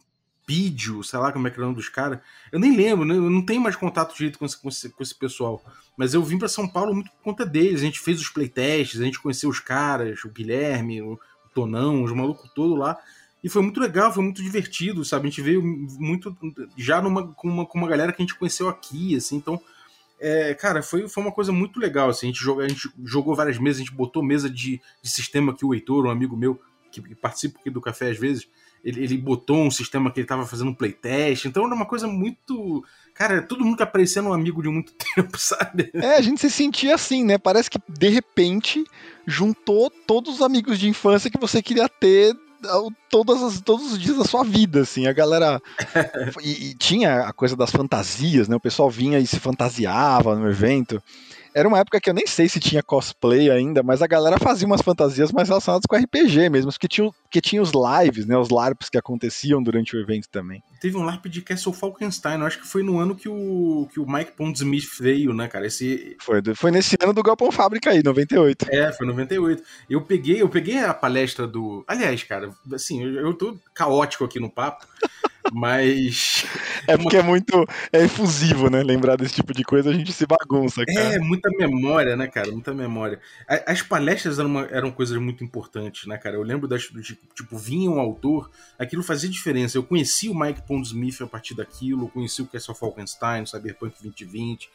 Pídio, 0.47 1.03
sei 1.03 1.19
lá 1.19 1.33
como 1.33 1.47
é 1.47 1.51
que 1.51 1.57
era 1.57 1.63
o 1.63 1.67
nome 1.67 1.77
dos 1.77 1.89
caras. 1.89 2.19
Eu 2.53 2.59
nem 2.61 2.77
lembro, 2.77 3.05
né? 3.05 3.15
eu 3.15 3.31
não 3.31 3.45
tenho 3.47 3.61
mais 3.61 3.77
contato 3.77 4.15
direito 4.15 4.39
com 4.39 4.45
esse, 4.45 4.61
com 4.61 4.69
esse, 4.69 4.89
com 4.91 5.03
esse 5.03 5.15
pessoal. 5.15 5.63
Mas 5.97 6.13
eu 6.13 6.23
vim 6.23 6.37
pra 6.39 6.49
São 6.49 6.69
Paulo 6.69 6.93
muito 6.93 7.11
por 7.13 7.23
conta 7.23 7.47
deles. 7.47 7.81
A 7.81 7.85
gente 7.85 8.01
fez 8.01 8.21
os 8.21 8.29
playtests, 8.29 9.01
a 9.01 9.05
gente 9.05 9.21
conheceu 9.21 9.49
os 9.49 9.61
caras, 9.61 10.23
o 10.25 10.29
Guilherme, 10.29 11.01
o, 11.01 11.13
o 11.15 11.19
Tonão, 11.55 12.03
os 12.03 12.13
malucos 12.13 12.51
todos 12.55 12.77
lá. 12.79 12.99
E 13.45 13.49
foi 13.51 13.61
muito 13.61 13.79
legal, 13.79 14.11
foi 14.11 14.25
muito 14.25 14.43
divertido, 14.43 15.05
sabe? 15.05 15.29
A 15.29 15.31
gente 15.31 15.43
veio 15.43 15.63
muito 15.63 16.35
já 16.79 17.03
numa, 17.03 17.29
com, 17.35 17.47
uma, 17.47 17.67
com 17.67 17.77
uma 17.77 17.87
galera 17.87 18.11
que 18.11 18.23
a 18.23 18.25
gente 18.25 18.39
conheceu 18.39 18.71
aqui, 18.71 19.15
assim, 19.15 19.37
então 19.37 19.61
é, 20.19 20.55
cara, 20.55 20.83
foi, 20.83 21.07
foi 21.07 21.23
uma 21.23 21.31
coisa 21.31 21.53
muito 21.53 21.79
legal. 21.79 22.09
Assim, 22.09 22.27
a, 22.27 22.31
gente 22.31 22.41
jogou, 22.41 22.63
a 22.63 22.69
gente 22.69 22.91
jogou 23.05 23.37
várias 23.37 23.59
mesas, 23.59 23.83
a 23.83 23.85
gente 23.85 23.95
botou 23.95 24.23
mesa 24.23 24.49
de, 24.49 24.81
de 25.03 25.11
sistema 25.11 25.55
que 25.55 25.67
o 25.67 25.75
Heitor, 25.75 26.07
um 26.07 26.11
amigo 26.11 26.35
meu, 26.35 26.59
que, 26.91 27.03
que 27.03 27.15
participa 27.15 27.59
aqui 27.61 27.69
do 27.69 27.83
café 27.83 28.11
às 28.11 28.19
vezes, 28.19 28.49
ele, 28.83 29.03
ele 29.03 29.19
botou 29.19 29.59
um 29.59 29.71
sistema 29.71 30.11
que 30.11 30.21
ele 30.21 30.27
tava 30.27 30.47
fazendo 30.47 30.71
um 30.71 30.75
playtest. 30.75 31.45
Então 31.45 31.67
era 31.67 31.75
uma 31.75 31.85
coisa 31.85 32.07
muito. 32.07 32.83
Cara, 33.15 33.43
todo 33.43 33.65
mundo 33.65 33.77
que 33.77 33.83
aparecendo 33.83 34.31
um 34.31 34.33
amigo 34.33 34.63
de 34.63 34.69
muito 34.71 34.95
tempo, 35.15 35.37
sabe? 35.37 35.91
É, 35.95 36.17
a 36.17 36.21
gente 36.23 36.41
se 36.41 36.51
sentia 36.51 36.95
assim, 36.95 37.23
né? 37.23 37.37
Parece 37.37 37.71
que 37.71 37.79
de 37.87 38.09
repente 38.09 38.83
juntou 39.27 39.91
todos 39.91 40.37
os 40.37 40.43
amigos 40.43 40.79
de 40.79 40.89
infância 40.89 41.31
que 41.31 41.39
você 41.39 41.63
queria 41.63 41.89
ter 41.89 42.35
todas 43.11 43.43
as- 43.43 43.61
todos 43.61 43.93
os 43.93 43.99
dias 43.99 44.17
da 44.17 44.25
sua 44.25 44.45
vida, 44.45 44.81
assim. 44.83 45.07
A 45.07 45.13
galera. 45.13 45.61
E, 46.43 46.71
e 46.71 46.75
tinha 46.75 47.21
a 47.23 47.33
coisa 47.33 47.57
das 47.57 47.71
fantasias, 47.71 48.49
né? 48.49 48.57
O 48.57 48.61
pessoal 48.61 48.91
vinha 48.91 49.19
e 49.19 49.27
se 49.27 49.39
fantasiava 49.41 50.35
no 50.37 50.49
evento. 50.49 51.03
Era 51.55 51.69
uma 51.69 51.79
época 51.79 52.01
que 52.01 52.11
eu 52.11 52.15
nem 52.15 52.27
sei 52.27 52.49
se 52.49 52.59
tinha 52.59 52.83
cosplay 52.83 53.49
ainda, 53.49 53.81
mas 53.83 54.03
a 54.03 54.07
galera 54.09 54.39
fazia 54.39 54.67
umas 54.67 54.83
fantasias 54.83 55.31
mais 55.31 55.49
relacionadas 55.49 55.87
com 55.89 55.95
RPG 55.97 56.49
mesmo, 56.51 56.73
porque 56.73 56.89
tinha, 56.89 57.09
porque 57.23 57.41
tinha 57.41 57.63
os 57.63 57.71
lives, 57.71 58.27
né? 58.27 58.37
Os 58.37 58.49
LARPs 58.51 58.89
que 58.91 58.99
aconteciam 58.99 59.63
durante 59.63 59.95
o 59.97 60.01
evento 60.01 60.29
também. 60.29 60.63
Teve 60.85 60.99
um 60.99 61.03
LARP 61.03 61.31
de 61.31 61.41
Castle 61.41 61.73
Falkenstein, 61.73 62.41
eu 62.41 62.47
acho 62.47 62.61
que 62.61 62.67
foi 62.67 62.83
no 62.83 62.99
ano 62.99 63.17
que 63.17 63.27
o, 63.27 63.89
que 63.91 63.99
o 63.99 64.07
Mike 64.07 64.33
Pondsmith 64.33 64.91
veio, 65.01 65.33
né, 65.33 65.49
cara? 65.49 65.67
Esse, 65.67 66.15
Foi, 66.21 66.43
foi 66.55 66.71
nesse 66.71 66.95
ano 67.01 67.15
do 67.15 67.23
Galpão 67.23 67.51
Fábrica 67.51 67.89
aí, 67.89 68.03
98. 68.03 68.67
É, 68.69 68.93
foi 68.93 69.07
98. 69.07 69.63
Eu 69.89 70.03
peguei, 70.03 70.43
eu 70.43 70.49
peguei 70.51 70.81
a 70.81 70.93
palestra 70.93 71.47
do. 71.47 71.83
Aliás, 71.89 72.23
cara, 72.25 72.51
assim, 72.71 73.03
eu, 73.03 73.15
eu 73.15 73.33
tô 73.33 73.57
caótico 73.73 74.27
aqui 74.27 74.39
no 74.39 74.51
papo, 74.51 74.87
mas. 75.53 76.45
É 76.87 76.97
porque 76.97 77.17
é 77.17 77.23
muito 77.23 77.67
é 77.93 78.05
efusivo, 78.05 78.69
né? 78.71 78.83
Lembrar 78.83 79.17
desse 79.17 79.35
tipo 79.35 79.53
de 79.53 79.63
coisa, 79.63 79.91
a 79.91 79.93
gente 79.93 80.13
se 80.13 80.27
bagunça, 80.27 80.85
cara. 80.85 81.15
É, 81.15 81.19
muita 81.19 81.49
memória, 81.51 82.17
né, 82.17 82.27
cara? 82.27 82.51
Muita 82.51 82.73
memória. 82.75 83.21
As 83.67 83.83
palestras 83.83 84.39
eram, 84.39 84.49
uma- 84.51 84.67
eram 84.71 84.91
coisas 84.91 85.17
muito 85.19 85.43
importantes, 85.45 86.07
né, 86.07 86.17
cara? 86.19 86.37
Eu 86.37 86.43
lembro 86.43 86.67
das. 86.69 86.83
Tipo, 86.85 87.27
tipo, 87.35 87.59
vinha 87.59 87.91
um 87.91 88.01
autor, 88.01 88.51
aquilo 88.79 89.03
fazia 89.03 89.29
diferença. 89.29 89.77
Eu 89.79 89.83
conheci 89.83 90.29
o 90.29 90.39
Mike 90.39 90.63
Pondsmith 90.67 91.21
a 91.23 91.27
partir 91.27 91.55
daquilo, 91.55 92.05
eu 92.05 92.09
conheci 92.09 92.43
o 92.43 92.47
Castle 92.47 92.75
Falkenstein, 92.75 93.43
o 93.43 93.47
Cyberpunk 93.47 93.95
2020. 94.03 94.69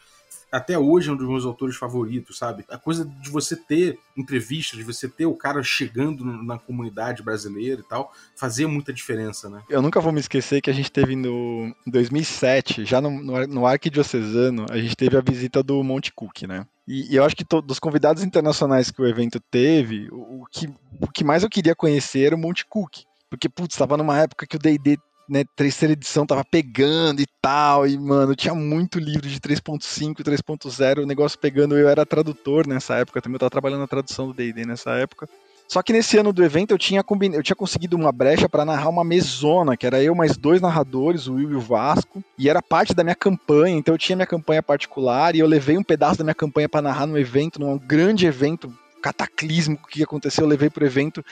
Até 0.52 0.78
hoje 0.78 1.10
é 1.10 1.14
um 1.14 1.16
dos 1.16 1.28
meus 1.28 1.46
autores 1.46 1.76
favoritos, 1.76 2.38
sabe? 2.38 2.66
A 2.70 2.78
coisa 2.78 3.06
de 3.06 3.30
você 3.30 3.56
ter 3.56 4.00
entrevistas, 4.18 4.78
de 4.78 4.84
você 4.84 5.08
ter 5.08 5.26
o 5.26 5.36
cara 5.36 5.62
chegando 5.62 6.26
na 6.26 6.58
comunidade 6.58 7.22
brasileira 7.22 7.82
e 7.82 7.84
tal, 7.84 8.12
fazia 8.36 8.68
muita 8.68 8.92
diferença, 8.92 9.50
né? 9.50 9.62
Eu 9.70 9.82
nunca 9.82 10.00
vou 10.00 10.12
me 10.12 10.20
esquecer 10.20 10.62
que 10.62 10.70
a 10.70 10.74
gente 10.74 10.92
teve 10.92 11.16
no 11.16 11.74
em 11.86 11.92
2007, 11.92 12.86
já 12.86 13.00
no, 13.00 13.12
no, 13.12 13.48
no 13.48 13.66
Arquidiocesano, 13.66 14.66
a 14.70 14.78
gente 14.78 14.96
teve 14.96 15.18
a 15.18 15.22
visita 15.22 15.62
do 15.62 15.84
Monte 15.84 16.12
Cook, 16.14 16.44
né? 16.44 16.66
E, 16.88 17.16
eu 17.16 17.24
acho 17.24 17.36
que 17.36 17.46
dos 17.64 17.80
convidados 17.80 18.24
internacionais 18.24 18.90
que 18.90 19.02
o 19.02 19.08
evento 19.08 19.40
teve, 19.40 20.10
o, 20.12 20.42
o 20.42 20.46
que, 20.52 20.68
o 21.00 21.08
que 21.08 21.24
mais 21.24 21.44
eu 21.44 21.50
queria 21.50 21.76
conhecer 21.76 22.26
era 22.26 22.36
o 22.36 22.40
Monte 22.40 22.66
Cook. 22.66 23.04
Porque, 23.30 23.48
putz, 23.48 23.78
tava 23.78 23.96
numa 23.96 24.18
época 24.18 24.48
que 24.48 24.56
o 24.56 24.60
D&D, 24.60 24.98
né, 25.30 25.44
terceira 25.56 25.94
edição 25.94 26.26
tava 26.26 26.44
pegando 26.44 27.22
e 27.22 27.26
tal, 27.42 27.88
e, 27.88 27.98
mano, 27.98 28.36
tinha 28.36 28.54
muito 28.56 29.00
livro 29.00 29.28
de 29.28 29.40
3.5, 29.40 30.24
3.0, 30.24 31.04
o 31.04 31.06
negócio 31.06 31.38
pegando, 31.38 31.78
eu 31.78 31.88
era 31.88 32.06
tradutor 32.06 32.68
nessa 32.68 32.96
época 32.96 33.22
também, 33.22 33.36
eu 33.36 33.40
tava 33.40 33.52
trabalhando 33.52 33.82
na 33.82 33.88
tradução 33.88 34.28
do 34.28 34.34
D&D 34.34 34.66
nessa 34.66 34.92
época. 34.92 35.30
Só 35.68 35.84
que 35.84 35.94
nesse 35.94 36.18
ano 36.18 36.34
do 36.34 36.44
evento 36.44 36.72
eu 36.72 36.80
tinha, 36.80 37.04
combin... 37.04 37.32
eu 37.34 37.44
tinha 37.44 37.56
conseguido 37.56 37.96
uma 37.96 38.12
brecha 38.12 38.50
para 38.50 38.66
narrar 38.66 38.90
uma 38.90 39.04
mesona, 39.04 39.78
que 39.78 39.86
era 39.86 40.02
eu 40.02 40.16
mais 40.16 40.36
dois 40.36 40.60
narradores, 40.60 41.28
o 41.28 41.36
Will 41.36 41.52
e 41.52 41.56
o 41.56 41.60
Vasco, 41.60 42.24
e 42.36 42.50
era 42.50 42.60
parte 42.60 42.92
da 42.96 43.04
minha 43.04 43.16
campanha, 43.16 43.78
então 43.78 43.94
eu 43.94 43.98
tinha 44.00 44.16
minha 44.16 44.26
campanha 44.26 44.64
particular 44.64 45.36
e 45.36 45.40
eu 45.40 45.48
levei 45.48 45.78
um 45.78 45.84
pedaço 45.84 46.18
da 46.18 46.24
minha 46.24 46.34
campanha 46.34 46.68
para 46.68 46.82
narrar 46.82 47.06
num 47.06 47.18
evento, 47.18 47.60
num 47.60 47.78
grande 47.78 48.26
evento 48.26 48.74
cataclísmico 49.00 49.88
que 49.88 50.02
aconteceu, 50.02 50.44
eu 50.44 50.50
levei 50.50 50.72
pro 50.72 50.86
evento 50.86 51.24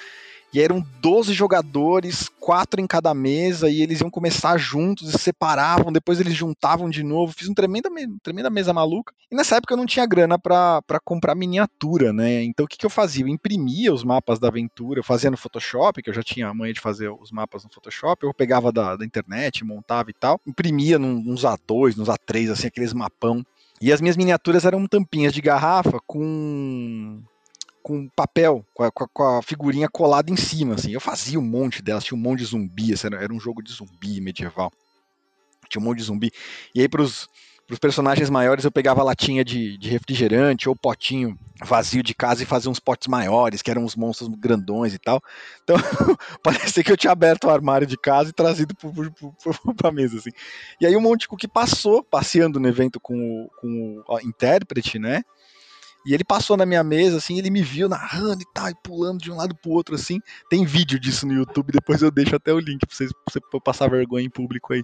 e 0.53 0.61
eram 0.61 0.83
12 1.01 1.33
jogadores, 1.33 2.29
quatro 2.39 2.79
em 2.79 2.87
cada 2.87 3.13
mesa, 3.13 3.69
e 3.69 3.81
eles 3.81 3.99
iam 3.99 4.09
começar 4.09 4.57
juntos, 4.57 5.09
e 5.09 5.11
se 5.11 5.19
separavam, 5.19 5.91
depois 5.91 6.19
eles 6.19 6.33
juntavam 6.33 6.89
de 6.89 7.03
novo. 7.03 7.33
Fiz 7.33 7.47
uma 7.47 7.55
tremenda, 7.55 7.89
me- 7.89 8.17
tremenda 8.23 8.49
mesa 8.49 8.73
maluca. 8.73 9.13
E 9.29 9.35
nessa 9.35 9.57
época 9.57 9.73
eu 9.73 9.77
não 9.77 9.85
tinha 9.85 10.05
grana 10.05 10.39
pra 10.39 10.81
comprar 11.03 11.35
miniatura, 11.35 12.13
né? 12.13 12.43
Então 12.43 12.65
o 12.65 12.67
que, 12.67 12.77
que 12.77 12.85
eu 12.85 12.89
fazia? 12.89 13.23
Eu 13.25 13.27
imprimia 13.27 13.93
os 13.93 14.03
mapas 14.03 14.39
da 14.39 14.47
aventura, 14.47 14.99
eu 14.99 15.03
fazia 15.03 15.29
no 15.29 15.35
Photoshop, 15.37 16.01
que 16.01 16.09
eu 16.09 16.13
já 16.13 16.23
tinha 16.23 16.47
a 16.47 16.53
manha 16.53 16.73
de 16.73 16.79
fazer 16.79 17.09
os 17.09 17.31
mapas 17.31 17.63
no 17.65 17.69
Photoshop, 17.69 18.25
eu 18.25 18.33
pegava 18.33 18.71
da, 18.71 18.95
da 18.95 19.05
internet, 19.05 19.65
montava 19.65 20.09
e 20.09 20.13
tal, 20.13 20.39
imprimia 20.47 20.97
num- 20.97 21.21
nos 21.21 21.43
A2, 21.43 21.97
nos 21.97 22.07
A3, 22.07 22.51
assim, 22.51 22.67
aqueles 22.67 22.93
mapão. 22.93 23.45
E 23.81 23.91
as 23.91 24.01
minhas 24.01 24.17
miniaturas 24.17 24.65
eram 24.65 24.87
tampinhas 24.87 25.33
de 25.33 25.41
garrafa 25.41 25.99
com 26.07 27.21
com 27.87 28.09
papel, 28.09 28.65
com 28.73 28.83
a, 28.83 28.91
com 28.91 29.23
a- 29.23 29.41
figurinha 29.41 29.87
colada 29.87 30.29
em 30.29 30.35
cima, 30.35 30.75
assim. 30.75 30.91
Eu 30.91 30.99
fazia 30.99 31.39
um 31.39 31.41
monte 31.41 31.81
delas, 31.81 32.03
tinha 32.03 32.17
um 32.17 32.21
monte 32.21 32.39
de 32.39 32.45
zumbi, 32.45 32.91
esse 32.91 33.07
era, 33.07 33.33
um 33.33 33.39
jogo 33.39 33.63
de 33.63 33.71
zumbi 33.71 34.19
medieval. 34.19 34.73
Tinha 35.69 35.81
um 35.81 35.85
monte 35.85 35.99
de 35.99 36.03
zumbi. 36.03 36.29
E 36.75 36.81
aí 36.81 36.89
pros, 36.89 37.29
pros 37.65 37.79
personagens 37.79 38.29
maiores 38.29 38.65
eu 38.65 38.71
pegava 38.73 39.01
latinha 39.03 39.41
de, 39.41 39.77
de 39.77 39.89
refrigerante 39.89 40.67
ou 40.67 40.75
potinho 40.75 41.39
vazio 41.63 42.03
de 42.03 42.13
casa 42.13 42.43
e 42.43 42.45
fazia 42.45 42.69
uns 42.69 42.79
potes 42.79 43.07
maiores, 43.07 43.61
que 43.61 43.71
eram 43.71 43.85
uns 43.85 43.95
monstros 43.95 44.27
grandões 44.37 44.93
e 44.93 44.99
tal. 44.99 45.21
Então, 45.63 45.77
parecia 46.43 46.83
que 46.83 46.91
eu 46.91 46.97
tinha 46.97 47.13
aberto 47.13 47.45
o 47.45 47.49
armário 47.49 47.87
de 47.87 47.95
casa 47.95 48.31
e 48.31 48.33
trazido 48.33 48.75
pro, 48.75 48.91
pro, 48.91 49.11
pro, 49.11 49.75
pra 49.75 49.91
mesa, 49.93 50.17
assim. 50.17 50.31
E 50.81 50.85
aí 50.85 50.95
o 50.97 50.99
Monte 50.99 51.25
que 51.39 51.47
passou, 51.47 52.03
passeando 52.03 52.59
no 52.59 52.67
evento 52.67 52.99
com 52.99 53.47
com 53.61 54.03
o 54.05 54.19
intérprete, 54.19 54.99
né? 54.99 55.23
E 56.05 56.13
ele 56.13 56.23
passou 56.23 56.55
na 56.55 56.65
minha 56.65 56.83
mesa, 56.83 57.17
assim, 57.17 57.37
ele 57.37 57.49
me 57.49 57.61
viu 57.61 57.89
narrando 57.89 58.41
e 58.41 58.53
tal, 58.53 58.69
e 58.69 58.75
pulando 58.83 59.19
de 59.19 59.31
um 59.31 59.35
lado 59.35 59.55
pro 59.55 59.71
outro, 59.71 59.95
assim. 59.95 60.19
Tem 60.49 60.65
vídeo 60.65 60.99
disso 60.99 61.27
no 61.27 61.33
YouTube, 61.33 61.71
depois 61.71 62.01
eu 62.01 62.09
deixo 62.09 62.35
até 62.35 62.53
o 62.53 62.59
link 62.59 62.85
pra 62.85 62.95
vocês 62.95 63.11
pra 63.11 63.21
você 63.29 63.39
passar 63.63 63.89
vergonha 63.89 64.25
em 64.25 64.29
público 64.29 64.73
aí. 64.73 64.83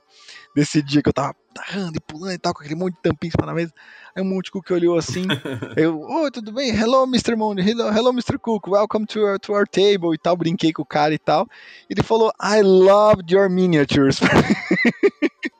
Desse 0.55 0.81
dia 0.81 1.01
que 1.01 1.09
eu 1.09 1.13
tava 1.13 1.33
narrando 1.55 1.97
e 1.97 1.99
pulando 1.99 2.33
e 2.33 2.37
tal, 2.37 2.53
com 2.53 2.61
aquele 2.61 2.75
monte 2.75 2.95
de 2.95 3.01
tampinha 3.01 3.29
em 3.29 3.31
cima 3.31 3.45
da 3.45 3.53
mesa. 3.53 3.71
Aí 4.15 4.21
o 4.21 4.25
Monte 4.25 4.51
Cook 4.51 4.69
olhou 4.71 4.97
assim, 4.97 5.23
eu, 5.77 5.99
oi, 6.01 6.31
tudo 6.31 6.51
bem? 6.51 6.69
Hello, 6.75 7.03
Mr. 7.03 7.35
Monte, 7.35 7.61
hello, 7.61 7.87
hello, 7.89 8.09
Mr. 8.09 8.37
Cook, 8.39 8.67
welcome 8.67 9.05
to 9.05 9.19
our, 9.21 9.39
to 9.39 9.53
our 9.53 9.67
table 9.67 10.13
e 10.13 10.17
tal, 10.17 10.35
brinquei 10.35 10.73
com 10.73 10.81
o 10.81 10.85
cara 10.85 11.13
e 11.13 11.19
tal. 11.19 11.47
Ele 11.89 12.03
falou, 12.03 12.31
I 12.41 12.61
loved 12.61 13.33
your 13.33 13.49
miniatures. 13.49 14.19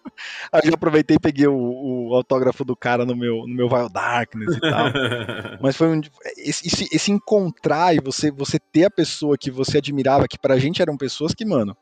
Aí 0.51 0.61
eu 0.65 0.73
aproveitei 0.73 1.17
e 1.17 1.19
peguei 1.19 1.47
o, 1.47 2.09
o 2.09 2.15
autógrafo 2.15 2.63
do 2.63 2.75
cara 2.75 3.05
no 3.05 3.15
meu, 3.15 3.47
no 3.47 3.53
meu 3.53 3.67
Wild 3.67 3.91
Darkness 3.93 4.55
e 4.55 4.59
tal. 4.59 4.87
Mas 5.61 5.75
foi 5.75 5.87
um. 5.87 6.01
Esse, 6.37 6.87
esse, 6.91 7.11
encontrar 7.11 7.95
e 7.95 7.99
você, 7.99 8.31
você 8.31 8.59
ter 8.59 8.85
a 8.85 8.91
pessoa 8.91 9.37
que 9.37 9.51
você 9.51 9.77
admirava, 9.77 10.27
que 10.27 10.37
pra 10.37 10.59
gente 10.59 10.81
eram 10.81 10.97
pessoas 10.97 11.33
que, 11.33 11.45
mano, 11.45 11.75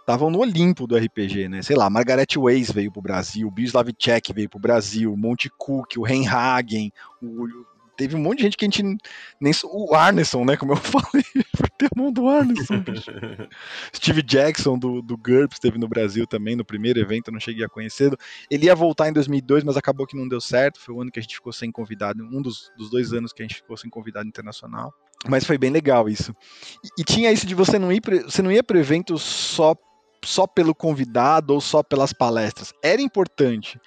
estavam 0.00 0.30
no 0.30 0.40
Olimpo 0.40 0.86
do 0.86 0.96
RPG, 0.96 1.48
né? 1.48 1.62
Sei 1.62 1.74
lá, 1.74 1.88
Margaret 1.88 2.26
Weiss 2.36 2.70
veio 2.70 2.92
pro 2.92 3.02
Brasil, 3.02 3.50
Bislav 3.50 3.90
Czech 3.92 4.32
veio 4.32 4.48
pro 4.48 4.58
Brasil, 4.58 5.16
Monte 5.16 5.50
Cook, 5.56 5.96
o 5.96 6.02
Reinhagen, 6.02 6.92
o, 7.22 7.46
teve 7.96 8.16
um 8.16 8.20
monte 8.20 8.38
de 8.38 8.44
gente 8.44 8.56
que 8.56 8.64
a 8.64 8.68
gente 8.68 8.82
nem. 9.40 9.52
O 9.64 9.94
Arneson, 9.94 10.44
né? 10.44 10.56
Como 10.56 10.72
eu 10.72 10.76
falei, 10.78 11.24
a 11.34 11.88
mão 12.00 12.12
do 12.12 12.28
Arneson, 12.28 12.80
bicho. 12.80 13.10
Steve 13.94 14.22
Jackson 14.22 14.78
do, 14.78 15.02
do 15.02 15.16
GURPS 15.16 15.56
esteve 15.56 15.78
no 15.78 15.88
Brasil 15.88 16.26
também, 16.26 16.56
no 16.56 16.64
primeiro 16.64 16.98
evento, 16.98 17.30
não 17.30 17.40
cheguei 17.40 17.64
a 17.64 17.68
conhecer. 17.68 18.16
Ele 18.50 18.66
ia 18.66 18.74
voltar 18.74 19.08
em 19.08 19.12
2002, 19.12 19.64
mas 19.64 19.76
acabou 19.76 20.06
que 20.06 20.16
não 20.16 20.28
deu 20.28 20.40
certo. 20.40 20.80
Foi 20.80 20.94
o 20.94 21.00
ano 21.00 21.10
que 21.10 21.18
a 21.18 21.22
gente 21.22 21.34
ficou 21.34 21.52
sem 21.52 21.70
convidado, 21.70 22.24
um 22.24 22.42
dos, 22.42 22.70
dos 22.76 22.90
dois 22.90 23.12
anos 23.12 23.32
que 23.32 23.42
a 23.42 23.44
gente 23.44 23.56
ficou 23.56 23.76
sem 23.76 23.90
convidado 23.90 24.28
internacional. 24.28 24.92
Mas 25.28 25.44
foi 25.44 25.56
bem 25.56 25.70
legal 25.70 26.08
isso. 26.08 26.34
E, 26.84 27.00
e 27.02 27.04
tinha 27.04 27.32
isso 27.32 27.46
de 27.46 27.54
você 27.54 27.78
não 27.78 27.92
ir, 27.92 28.00
pre- 28.00 28.22
você 28.22 28.42
não 28.42 28.52
ia 28.52 28.62
para 28.62 28.78
evento 28.78 29.18
só 29.18 29.74
só 30.24 30.46
pelo 30.46 30.74
convidado 30.74 31.52
ou 31.52 31.60
só 31.60 31.82
pelas 31.82 32.12
palestras. 32.12 32.72
Era 32.82 33.02
importante, 33.02 33.78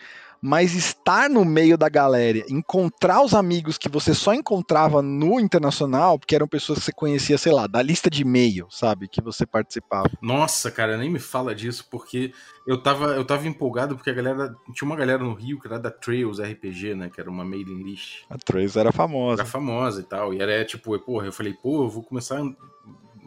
mas 0.41 0.73
estar 0.73 1.30
no 1.30 1.43
meio 1.43 1.78
da 1.78 1.89
galera, 1.89 2.43
encontrar 2.50 3.21
os 3.23 3.34
amigos 3.34 3.78
que 3.78 3.89
você 3.89 4.13
só 4.13 4.34
encontrava 4.34 5.02
no 5.02 5.39
internacional, 5.39 6.17
porque 6.19 6.36
eram 6.36 6.47
pessoas 6.47 6.80
que 6.80 6.86
você 6.86 6.91
conhecia, 6.91 7.38
sei 7.38 7.52
lá, 7.52 7.67
da 7.67 7.82
lista 7.82 8.10
de 8.10 8.21
e-mail, 8.21 8.67
sabe, 8.69 9.08
que 9.08 9.21
você 9.21 9.45
participava. 9.45 10.10
Nossa, 10.21 10.71
cara, 10.71 10.97
nem 10.97 11.10
me 11.10 11.19
fala 11.19 11.54
disso, 11.56 11.88
porque 11.89 12.32
eu 12.67 12.82
tava, 12.82 13.13
eu 13.13 13.23
tava 13.23 13.47
empolgado 13.47 13.95
porque 13.95 14.10
a 14.10 14.13
galera. 14.13 14.54
Tinha 14.73 14.86
uma 14.86 14.95
galera 14.95 15.23
no 15.23 15.34
Rio 15.34 15.60
que 15.60 15.67
era 15.67 15.80
da 15.80 15.89
Trails 15.89 16.39
RPG, 16.39 16.95
né? 16.95 17.10
Que 17.10 17.21
era 17.21 17.30
uma 17.30 17.45
mailing 17.45 17.82
list. 17.82 18.26
A 18.30 18.38
Trace 18.38 18.78
era 18.78 18.91
famosa. 18.91 19.41
Era 19.41 19.50
famosa 19.50 20.02
e 20.02 20.04
tal. 20.04 20.34
E 20.34 20.41
era 20.41 20.65
tipo, 20.65 20.97
porra, 21.00 21.28
eu 21.28 21.32
falei, 21.32 21.54
pô, 21.54 21.84
eu 21.84 21.89
vou 21.89 22.04
começar, 22.04 22.41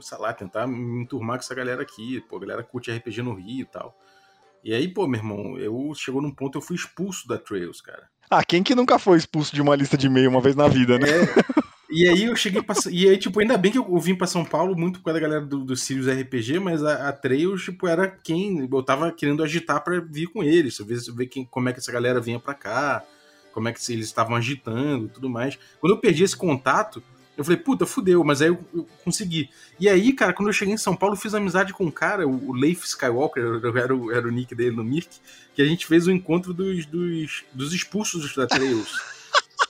sei 0.00 0.18
lá, 0.18 0.34
tentar 0.34 0.66
me 0.66 1.02
enturmar 1.02 1.38
com 1.38 1.44
essa 1.44 1.54
galera 1.54 1.80
aqui. 1.80 2.20
Pô, 2.28 2.36
a 2.36 2.40
galera 2.40 2.62
curte 2.62 2.90
RPG 2.90 3.22
no 3.22 3.34
Rio 3.34 3.62
e 3.62 3.64
tal. 3.64 3.96
E 4.62 4.74
aí, 4.74 4.88
pô, 4.88 5.06
meu 5.06 5.20
irmão, 5.20 5.58
eu 5.58 5.92
chegou 5.94 6.20
num 6.20 6.30
ponto 6.30 6.58
eu 6.58 6.62
fui 6.62 6.76
expulso 6.76 7.26
da 7.26 7.38
Trails, 7.38 7.80
cara. 7.80 8.08
Ah, 8.30 8.44
quem 8.44 8.62
que 8.62 8.74
nunca 8.74 8.98
foi 8.98 9.18
expulso 9.18 9.54
de 9.54 9.60
uma 9.60 9.74
lista 9.74 9.96
de 9.96 10.06
e-mail 10.06 10.30
uma 10.30 10.40
vez 10.40 10.54
na 10.54 10.68
vida, 10.68 10.98
né? 10.98 11.08
É. 11.08 11.70
E 11.92 12.08
aí 12.08 12.24
eu 12.24 12.36
cheguei 12.36 12.62
pra. 12.62 12.76
E 12.88 13.08
aí, 13.08 13.18
tipo, 13.18 13.40
ainda 13.40 13.58
bem 13.58 13.72
que 13.72 13.78
eu 13.78 13.98
vim 13.98 14.14
pra 14.14 14.26
São 14.26 14.44
Paulo 14.44 14.76
muito 14.76 15.02
causa 15.02 15.18
da 15.18 15.26
galera 15.26 15.44
do, 15.44 15.64
do 15.64 15.74
Sirius 15.74 16.06
RPG, 16.06 16.60
mas 16.60 16.84
a, 16.84 17.08
a 17.08 17.12
Trails, 17.12 17.64
tipo, 17.64 17.88
era 17.88 18.06
quem 18.06 18.68
eu 18.70 18.82
tava 18.84 19.10
querendo 19.10 19.42
agitar 19.42 19.82
pra 19.82 19.98
vir 19.98 20.28
com 20.28 20.44
eles. 20.44 20.78
Ver, 20.78 21.00
ver 21.12 21.26
quem, 21.26 21.44
como 21.44 21.68
é 21.68 21.72
que 21.72 21.80
essa 21.80 21.90
galera 21.90 22.20
vinha 22.20 22.38
pra 22.38 22.54
cá, 22.54 23.02
como 23.52 23.68
é 23.68 23.72
que 23.72 23.92
eles 23.92 24.06
estavam 24.06 24.36
agitando 24.36 25.06
e 25.06 25.08
tudo 25.08 25.28
mais. 25.28 25.58
Quando 25.80 25.94
eu 25.94 26.00
perdi 26.00 26.22
esse 26.22 26.36
contato, 26.36 27.02
eu 27.40 27.44
falei, 27.44 27.58
puta, 27.58 27.86
fudeu, 27.86 28.22
mas 28.22 28.42
aí 28.42 28.48
eu, 28.48 28.58
eu, 28.74 28.86
consegui. 29.02 29.48
E 29.78 29.88
aí, 29.88 30.12
cara, 30.12 30.34
quando 30.34 30.50
eu 30.50 30.52
cheguei 30.52 30.74
em 30.74 30.78
São 30.78 30.94
Paulo, 30.94 31.14
eu 31.14 31.18
fiz 31.18 31.34
amizade 31.34 31.72
com 31.72 31.86
um 31.86 31.90
cara, 31.90 32.28
o, 32.28 32.50
o 32.50 32.52
Leif 32.52 32.84
Skywalker, 32.84 33.42
era, 33.74 33.96
o, 33.96 34.12
era 34.12 34.28
o 34.28 34.30
nick 34.30 34.54
dele 34.54 34.76
no 34.76 34.84
Mirk, 34.84 35.08
que 35.54 35.62
a 35.62 35.64
gente 35.64 35.86
fez 35.86 36.06
o 36.06 36.10
encontro 36.10 36.52
dos, 36.52 36.84
dos, 36.84 37.42
dos 37.54 37.72
expulsos 37.72 38.36
da 38.36 38.46
Trails. 38.46 38.94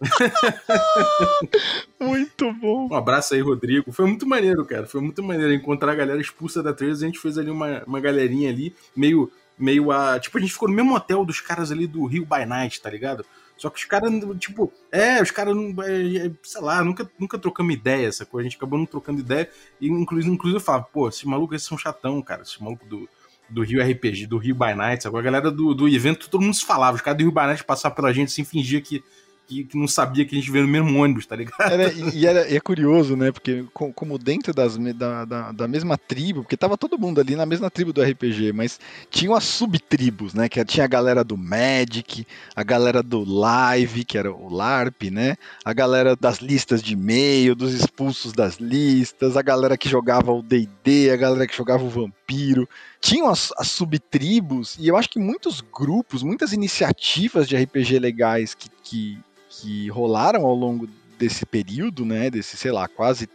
muito 2.01 2.53
bom. 2.55 2.89
Um 2.91 2.97
abraço 2.97 3.35
aí, 3.35 3.41
Rodrigo. 3.41 3.93
Foi 3.93 4.07
muito 4.07 4.27
maneiro, 4.27 4.65
cara. 4.65 4.85
Foi 4.85 5.01
muito 5.01 5.23
maneiro 5.23 5.53
encontrar 5.53 5.93
a 5.93 5.95
galera 5.95 6.21
expulsa 6.21 6.65
da 6.65 6.73
Trails. 6.73 7.05
A 7.05 7.07
gente 7.07 7.21
fez 7.21 7.39
ali 7.39 7.53
uma, 7.53 7.85
uma 7.87 8.01
galerinha 8.01 8.51
ali, 8.51 8.75
meio, 8.97 9.31
meio 9.57 9.93
a. 9.93 10.19
Tipo, 10.19 10.39
a 10.39 10.41
gente 10.41 10.53
ficou 10.53 10.69
no 10.69 10.75
mesmo 10.75 10.93
hotel 10.93 11.25
dos 11.25 11.41
caras 11.41 11.71
ali 11.71 11.87
do 11.87 12.05
Rio 12.05 12.27
by 12.27 12.45
Night, 12.45 12.83
tá 12.83 12.91
ligado? 12.91 13.25
Só 13.61 13.69
que 13.69 13.79
os 13.79 13.85
caras, 13.85 14.11
tipo, 14.39 14.73
é, 14.91 15.21
os 15.21 15.31
caras, 15.31 15.55
é, 15.87 16.31
sei 16.43 16.63
lá, 16.63 16.83
nunca, 16.83 17.11
nunca 17.19 17.39
trocamos 17.39 17.75
ideia, 17.75 18.07
essa 18.07 18.25
coisa. 18.25 18.47
A 18.47 18.49
gente 18.49 18.57
acabou 18.57 18.79
não 18.79 18.87
trocando 18.87 19.21
ideia. 19.21 19.51
E 19.79 19.87
inclusive, 19.87 20.33
inclusive 20.33 20.57
eu 20.57 20.65
falava, 20.65 20.85
pô, 20.85 21.11
esses 21.11 21.25
malucos 21.25 21.57
esses 21.57 21.69
são 21.69 21.77
chatão, 21.77 22.23
cara. 22.23 22.41
Esses 22.41 22.57
malucos 22.57 22.89
do, 22.89 23.07
do 23.51 23.63
Rio 23.63 23.85
RPG, 23.85 24.27
do 24.27 24.39
Rio 24.39 24.55
by 24.55 24.75
Night. 24.75 25.07
Agora 25.07 25.21
a 25.21 25.31
galera 25.31 25.51
do, 25.51 25.75
do 25.75 25.87
evento, 25.87 26.31
todo 26.31 26.41
mundo 26.41 26.55
se 26.55 26.65
falava. 26.65 26.97
Os 26.97 27.03
caras 27.03 27.19
do 27.19 27.25
Rio 27.25 27.33
by 27.33 27.43
Night 27.43 27.63
passavam 27.63 27.97
pela 27.97 28.15
gente 28.15 28.29
assim, 28.29 28.45
fingia 28.45 28.81
que 28.81 29.05
que, 29.51 29.65
que, 29.65 29.77
não 29.77 29.89
sabia 29.89 30.25
que 30.25 30.37
a 30.37 30.39
gente 30.39 30.51
veio 30.51 30.65
no 30.65 30.71
mesmo 30.71 31.03
ônibus, 31.03 31.27
tá 31.27 31.35
ligado? 31.35 31.61
Era, 31.61 31.93
e, 31.93 32.25
era, 32.25 32.55
é 32.55 32.61
curioso, 32.61 33.17
né? 33.17 33.33
Porque 33.33 33.65
com, 33.75 33.93
como 33.93 34.17
dentro 34.17 34.55
das, 34.55 34.77
da, 34.77 35.25
da, 35.25 35.53
da, 35.53 35.69
mesma 35.69 35.99
tribo, 35.99 36.43
porque 36.43 36.57
tava 36.57 36.79
todo 36.79 36.99
mundo 36.99 37.21
ali 37.21 37.35
na 37.35 37.45
mesma 37.45 37.69
tribo 37.69 37.93
do 37.93 38.01
RPG, 38.01 38.53
mas 38.53 38.79
tinham 39.11 39.35
as 39.35 39.43
subtribos, 39.43 40.35
né? 40.35 40.49
Que 40.49 40.65
tinha 40.65 40.85
a 40.85 40.89
galera 40.89 41.25
do 41.25 41.37
Magic, 41.37 42.25
a 42.55 42.63
galera 42.63 43.03
do 43.03 43.25
Live, 43.25 44.05
que 44.05 44.17
era 44.17 44.33
o 44.33 44.49
LARP, 44.49 45.11
né? 45.11 45.37
A 45.65 45.73
galera 45.73 46.15
das 46.15 46.39
listas 46.39 46.81
de 46.81 46.93
e-mail, 46.93 47.57
dos 47.57 47.75
expulsos 47.75 48.33
das 48.33 48.59
listas, 48.59 49.37
a 49.37 49.43
galera 49.43 49.77
que 49.77 49.89
jogava 49.89 50.31
o 50.31 50.43
D&D, 50.43 51.11
a 51.11 51.17
galera 51.17 51.47
que 51.47 51.57
jogava 51.57 51.83
o 51.83 51.91
Vampiro. 51.91 52.69
Tinham 53.01 53.29
as, 53.29 53.53
as 53.57 53.69
subtribos, 53.69 54.77
e 54.79 54.87
eu 54.87 54.97
acho 54.97 55.11
que 55.11 55.19
muitos 55.19 55.61
grupos, 55.61 56.23
muitas 56.23 56.53
iniciativas 56.53 57.49
de 57.49 57.57
RPG 57.57 57.99
legais 57.99 58.55
que, 58.55 58.69
que 58.85 59.19
que 59.61 59.89
rolaram 59.91 60.45
ao 60.47 60.55
longo 60.55 60.89
desse 61.19 61.45
período, 61.45 62.05
né, 62.05 62.31
desse, 62.31 62.57
sei 62.57 62.73
lá, 62.73 62.89
quase 62.89 63.29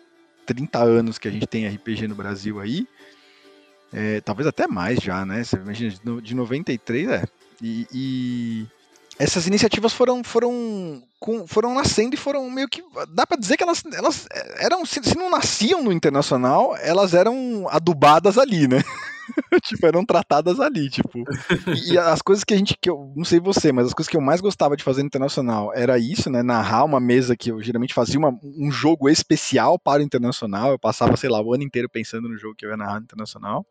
30 0.46 0.80
anos 0.80 1.18
que 1.18 1.28
a 1.28 1.32
gente 1.32 1.46
tem 1.46 1.68
RPG 1.68 2.08
no 2.08 2.16
Brasil 2.16 2.60
aí, 2.60 2.88
é, 3.94 4.20
talvez 4.22 4.48
até 4.48 4.68
mais 4.68 5.00
já, 5.00 5.24
né, 5.26 5.44
você 5.44 5.56
imagina, 5.56 5.94
de 6.22 6.36
93, 6.36 7.10
é, 7.10 7.24
e, 7.62 7.88
e 7.94 8.68
essas 9.20 9.46
iniciativas 9.46 9.94
foram, 9.94 10.24
foram, 10.24 11.04
foram 11.48 11.74
nascendo 11.76 12.16
e 12.16 12.18
foram 12.18 12.50
meio 12.50 12.68
que, 12.68 12.84
dá 13.10 13.26
para 13.26 13.38
dizer 13.38 13.56
que 13.56 13.64
elas, 13.64 13.84
elas 13.94 14.28
eram, 14.58 14.86
se, 14.86 15.02
se 15.04 15.16
não 15.16 15.30
nasciam 15.30 15.84
no 15.84 15.92
internacional, 15.92 16.76
elas 16.78 17.14
eram 17.14 17.68
adubadas 17.70 18.38
ali, 18.38 18.68
né, 18.68 18.84
tipo, 19.64 19.86
eram 19.86 20.06
tratadas 20.06 20.60
ali, 20.60 20.90
tipo. 20.90 21.24
E, 21.90 21.98
as 21.98 22.22
coisas 22.22 22.44
que 22.44 22.54
a 22.54 22.58
gente, 22.58 22.76
que 22.80 22.90
eu 22.90 23.14
não 23.16 23.26
sei 23.26 23.40
você, 23.40 23.72
mas 23.72 23.88
as 23.88 23.94
coisas 23.94 24.10
que 24.10 24.18
eu 24.18 24.22
mais 24.22 24.42
gostava 24.42 24.76
de 24.76 24.84
fazer 24.84 25.02
no 25.02 25.08
internacional 25.08 25.72
era 25.74 25.98
isso, 25.98 26.30
né? 26.30 26.44
Narrar 26.44 26.84
uma 26.84 27.00
mesa 27.00 27.36
que 27.36 27.52
eu 27.52 27.62
geralmente 27.62 27.94
fazia 27.94 28.20
uma, 28.20 28.38
um 28.44 28.72
jogo 28.72 29.10
especial 29.10 29.80
para 29.80 30.02
o 30.02 30.06
internacional. 30.06 30.72
Eu 30.72 30.80
passava, 30.80 31.16
sei 31.18 31.30
lá, 31.30 31.42
o 31.42 31.54
ano 31.54 31.64
inteiro 31.64 31.90
pensando 31.90 32.30
no 32.30 32.38
jogo 32.38 32.56
que 32.56 32.66
eu 32.66 32.70
ia 32.70 32.78
narrar 32.78 33.00
no 33.00 33.04
internacional. 33.04 33.66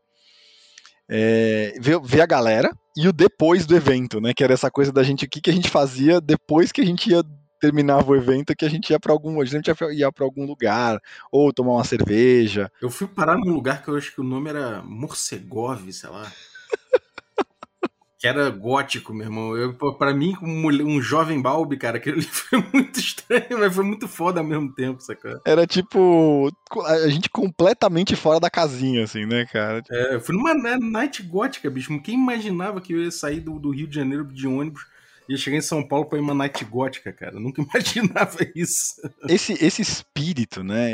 É, 1.09 1.75
ver, 1.81 2.01
ver 2.01 2.23
a 2.23 2.27
galera 2.27 2.71
e 2.97 3.07
o 3.07 3.13
depois 3.13 3.67
do 3.67 3.77
evento, 3.77 4.21
né? 4.21 4.33
Que 4.35 4.43
era 4.43 4.55
essa 4.55 4.71
coisa 4.71 4.93
da 4.93 5.03
gente, 5.03 5.25
o 5.25 5.29
que, 5.29 5.41
que 5.41 5.51
a 5.51 5.55
gente 5.55 5.69
fazia 5.69 6.21
depois 6.21 6.73
que 6.73 6.81
a 6.81 6.87
gente 6.87 7.11
ia 7.11 7.23
terminava 7.65 8.11
o 8.11 8.15
evento 8.15 8.55
que 8.55 8.67
a 8.67 8.69
gente 8.69 8.91
ia 8.91 9.01
para 9.01 9.11
algum, 9.11 9.41
a 9.41 9.45
gente 9.47 9.71
ia 9.93 10.13
para 10.13 10.25
algum 10.25 10.45
lugar 10.45 11.01
ou 11.33 11.51
tomar 11.51 11.73
uma 11.73 11.85
cerveja. 11.85 12.71
Eu 12.81 12.91
fui 12.91 13.07
parar 13.07 13.39
num 13.39 13.55
lugar 13.55 13.83
que 13.83 13.89
eu 13.89 13.97
acho 13.97 14.13
que 14.13 14.21
o 14.21 14.25
nome 14.25 14.51
era 14.51 14.83
Morcegov, 14.83 15.91
sei 15.91 16.11
lá. 16.11 16.31
que 18.21 18.29
era 18.29 18.51
gótico, 18.51 19.15
meu 19.15 19.25
irmão. 19.25 19.57
Eu, 19.57 19.73
pra 19.97 20.13
mim, 20.13 20.35
um, 20.43 20.67
um 20.67 21.01
jovem 21.01 21.41
Balbi, 21.41 21.79
cara, 21.79 21.97
aquele 21.97 22.21
foi 22.29 22.63
muito 22.71 23.01
estranho, 23.01 23.59
mas 23.59 23.75
foi 23.75 23.85
muito 23.85 24.07
foda 24.07 24.41
ao 24.41 24.47
mesmo 24.47 24.71
tempo, 24.75 25.01
sacou? 25.01 25.41
Era 25.47 25.67
tipo. 25.67 26.51
A 26.85 27.09
gente 27.09 27.31
completamente 27.31 28.15
fora 28.15 28.39
da 28.39 28.51
casinha, 28.51 29.05
assim, 29.05 29.25
né, 29.25 29.47
cara? 29.47 29.83
É, 29.91 30.17
eu 30.17 30.21
fui 30.21 30.37
numa 30.37 30.53
night 30.55 31.23
gótica, 31.23 31.71
bicho. 31.71 31.99
Quem 32.03 32.15
imaginava 32.15 32.79
que 32.79 32.93
eu 32.93 33.03
ia 33.03 33.11
sair 33.11 33.41
do, 33.41 33.59
do 33.59 33.71
Rio 33.71 33.87
de 33.87 33.95
Janeiro 33.95 34.27
de 34.27 34.47
ônibus 34.47 34.85
ia 35.29 35.37
chegar 35.37 35.57
em 35.57 35.63
São 35.63 35.87
Paulo 35.87 36.07
para 36.07 36.19
ir 36.19 36.23
uma 36.23 36.35
night 36.35 36.65
gótica, 36.65 37.13
cara. 37.13 37.37
Eu 37.37 37.41
nunca 37.41 37.63
imaginava 37.63 38.39
isso. 38.55 38.95
Esse, 39.29 39.53
esse 39.65 39.83
espírito, 39.83 40.63
né? 40.63 40.91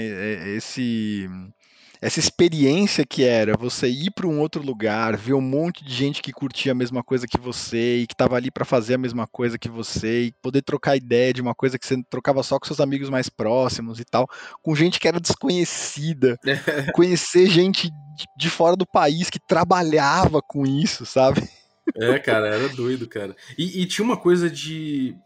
Esse, 0.56 1.28
essa 2.00 2.18
experiência 2.18 3.04
que 3.04 3.24
era 3.24 3.56
você 3.56 3.88
ir 3.88 4.10
para 4.12 4.26
um 4.26 4.40
outro 4.40 4.62
lugar, 4.62 5.16
ver 5.16 5.34
um 5.34 5.40
monte 5.40 5.84
de 5.84 5.92
gente 5.92 6.22
que 6.22 6.32
curtia 6.32 6.72
a 6.72 6.74
mesma 6.74 7.02
coisa 7.02 7.26
que 7.26 7.38
você 7.38 7.98
e 7.98 8.06
que 8.06 8.14
estava 8.14 8.36
ali 8.36 8.50
para 8.50 8.64
fazer 8.64 8.94
a 8.94 8.98
mesma 8.98 9.26
coisa 9.26 9.58
que 9.58 9.68
você 9.68 10.24
e 10.24 10.32
poder 10.40 10.62
trocar 10.62 10.96
ideia 10.96 11.32
de 11.32 11.42
uma 11.42 11.54
coisa 11.54 11.78
que 11.78 11.86
você 11.86 12.02
trocava 12.08 12.42
só 12.42 12.58
com 12.58 12.66
seus 12.66 12.80
amigos 12.80 13.10
mais 13.10 13.28
próximos 13.28 14.00
e 14.00 14.04
tal, 14.04 14.26
com 14.62 14.74
gente 14.74 14.98
que 14.98 15.08
era 15.08 15.20
desconhecida, 15.20 16.38
conhecer 16.94 17.46
gente 17.46 17.90
de 18.36 18.48
fora 18.48 18.76
do 18.76 18.86
país 18.86 19.28
que 19.28 19.38
trabalhava 19.38 20.40
com 20.40 20.66
isso, 20.66 21.04
sabe? 21.04 21.46
É, 21.96 22.18
cara, 22.18 22.48
era 22.48 22.68
doido, 22.68 23.08
cara. 23.08 23.34
E, 23.56 23.82
e, 23.82 23.86
tinha 23.86 24.04
uma 24.04 24.16
coisa 24.16 24.50
de. 24.50 25.16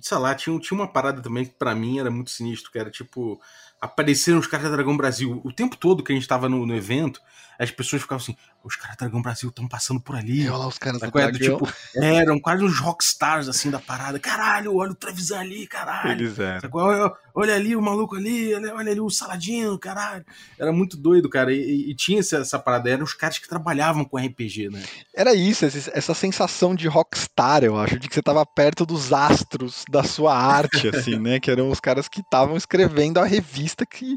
Sei 0.00 0.18
lá, 0.18 0.34
tinha, 0.34 0.58
tinha 0.58 0.78
uma 0.78 0.88
parada 0.88 1.22
também 1.22 1.44
que 1.44 1.52
pra 1.52 1.74
mim 1.74 1.98
era 1.98 2.10
muito 2.10 2.30
sinistro, 2.30 2.70
que 2.70 2.78
era 2.78 2.90
tipo. 2.90 3.40
Apareceram 3.80 4.40
os 4.40 4.46
caras 4.46 4.68
da 4.68 4.74
Dragão 4.74 4.96
Brasil. 4.96 5.40
O 5.44 5.52
tempo 5.52 5.76
todo 5.76 6.02
que 6.02 6.12
a 6.12 6.14
gente 6.14 6.26
tava 6.26 6.48
no, 6.48 6.66
no 6.66 6.74
evento, 6.74 7.20
as 7.58 7.70
pessoas 7.70 8.02
ficavam 8.02 8.22
assim: 8.22 8.36
os 8.62 8.76
caras 8.76 8.96
da 8.96 9.06
Dragão 9.06 9.22
Brasil 9.22 9.48
estão 9.48 9.66
passando 9.66 10.00
por 10.00 10.14
ali. 10.14 10.42
E 10.42 10.48
olha 10.48 10.58
lá 10.58 10.68
os 10.68 10.78
caras 10.78 11.00
do 11.00 11.10
Dragão. 11.10 11.32
Tipo, 11.32 11.68
eram 11.96 12.38
quase 12.38 12.62
uns 12.62 12.78
rockstars 12.78 13.48
assim 13.48 13.70
da 13.70 13.78
parada. 13.78 14.18
Caralho, 14.18 14.76
olha 14.76 14.92
o 14.92 14.94
Trevisan 14.94 15.40
ali, 15.40 15.66
caralho. 15.66 16.12
Eles 16.12 16.38
eram. 16.38 16.70
Olha, 16.72 17.12
olha, 17.34 17.54
ali 17.54 17.74
o 17.74 17.82
maluco 17.82 18.16
ali, 18.16 18.54
olha, 18.54 18.74
olha, 18.74 18.90
ali 18.92 19.00
o 19.00 19.10
Saladino, 19.10 19.78
caralho. 19.78 20.24
Era 20.58 20.72
muito 20.72 20.96
doido, 20.96 21.28
cara. 21.28 21.52
E, 21.52 21.90
e 21.90 21.94
tinha 21.94 22.20
essa, 22.20 22.38
essa, 22.38 22.58
parada. 22.58 22.90
Eram 22.90 23.04
os 23.04 23.14
caras 23.14 23.38
que 23.38 23.48
trabalhavam 23.48 24.04
com 24.04 24.18
RPG, 24.18 24.70
né? 24.70 24.82
Era 25.14 25.34
isso, 25.34 25.64
essa 25.64 26.14
sensação 26.14 26.74
de 26.74 26.86
rockstar, 26.86 27.64
eu 27.64 27.76
acho, 27.76 27.98
de 27.98 28.08
que 28.08 28.14
você 28.14 28.22
tava 28.22 28.44
perto 28.44 28.84
dos 28.84 29.12
astros 29.12 29.77
da 29.88 30.02
sua 30.02 30.36
arte, 30.36 30.88
assim, 30.88 31.18
né? 31.18 31.38
Que 31.40 31.50
eram 31.50 31.70
os 31.70 31.80
caras 31.80 32.08
que 32.08 32.20
estavam 32.20 32.56
escrevendo 32.56 33.18
a 33.18 33.24
revista 33.24 33.84
que 33.84 34.16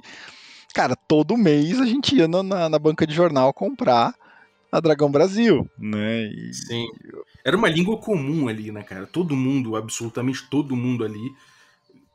cara, 0.74 0.96
todo 0.96 1.38
mês 1.38 1.80
a 1.80 1.86
gente 1.86 2.16
ia 2.16 2.28
na, 2.28 2.70
na 2.70 2.80
banca 2.80 3.06
de 3.06 3.14
jornal 3.14 3.54
comprar 3.54 4.16
a 4.72 4.80
Dragão 4.80 5.12
Brasil, 5.12 5.70
né? 5.78 6.24
E... 6.24 6.54
Sim. 6.54 6.88
Era 7.44 7.58
uma 7.58 7.68
língua 7.68 7.98
comum 7.98 8.48
ali, 8.48 8.72
né, 8.72 8.84
cara? 8.84 9.06
Todo 9.06 9.36
mundo, 9.36 9.76
absolutamente 9.76 10.48
todo 10.50 10.76
mundo 10.76 11.04
ali 11.04 11.34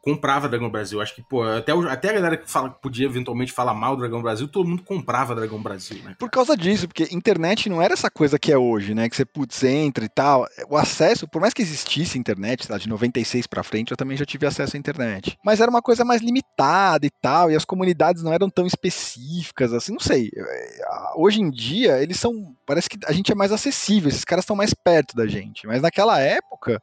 comprava 0.06 0.48
Dragão 0.48 0.70
Brasil. 0.70 1.00
Acho 1.00 1.16
que, 1.16 1.20
pô, 1.20 1.42
até, 1.42 1.72
até 1.72 2.10
a 2.10 2.12
galera 2.12 2.36
que 2.36 2.48
fala, 2.48 2.70
podia 2.70 3.06
eventualmente 3.06 3.50
falar 3.50 3.74
mal 3.74 3.96
do 3.96 4.02
Dragão 4.02 4.22
Brasil, 4.22 4.46
todo 4.46 4.68
mundo 4.68 4.84
comprava 4.84 5.34
Dragão 5.34 5.60
Brasil, 5.60 6.00
né? 6.04 6.14
Por 6.16 6.30
causa 6.30 6.56
disso, 6.56 6.86
porque 6.86 7.08
internet 7.10 7.68
não 7.68 7.82
era 7.82 7.92
essa 7.92 8.08
coisa 8.08 8.38
que 8.38 8.52
é 8.52 8.56
hoje, 8.56 8.94
né? 8.94 9.08
Que 9.08 9.16
você, 9.16 9.24
putz, 9.24 9.64
entra 9.64 10.04
e 10.04 10.08
tal. 10.08 10.46
O 10.70 10.76
acesso, 10.76 11.26
por 11.26 11.40
mais 11.40 11.52
que 11.52 11.60
existisse 11.60 12.16
internet, 12.16 12.70
lá 12.70 12.78
de 12.78 12.88
96 12.88 13.48
para 13.48 13.64
frente, 13.64 13.90
eu 13.90 13.96
também 13.96 14.16
já 14.16 14.24
tive 14.24 14.46
acesso 14.46 14.76
à 14.76 14.78
internet. 14.78 15.36
Mas 15.44 15.60
era 15.60 15.68
uma 15.68 15.82
coisa 15.82 16.04
mais 16.04 16.22
limitada 16.22 17.04
e 17.04 17.10
tal, 17.10 17.50
e 17.50 17.56
as 17.56 17.64
comunidades 17.64 18.22
não 18.22 18.32
eram 18.32 18.48
tão 18.48 18.64
específicas, 18.64 19.72
assim, 19.72 19.90
não 19.90 19.98
sei. 19.98 20.30
É, 20.36 20.82
hoje 21.16 21.40
em 21.40 21.50
dia, 21.50 22.00
eles 22.00 22.20
são. 22.20 22.54
Parece 22.64 22.88
que 22.88 22.96
a 23.06 23.12
gente 23.12 23.32
é 23.32 23.34
mais 23.34 23.50
acessível, 23.50 24.08
esses 24.08 24.24
caras 24.24 24.44
estão 24.44 24.54
mais 24.54 24.72
perto 24.72 25.16
da 25.16 25.26
gente. 25.26 25.66
Mas 25.66 25.82
naquela 25.82 26.20
época 26.20 26.80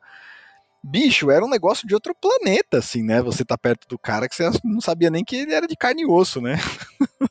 bicho, 0.84 1.32
era 1.32 1.46
um 1.46 1.50
negócio 1.50 1.88
de 1.88 1.94
outro 1.94 2.14
planeta, 2.14 2.80
assim, 2.80 3.02
né? 3.02 3.22
Você 3.22 3.46
tá 3.46 3.58
perto 3.58 3.88
do 3.88 3.98
cara 3.98 4.28
que 4.28 4.36
você 4.36 4.50
não 4.64 4.82
sabia 4.82 5.10
nem 5.10 5.24
que 5.24 5.38
ele 5.38 5.54
era 5.54 5.66
de 5.66 5.78
carne 5.78 6.02
e 6.02 6.06
osso, 6.06 6.42
né? 6.42 6.60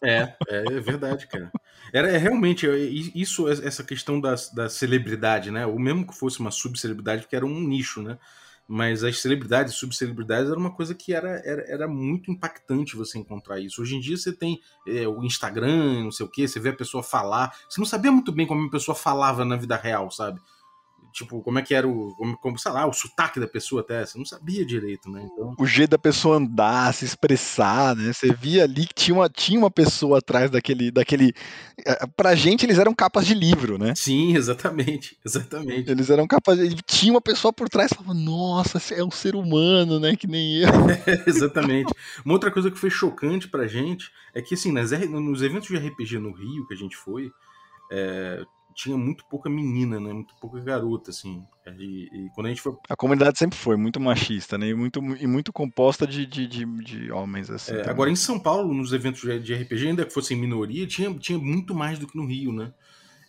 É, 0.02 0.34
é, 0.48 0.64
é 0.66 0.80
verdade, 0.80 1.26
cara. 1.26 1.52
Era 1.92 2.10
é, 2.10 2.16
realmente 2.16 2.66
isso, 3.14 3.46
essa 3.48 3.84
questão 3.84 4.18
da, 4.18 4.34
da 4.54 4.68
celebridade, 4.68 5.50
né? 5.50 5.66
O 5.66 5.78
mesmo 5.78 6.06
que 6.06 6.16
fosse 6.16 6.40
uma 6.40 6.50
subcelebridade, 6.50 7.22
porque 7.22 7.36
era 7.36 7.44
um 7.44 7.60
nicho, 7.60 8.02
né? 8.02 8.18
Mas 8.66 9.04
as 9.04 9.20
celebridades, 9.20 9.74
subcelebridades, 9.74 10.50
era 10.50 10.58
uma 10.58 10.72
coisa 10.72 10.94
que 10.94 11.12
era, 11.12 11.42
era, 11.44 11.62
era 11.70 11.88
muito 11.88 12.30
impactante 12.30 12.96
você 12.96 13.18
encontrar 13.18 13.60
isso. 13.60 13.82
Hoje 13.82 13.96
em 13.96 14.00
dia 14.00 14.16
você 14.16 14.32
tem 14.32 14.60
é, 14.86 15.06
o 15.06 15.22
Instagram, 15.22 16.04
não 16.04 16.12
sei 16.12 16.24
o 16.24 16.28
que, 16.28 16.48
você 16.48 16.58
vê 16.58 16.70
a 16.70 16.76
pessoa 16.76 17.02
falar. 17.02 17.54
Você 17.68 17.78
não 17.78 17.86
sabia 17.86 18.10
muito 18.10 18.32
bem 18.32 18.46
como 18.46 18.66
a 18.66 18.70
pessoa 18.70 18.94
falava 18.94 19.44
na 19.44 19.56
vida 19.56 19.76
real, 19.76 20.10
sabe? 20.10 20.40
Tipo, 21.12 21.42
como 21.42 21.58
é 21.58 21.62
que 21.62 21.74
era 21.74 21.86
o, 21.86 22.14
como, 22.16 22.36
como, 22.38 22.58
sei 22.58 22.72
lá, 22.72 22.86
o 22.86 22.92
sotaque 22.92 23.38
da 23.38 23.46
pessoa 23.46 23.82
até, 23.82 24.04
você 24.04 24.18
não 24.18 24.24
sabia 24.24 24.64
direito, 24.64 25.10
né? 25.10 25.28
Então... 25.32 25.54
O 25.58 25.66
jeito 25.66 25.90
da 25.90 25.98
pessoa 25.98 26.36
andar, 26.36 26.92
se 26.94 27.04
expressar, 27.04 27.94
né? 27.94 28.12
Você 28.12 28.32
via 28.32 28.64
ali 28.64 28.86
que 28.86 28.94
tinha 28.94 29.14
uma, 29.14 29.28
tinha 29.28 29.58
uma 29.58 29.70
pessoa 29.70 30.18
atrás 30.18 30.50
daquele, 30.50 30.90
daquele... 30.90 31.34
Eh, 31.84 32.06
pra 32.16 32.34
gente, 32.34 32.64
eles 32.64 32.78
eram 32.78 32.94
capas 32.94 33.26
de 33.26 33.34
livro, 33.34 33.78
né? 33.78 33.94
Sim, 33.94 34.36
exatamente, 34.36 35.18
exatamente. 35.24 35.90
Eles 35.90 36.10
eram 36.10 36.26
capas 36.26 36.58
de... 36.58 36.76
Tinha 36.82 37.12
uma 37.12 37.20
pessoa 37.20 37.52
por 37.52 37.68
trás, 37.68 37.92
falava, 37.92 38.14
nossa, 38.14 38.80
é 38.94 39.04
um 39.04 39.10
ser 39.10 39.36
humano, 39.36 40.00
né? 40.00 40.16
Que 40.16 40.26
nem 40.26 40.58
eu. 40.58 40.68
exatamente. 41.26 41.92
Uma 42.24 42.34
outra 42.34 42.50
coisa 42.50 42.70
que 42.70 42.78
foi 42.78 42.90
chocante 42.90 43.48
pra 43.48 43.66
gente 43.66 44.10
é 44.34 44.40
que, 44.40 44.54
assim, 44.54 44.72
nas, 44.72 44.90
nos 44.90 45.42
eventos 45.42 45.68
de 45.68 45.76
RPG 45.76 46.18
no 46.18 46.32
Rio 46.32 46.66
que 46.66 46.74
a 46.74 46.76
gente 46.76 46.96
foi, 46.96 47.30
é, 47.90 48.44
tinha 48.74 48.96
muito 48.96 49.24
pouca 49.26 49.48
menina, 49.48 50.00
né? 50.00 50.12
Muito 50.12 50.34
pouca 50.40 50.60
garota, 50.60 51.10
assim. 51.10 51.44
E, 51.78 52.08
e, 52.12 52.30
quando 52.34 52.46
a 52.46 52.48
gente 52.50 52.60
foi. 52.60 52.74
A 52.88 52.96
comunidade 52.96 53.38
sempre 53.38 53.58
foi 53.58 53.76
muito 53.76 54.00
machista, 54.00 54.58
né? 54.58 54.68
E 54.68 54.74
muito, 54.74 55.00
e 55.20 55.26
muito 55.26 55.52
composta 55.52 56.06
de, 56.06 56.26
de, 56.26 56.46
de, 56.46 56.64
de 56.64 57.12
homens, 57.12 57.50
assim. 57.50 57.74
É, 57.74 57.88
agora, 57.88 58.10
em 58.10 58.16
São 58.16 58.38
Paulo, 58.38 58.74
nos 58.74 58.92
eventos 58.92 59.20
de 59.20 59.54
RPG, 59.54 59.88
ainda 59.88 60.04
que 60.04 60.12
fossem 60.12 60.36
minoria, 60.36 60.86
tinha, 60.86 61.12
tinha 61.14 61.38
muito 61.38 61.74
mais 61.74 61.98
do 61.98 62.06
que 62.06 62.16
no 62.16 62.26
Rio, 62.26 62.52
né? 62.52 62.72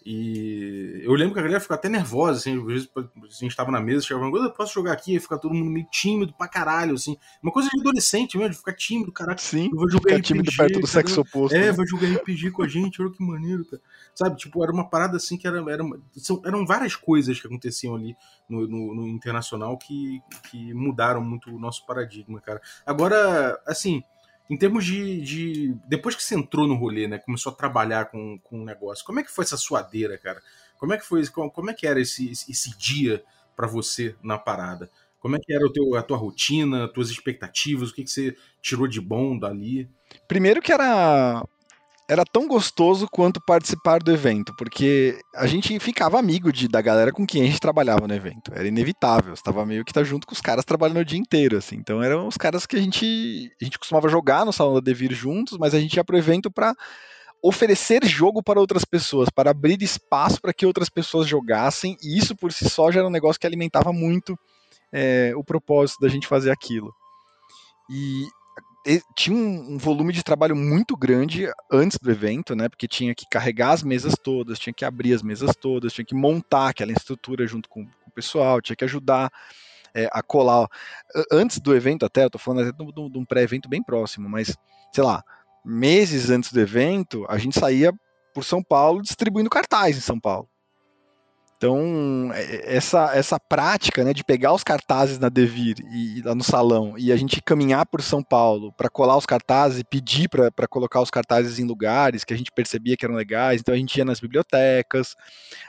E 0.05 1.01
eu 1.03 1.13
lembro 1.13 1.33
que 1.33 1.39
a 1.39 1.43
galera 1.43 1.61
ficou 1.61 1.75
até 1.75 1.87
nervosa, 1.87 2.39
assim, 2.39 2.59
às 2.59 2.65
vezes 2.65 2.89
a 2.95 3.43
gente 3.43 3.55
tava 3.55 3.71
na 3.71 3.79
mesa, 3.79 4.05
chegava 4.05 4.25
uma 4.25 4.31
coisa, 4.31 4.49
posso 4.49 4.73
jogar 4.73 4.91
aqui, 4.91 5.15
e 5.15 5.19
ficar 5.19 5.37
todo 5.37 5.53
mundo 5.53 5.71
meio 5.71 5.85
tímido 5.89 6.33
pra 6.33 6.47
caralho, 6.47 6.95
assim. 6.95 7.17
Uma 7.41 7.51
coisa 7.51 7.69
de 7.69 7.79
adolescente 7.79 8.37
mesmo, 8.37 8.51
de 8.51 8.57
ficar 8.57 8.73
tímido, 8.73 9.11
caralho. 9.11 9.39
Sim, 9.39 9.69
eu 9.71 9.77
vou 9.77 9.89
jogar 9.89 10.15
RPG, 10.15 10.21
tímido 10.21 10.51
perto 10.55 10.79
do 10.79 10.87
sexo 10.87 11.21
oposto. 11.21 11.55
É, 11.55 11.67
né? 11.67 11.71
vai 11.71 11.87
jogar 11.87 12.07
RPG 12.07 12.51
com 12.51 12.63
a 12.63 12.67
gente, 12.67 13.01
olha 13.01 13.11
que 13.11 13.23
maneiro, 13.23 13.63
cara. 13.65 13.81
Sabe, 14.13 14.35
tipo, 14.35 14.61
era 14.61 14.73
uma 14.73 14.89
parada 14.89 15.15
assim 15.15 15.37
que 15.37 15.47
era, 15.47 15.59
era 15.71 15.83
são, 16.17 16.41
eram 16.45 16.65
várias 16.65 16.95
coisas 16.95 17.39
que 17.39 17.47
aconteciam 17.47 17.95
ali 17.95 18.15
no, 18.49 18.67
no, 18.67 18.95
no 18.95 19.07
internacional 19.07 19.77
que, 19.77 20.21
que 20.49 20.73
mudaram 20.73 21.23
muito 21.23 21.49
o 21.49 21.59
nosso 21.59 21.85
paradigma, 21.85 22.41
cara. 22.41 22.61
Agora, 22.85 23.57
assim, 23.65 24.03
em 24.53 24.57
termos 24.57 24.85
de, 24.85 25.19
de, 25.21 25.75
Depois 25.87 26.15
que 26.15 26.23
você 26.23 26.35
entrou 26.35 26.67
no 26.67 26.75
rolê, 26.75 27.07
né? 27.07 27.17
Começou 27.17 27.51
a 27.51 27.55
trabalhar 27.55 28.05
com, 28.05 28.37
com 28.43 28.61
o 28.61 28.65
negócio, 28.65 29.03
como 29.03 29.19
é 29.19 29.23
que 29.23 29.31
foi 29.31 29.43
essa 29.43 29.57
suadeira, 29.57 30.15
cara? 30.17 30.41
Como 30.77 30.93
é 30.93 30.97
que 30.97 31.05
foi. 31.05 31.25
Como 31.27 31.69
é 31.71 31.73
que 31.73 31.87
era 31.87 31.99
esse, 31.99 32.31
esse 32.31 32.77
dia 32.77 33.23
para 33.55 33.65
você 33.65 34.15
na 34.21 34.37
parada? 34.37 34.91
Como 35.19 35.35
é 35.35 35.39
que 35.39 35.53
era 35.53 35.65
o 35.65 35.71
teu, 35.71 35.95
a 35.95 36.03
tua 36.03 36.17
rotina, 36.17 36.85
as 36.85 36.91
tuas 36.91 37.09
expectativas, 37.09 37.89
o 37.89 37.95
que, 37.95 38.03
que 38.03 38.11
você 38.11 38.35
tirou 38.61 38.87
de 38.87 39.01
bom 39.01 39.39
dali? 39.39 39.89
Primeiro 40.27 40.61
que 40.61 40.71
era 40.71 41.43
era 42.13 42.23
tão 42.23 42.47
gostoso 42.47 43.07
quanto 43.11 43.41
participar 43.41 44.01
do 44.01 44.11
evento, 44.11 44.53
porque 44.55 45.19
a 45.35 45.47
gente 45.47 45.77
ficava 45.79 46.19
amigo 46.19 46.53
de, 46.53 46.67
da 46.67 46.79
galera 46.79 47.11
com 47.11 47.25
quem 47.25 47.41
a 47.41 47.45
gente 47.45 47.59
trabalhava 47.59 48.07
no 48.07 48.13
evento. 48.13 48.51
Era 48.53 48.67
inevitável, 48.67 49.33
estava 49.33 49.65
meio 49.65 49.83
que 49.83 49.91
tá 49.91 50.03
junto 50.03 50.27
com 50.27 50.33
os 50.33 50.39
caras 50.39 50.63
trabalhando 50.63 50.99
o 50.99 51.05
dia 51.05 51.19
inteiro, 51.19 51.57
assim. 51.57 51.75
Então 51.75 52.03
eram 52.03 52.27
os 52.27 52.37
caras 52.37 52.67
que 52.67 52.75
a 52.75 52.79
gente 52.79 53.51
a 53.59 53.63
gente 53.65 53.79
costumava 53.79 54.07
jogar 54.07 54.45
no 54.45 54.53
salão 54.53 54.75
da 54.75 54.79
Devir 54.79 55.11
juntos, 55.11 55.57
mas 55.57 55.73
a 55.73 55.79
gente 55.79 55.95
ia 55.95 56.03
pro 56.03 56.17
evento 56.17 56.51
para 56.51 56.75
oferecer 57.41 58.05
jogo 58.05 58.43
para 58.43 58.59
outras 58.59 58.85
pessoas, 58.85 59.29
para 59.29 59.49
abrir 59.51 59.81
espaço 59.81 60.39
para 60.39 60.53
que 60.53 60.65
outras 60.65 60.89
pessoas 60.89 61.27
jogassem, 61.27 61.97
e 62.01 62.17
isso 62.17 62.35
por 62.35 62.53
si 62.53 62.69
só 62.69 62.91
já 62.91 62.99
era 62.99 63.07
um 63.07 63.11
negócio 63.11 63.39
que 63.39 63.47
alimentava 63.47 63.91
muito 63.91 64.37
é, 64.91 65.33
o 65.35 65.43
propósito 65.43 65.99
da 65.99 66.07
gente 66.07 66.27
fazer 66.27 66.51
aquilo. 66.51 66.93
E 67.89 68.27
tinha 69.15 69.35
um, 69.35 69.73
um, 69.73 69.77
volume 69.77 70.11
de 70.11 70.23
trabalho 70.23 70.55
muito 70.55 70.95
grande 70.97 71.47
antes 71.71 71.97
do 71.97 72.11
evento, 72.11 72.55
né? 72.55 72.67
Porque 72.67 72.87
tinha 72.87 73.15
que 73.15 73.25
carregar 73.29 73.71
as 73.71 73.83
mesas 73.83 74.13
todas, 74.21 74.59
tinha 74.59 74.73
que 74.73 74.83
abrir 74.83 75.13
as 75.13 75.23
mesas 75.23 75.55
todas, 75.55 75.93
tinha 75.93 76.05
que 76.05 76.15
montar 76.15 76.69
aquela 76.69 76.91
estrutura 76.91 77.47
junto 77.47 77.69
com, 77.69 77.85
com 77.85 78.09
o 78.09 78.11
pessoal, 78.11 78.61
tinha 78.61 78.75
que 78.75 78.83
ajudar 78.83 79.31
é, 79.93 80.09
a 80.11 80.21
colar. 80.21 80.67
Antes 81.31 81.59
do 81.59 81.75
evento, 81.75 82.05
até, 82.05 82.25
eu 82.25 82.29
tô 82.29 82.37
falando 82.37 82.67
até 82.67 82.83
de, 82.83 83.09
de 83.09 83.17
um 83.17 83.25
pré-evento 83.25 83.69
bem 83.69 83.81
próximo, 83.81 84.27
mas, 84.27 84.57
sei 84.93 85.03
lá, 85.03 85.23
meses 85.63 86.29
antes 86.29 86.51
do 86.51 86.59
evento, 86.59 87.25
a 87.29 87.37
gente 87.37 87.57
saía 87.57 87.93
por 88.33 88.43
São 88.43 88.63
Paulo 88.63 89.01
distribuindo 89.01 89.49
cartaz 89.49 89.97
em 89.97 90.01
São 90.01 90.19
Paulo. 90.19 90.49
Então, 91.63 92.29
é, 92.33 92.75
essa, 92.75 93.15
essa 93.15 93.39
prática 93.39 94.03
né, 94.03 94.13
de 94.13 94.21
pegar 94.21 94.51
os 94.51 94.65
cartazes 94.65 95.17
na 95.17 95.29
Devir 95.29 95.77
e, 95.93 96.21
lá 96.21 96.35
no 96.35 96.43
salão 96.43 96.95
e 96.97 97.09
a 97.09 97.15
gente 97.15 97.41
caminhar 97.41 97.85
por 97.85 98.01
São 98.01 98.21
Paulo 98.21 98.73
para 98.73 98.89
colar 98.89 99.15
os 99.15 99.25
cartazes 99.25 99.79
e 99.79 99.83
pedir 99.85 100.27
para 100.27 100.67
colocar 100.67 100.99
os 100.99 101.09
cartazes 101.09 101.59
em 101.59 101.63
lugares 101.63 102.25
que 102.25 102.33
a 102.33 102.37
gente 102.37 102.51
percebia 102.51 102.97
que 102.97 103.05
eram 103.05 103.15
legais. 103.15 103.61
Então, 103.61 103.73
a 103.73 103.77
gente 103.77 103.95
ia 103.95 104.03
nas 104.03 104.19
bibliotecas, 104.19 105.15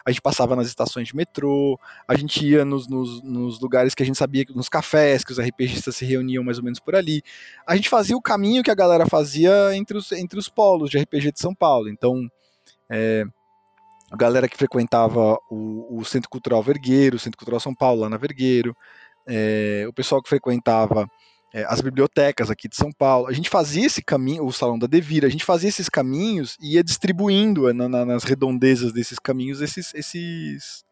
a 0.05 0.11
gente 0.11 0.21
passava 0.21 0.57
nas 0.57 0.67
estações 0.67 1.07
de 1.07 1.15
metrô, 1.15 1.79
a 2.09 2.17
gente 2.17 2.45
ia 2.45 2.65
nos, 2.65 2.89
nos, 2.89 3.23
nos 3.23 3.61
lugares 3.61 3.95
que 3.95 4.03
a 4.03 4.07
gente 4.07 4.19
sabia, 4.19 4.45
nos 4.53 4.69
cafés, 4.69 5.23
que 5.23 5.31
os 5.31 5.39
RPGistas 5.39 5.95
se 5.95 6.05
reuniam 6.05 6.43
mais 6.43 6.59
ou 6.59 6.65
menos 6.65 6.81
por 6.81 6.97
ali. 6.97 7.23
A 7.65 7.77
gente 7.77 7.89
fazia 7.89 8.17
o 8.17 8.21
caminho 8.21 8.65
que 8.65 8.71
a 8.71 8.75
galera 8.75 9.07
fazia 9.07 9.77
entre 9.77 9.97
os, 9.97 10.11
entre 10.11 10.41
os 10.41 10.49
polos 10.49 10.91
de 10.91 10.99
RPG 10.99 11.31
de 11.31 11.39
São 11.39 11.55
Paulo. 11.55 11.89
Então, 11.89 12.29
é, 12.91 13.25
a 14.11 14.17
galera 14.17 14.49
que 14.49 14.57
frequentava 14.57 15.39
o, 15.51 15.99
o, 15.99 16.05
Centro 16.05 16.29
Cultural 16.29 16.63
Vergueiro, 16.63 17.17
o 17.17 17.19
Centro 17.19 17.39
Cultural 17.39 17.61
São 17.61 17.75
Paulo, 17.75 18.03
lá 18.03 18.09
na 18.09 18.17
Vergueiro, 18.17 18.77
é, 19.27 19.85
o 19.89 19.93
pessoal 19.93 20.23
que 20.23 20.29
frequentava 20.29 21.09
é, 21.53 21.65
as 21.69 21.81
bibliotecas 21.81 22.51
aqui 22.51 22.69
de 22.69 22.77
São 22.77 22.93
Paulo. 22.93 23.29
A 23.29 23.33
gente 23.33 23.49
fazia 23.49 23.87
esse 23.87 24.03
caminho, 24.03 24.45
o 24.45 24.53
Salão 24.53 24.79
da 24.79 24.87
Devira, 24.87 25.27
a 25.27 25.31
gente 25.31 25.45
fazia 25.45 25.69
esses 25.69 25.89
caminhos 25.89 26.57
e 26.61 26.75
ia 26.75 26.85
distribuindo 26.85 27.73
na, 27.73 27.89
na, 27.89 28.05
nas 28.05 28.25
redondezas 28.25 28.93
desses 28.93 29.19
caminhos 29.19 29.61
esses, 29.61 29.95
esses, 29.95 30.85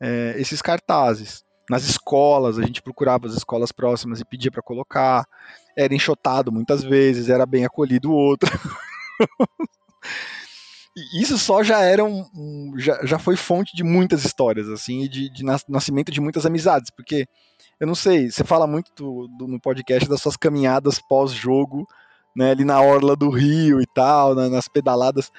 é, 0.00 0.34
esses 0.36 0.60
cartazes. 0.60 1.44
Nas 1.70 1.84
escolas, 1.84 2.58
a 2.58 2.62
gente 2.62 2.82
procurava 2.82 3.26
as 3.26 3.34
escolas 3.34 3.70
próximas 3.70 4.20
e 4.20 4.24
pedia 4.24 4.50
para 4.50 4.62
colocar. 4.62 5.24
Era 5.76 5.94
enxotado 5.94 6.50
muitas 6.50 6.82
vezes, 6.82 7.28
era 7.28 7.46
bem 7.46 7.64
acolhido 7.64 8.10
o 8.10 8.14
outro. 8.14 8.50
isso 11.14 11.38
só 11.38 11.62
já 11.62 11.80
era 11.80 12.04
um, 12.04 12.24
um, 12.34 12.74
já, 12.78 13.04
já 13.04 13.18
foi 13.18 13.36
fonte 13.36 13.76
de 13.76 13.82
muitas 13.82 14.24
histórias 14.24 14.68
assim 14.68 15.02
e 15.02 15.08
de, 15.08 15.30
de, 15.30 15.44
nascimento 15.68 16.12
de 16.12 16.20
muitas 16.20 16.46
amizades 16.46 16.90
porque 16.90 17.26
eu 17.80 17.86
não 17.86 17.94
sei 17.94 18.30
você 18.30 18.44
fala 18.44 18.66
muito 18.66 18.92
do, 18.96 19.28
do, 19.36 19.46
no 19.46 19.60
podcast 19.60 20.08
das 20.08 20.20
suas 20.20 20.36
caminhadas 20.36 21.00
pós 21.00 21.32
jogo 21.32 21.86
né 22.36 22.50
ali 22.50 22.64
na 22.64 22.80
orla 22.80 23.16
do 23.16 23.30
Rio 23.30 23.80
e 23.80 23.86
tal 23.86 24.34
nas 24.34 24.68
pedaladas 24.68 25.30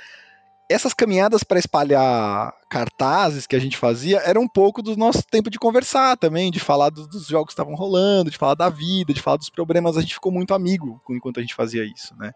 essas 0.69 0.93
caminhadas 0.93 1.43
para 1.43 1.57
espalhar 1.57 2.53
cartazes 2.69 3.47
que 3.47 3.55
a 3.55 3.59
gente 3.59 3.75
fazia 3.75 4.19
era 4.19 4.39
um 4.39 4.47
pouco 4.47 4.83
do 4.83 4.95
nosso 4.95 5.23
tempo 5.23 5.49
de 5.49 5.57
conversar 5.57 6.15
também, 6.15 6.51
de 6.51 6.59
falar 6.59 6.91
dos 6.91 7.25
jogos 7.25 7.47
que 7.47 7.53
estavam 7.53 7.73
rolando, 7.73 8.29
de 8.29 8.37
falar 8.37 8.53
da 8.53 8.69
vida, 8.69 9.11
de 9.11 9.19
falar 9.19 9.37
dos 9.37 9.49
problemas. 9.49 9.97
A 9.97 10.01
gente 10.01 10.13
ficou 10.13 10.31
muito 10.31 10.53
amigo 10.53 11.01
enquanto 11.09 11.39
a 11.39 11.41
gente 11.41 11.55
fazia 11.55 11.83
isso, 11.83 12.15
né? 12.15 12.31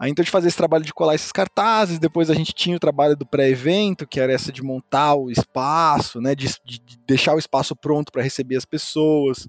Aí 0.00 0.10
então 0.10 0.24
de 0.24 0.30
fazer 0.30 0.48
esse 0.48 0.56
trabalho 0.56 0.82
de 0.82 0.94
colar 0.94 1.14
esses 1.14 1.30
cartazes, 1.30 1.98
depois 1.98 2.30
a 2.30 2.34
gente 2.34 2.54
tinha 2.54 2.74
o 2.74 2.80
trabalho 2.80 3.14
do 3.14 3.26
pré-evento, 3.26 4.06
que 4.06 4.18
era 4.18 4.32
essa 4.32 4.50
de 4.50 4.62
montar 4.62 5.14
o 5.14 5.30
espaço, 5.30 6.22
né, 6.22 6.34
de, 6.34 6.48
de 6.64 6.80
deixar 7.06 7.34
o 7.34 7.38
espaço 7.38 7.76
pronto 7.76 8.10
para 8.10 8.22
receber 8.22 8.56
as 8.56 8.64
pessoas. 8.64 9.46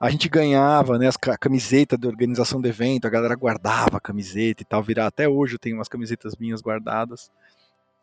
A 0.00 0.10
gente 0.10 0.28
ganhava, 0.28 0.98
né, 0.98 1.06
as 1.06 1.16
camisetas 1.16 1.96
da 1.96 2.08
organização 2.08 2.60
do 2.60 2.66
evento, 2.66 3.06
a 3.06 3.10
galera 3.10 3.36
guardava 3.36 3.98
a 3.98 4.00
camiseta 4.00 4.62
e 4.62 4.66
tal, 4.66 4.82
virar 4.82 5.06
até 5.06 5.28
hoje 5.28 5.54
eu 5.54 5.60
tenho 5.60 5.76
umas 5.76 5.86
camisetas 5.86 6.34
minhas 6.34 6.60
guardadas. 6.60 7.30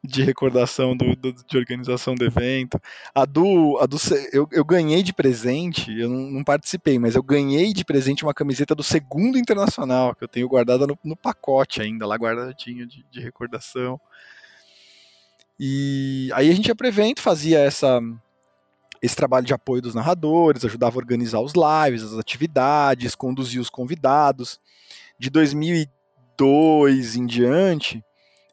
De 0.03 0.23
recordação 0.23 0.95
do, 0.95 1.15
do- 1.15 1.33
de 1.33 1.57
organização 1.57 2.15
do 2.15 2.23
evento. 2.23 2.79
A 3.13 3.25
do. 3.25 3.77
A 3.81 3.85
do 3.85 3.97
eu, 4.31 4.47
eu 4.51 4.63
ganhei 4.63 5.03
de 5.03 5.11
presente, 5.13 5.91
eu 5.99 6.09
não, 6.09 6.31
não 6.31 6.43
participei, 6.43 6.97
mas 6.97 7.15
eu 7.15 7.23
ganhei 7.23 7.73
de 7.73 7.83
presente 7.83 8.23
uma 8.23 8.33
camiseta 8.33 8.73
do 8.73 8.83
segundo 8.83 9.37
internacional, 9.37 10.15
que 10.15 10.23
eu 10.23 10.27
tenho 10.27 10.47
guardada 10.47 10.87
no, 10.87 10.97
no 11.03 11.15
pacote 11.17 11.81
ainda, 11.81 12.05
lá 12.07 12.15
guardadinha 12.15 12.85
de, 12.85 13.05
de 13.11 13.19
recordação. 13.19 13.99
E 15.59 16.29
aí 16.33 16.49
a 16.49 16.53
gente 16.55 16.67
ia 16.67 16.75
pro 16.75 16.87
evento, 16.87 17.21
fazia 17.21 17.59
essa, 17.59 17.99
esse 19.01 19.15
trabalho 19.15 19.45
de 19.45 19.53
apoio 19.53 19.81
dos 19.81 19.93
narradores, 19.93 20.63
ajudava 20.63 20.95
a 20.97 21.01
organizar 21.01 21.41
os 21.41 21.51
lives, 21.53 22.03
as 22.03 22.13
atividades, 22.17 23.15
conduzia 23.15 23.59
os 23.59 23.69
convidados. 23.69 24.59
De 25.19 25.29
2002 25.29 27.17
em 27.17 27.25
diante, 27.25 28.01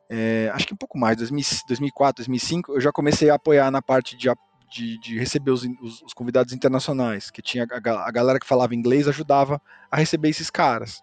é, 0.08 0.50
acho 0.54 0.66
que 0.66 0.74
um 0.74 0.76
pouco 0.76 0.98
mais, 0.98 1.16
2000 1.16 1.44
2004, 1.66 2.22
2005, 2.22 2.72
eu 2.74 2.80
já 2.80 2.92
comecei 2.92 3.30
a 3.30 3.34
apoiar 3.34 3.70
na 3.70 3.82
parte 3.82 4.16
de, 4.16 4.28
de, 4.70 4.98
de 4.98 5.18
receber 5.18 5.50
os, 5.50 5.64
os- 5.80 6.02
os 6.02 6.14
convidados 6.14 6.52
internacionais, 6.52 7.30
que 7.30 7.42
tinha 7.42 7.66
a, 7.70 8.08
a 8.08 8.10
galera 8.10 8.38
que 8.38 8.46
falava 8.46 8.74
inglês 8.74 9.08
ajudava 9.08 9.60
a 9.90 9.96
receber 9.96 10.28
esses 10.28 10.50
caras. 10.50 11.02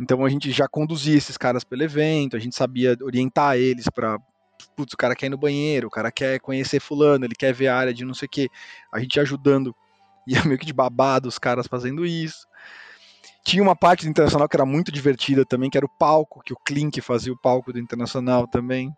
Então 0.00 0.24
a 0.24 0.28
gente 0.28 0.50
já 0.52 0.68
conduzia 0.68 1.16
esses 1.16 1.36
caras 1.36 1.64
pelo 1.64 1.82
evento, 1.82 2.36
a 2.36 2.40
gente 2.40 2.54
sabia 2.54 2.96
orientar 3.02 3.56
eles 3.56 3.86
para 3.88 4.18
putz, 4.76 4.92
o 4.92 4.96
cara 4.96 5.14
quer 5.14 5.26
ir 5.26 5.30
no 5.30 5.38
banheiro, 5.38 5.86
o 5.88 5.90
cara 5.90 6.10
quer 6.10 6.40
conhecer 6.40 6.80
fulano, 6.80 7.24
ele 7.24 7.34
quer 7.34 7.52
ver 7.52 7.68
a 7.68 7.76
área 7.76 7.94
de 7.94 8.04
não 8.04 8.14
sei 8.14 8.26
o 8.26 8.28
que, 8.28 8.48
a 8.92 8.98
gente 9.00 9.18
ajudando, 9.20 9.74
ia 10.26 10.44
meio 10.44 10.58
que 10.58 10.66
de 10.66 10.72
babado 10.72 11.28
os 11.28 11.38
caras 11.38 11.66
fazendo 11.66 12.04
isso. 12.04 12.46
Tinha 13.48 13.62
uma 13.62 13.74
parte 13.74 14.04
do 14.04 14.10
Internacional 14.10 14.46
que 14.46 14.54
era 14.56 14.66
muito 14.66 14.92
divertida 14.92 15.42
também, 15.42 15.70
que 15.70 15.78
era 15.78 15.86
o 15.86 15.88
palco, 15.98 16.42
que 16.44 16.52
o 16.52 16.56
Klink 16.66 17.00
fazia 17.00 17.32
o 17.32 17.40
palco 17.40 17.72
do 17.72 17.78
Internacional 17.78 18.46
também. 18.46 18.92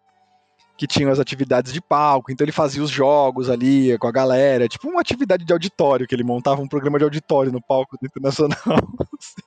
Que 0.77 0.89
tinham 0.89 1.09
as 1.13 1.21
atividades 1.21 1.73
de 1.73 1.81
palco, 1.81 2.33
então 2.33 2.45
ele 2.45 2.51
fazia 2.51 2.83
os 2.83 2.91
jogos 2.91 3.49
ali 3.49 3.97
com 3.99 4.09
a 4.09 4.11
galera, 4.11 4.67
tipo 4.67 4.89
uma 4.89 5.01
atividade 5.03 5.45
de 5.45 5.53
auditório, 5.53 6.05
que 6.05 6.13
ele 6.15 6.25
montava 6.25 6.61
um 6.63 6.67
programa 6.67 6.99
de 6.99 7.05
auditório 7.05 7.53
no 7.53 7.63
palco 7.63 7.97
do 8.01 8.07
Internacional. 8.07 8.59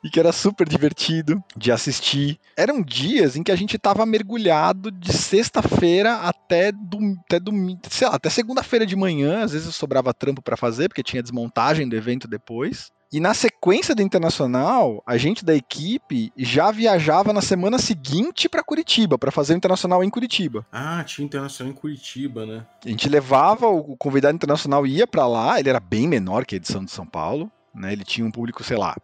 e 0.01 0.09
que 0.13 0.21
era 0.21 0.31
super 0.31 0.69
divertido 0.69 1.43
de 1.57 1.69
assistir. 1.69 2.39
Eram 2.55 2.81
dias 2.81 3.35
em 3.35 3.43
que 3.43 3.51
a 3.51 3.57
gente 3.57 3.77
tava 3.77 4.05
mergulhado 4.05 4.89
de 4.89 5.11
sexta-feira 5.11 6.15
até, 6.17 6.71
dom- 6.71 7.15
até, 7.25 7.41
domingo, 7.41 7.81
sei 7.89 8.07
lá, 8.07 8.15
até 8.15 8.29
segunda-feira 8.29 8.85
de 8.85 8.95
manhã, 8.95 9.43
às 9.43 9.51
vezes 9.51 9.75
sobrava 9.75 10.13
trampo 10.13 10.41
pra 10.41 10.55
fazer, 10.55 10.87
porque 10.87 11.03
tinha 11.03 11.21
desmontagem 11.21 11.89
do 11.89 11.95
evento 11.97 12.25
depois. 12.25 12.89
E 13.13 13.19
na 13.19 13.35
sequência 13.35 13.93
do 13.93 14.01
Internacional, 14.01 15.03
a 15.05 15.17
gente 15.17 15.45
da 15.45 15.53
equipe 15.53 16.33
já 16.35 16.71
viajava 16.71 17.31
na 17.31 17.41
semana 17.41 17.77
seguinte 17.77 18.49
para 18.49 18.63
Curitiba, 18.63 19.19
para 19.19 19.29
fazer 19.31 19.53
o 19.53 19.57
Internacional 19.57 20.03
em 20.03 20.09
Curitiba. 20.09 20.65
Ah, 20.71 21.03
tinha 21.03 21.23
internacional 21.23 21.71
em 21.71 21.75
Curitiba, 21.75 22.43
né? 22.43 22.65
A 22.83 22.89
gente 22.89 23.07
levava 23.07 23.67
o 23.67 23.95
convidado 23.95 24.35
internacional 24.35 24.87
ia 24.87 25.05
para 25.05 25.27
lá, 25.27 25.59
ele 25.59 25.69
era 25.69 25.79
bem 25.79 26.07
menor 26.07 26.43
que 26.43 26.55
a 26.55 26.57
edição 26.57 26.83
de 26.83 26.89
São 26.89 27.05
Paulo, 27.05 27.51
né? 27.73 27.93
Ele 27.93 28.03
tinha 28.03 28.25
um 28.25 28.31
público, 28.31 28.63
sei 28.63 28.77
lá, 28.77 28.95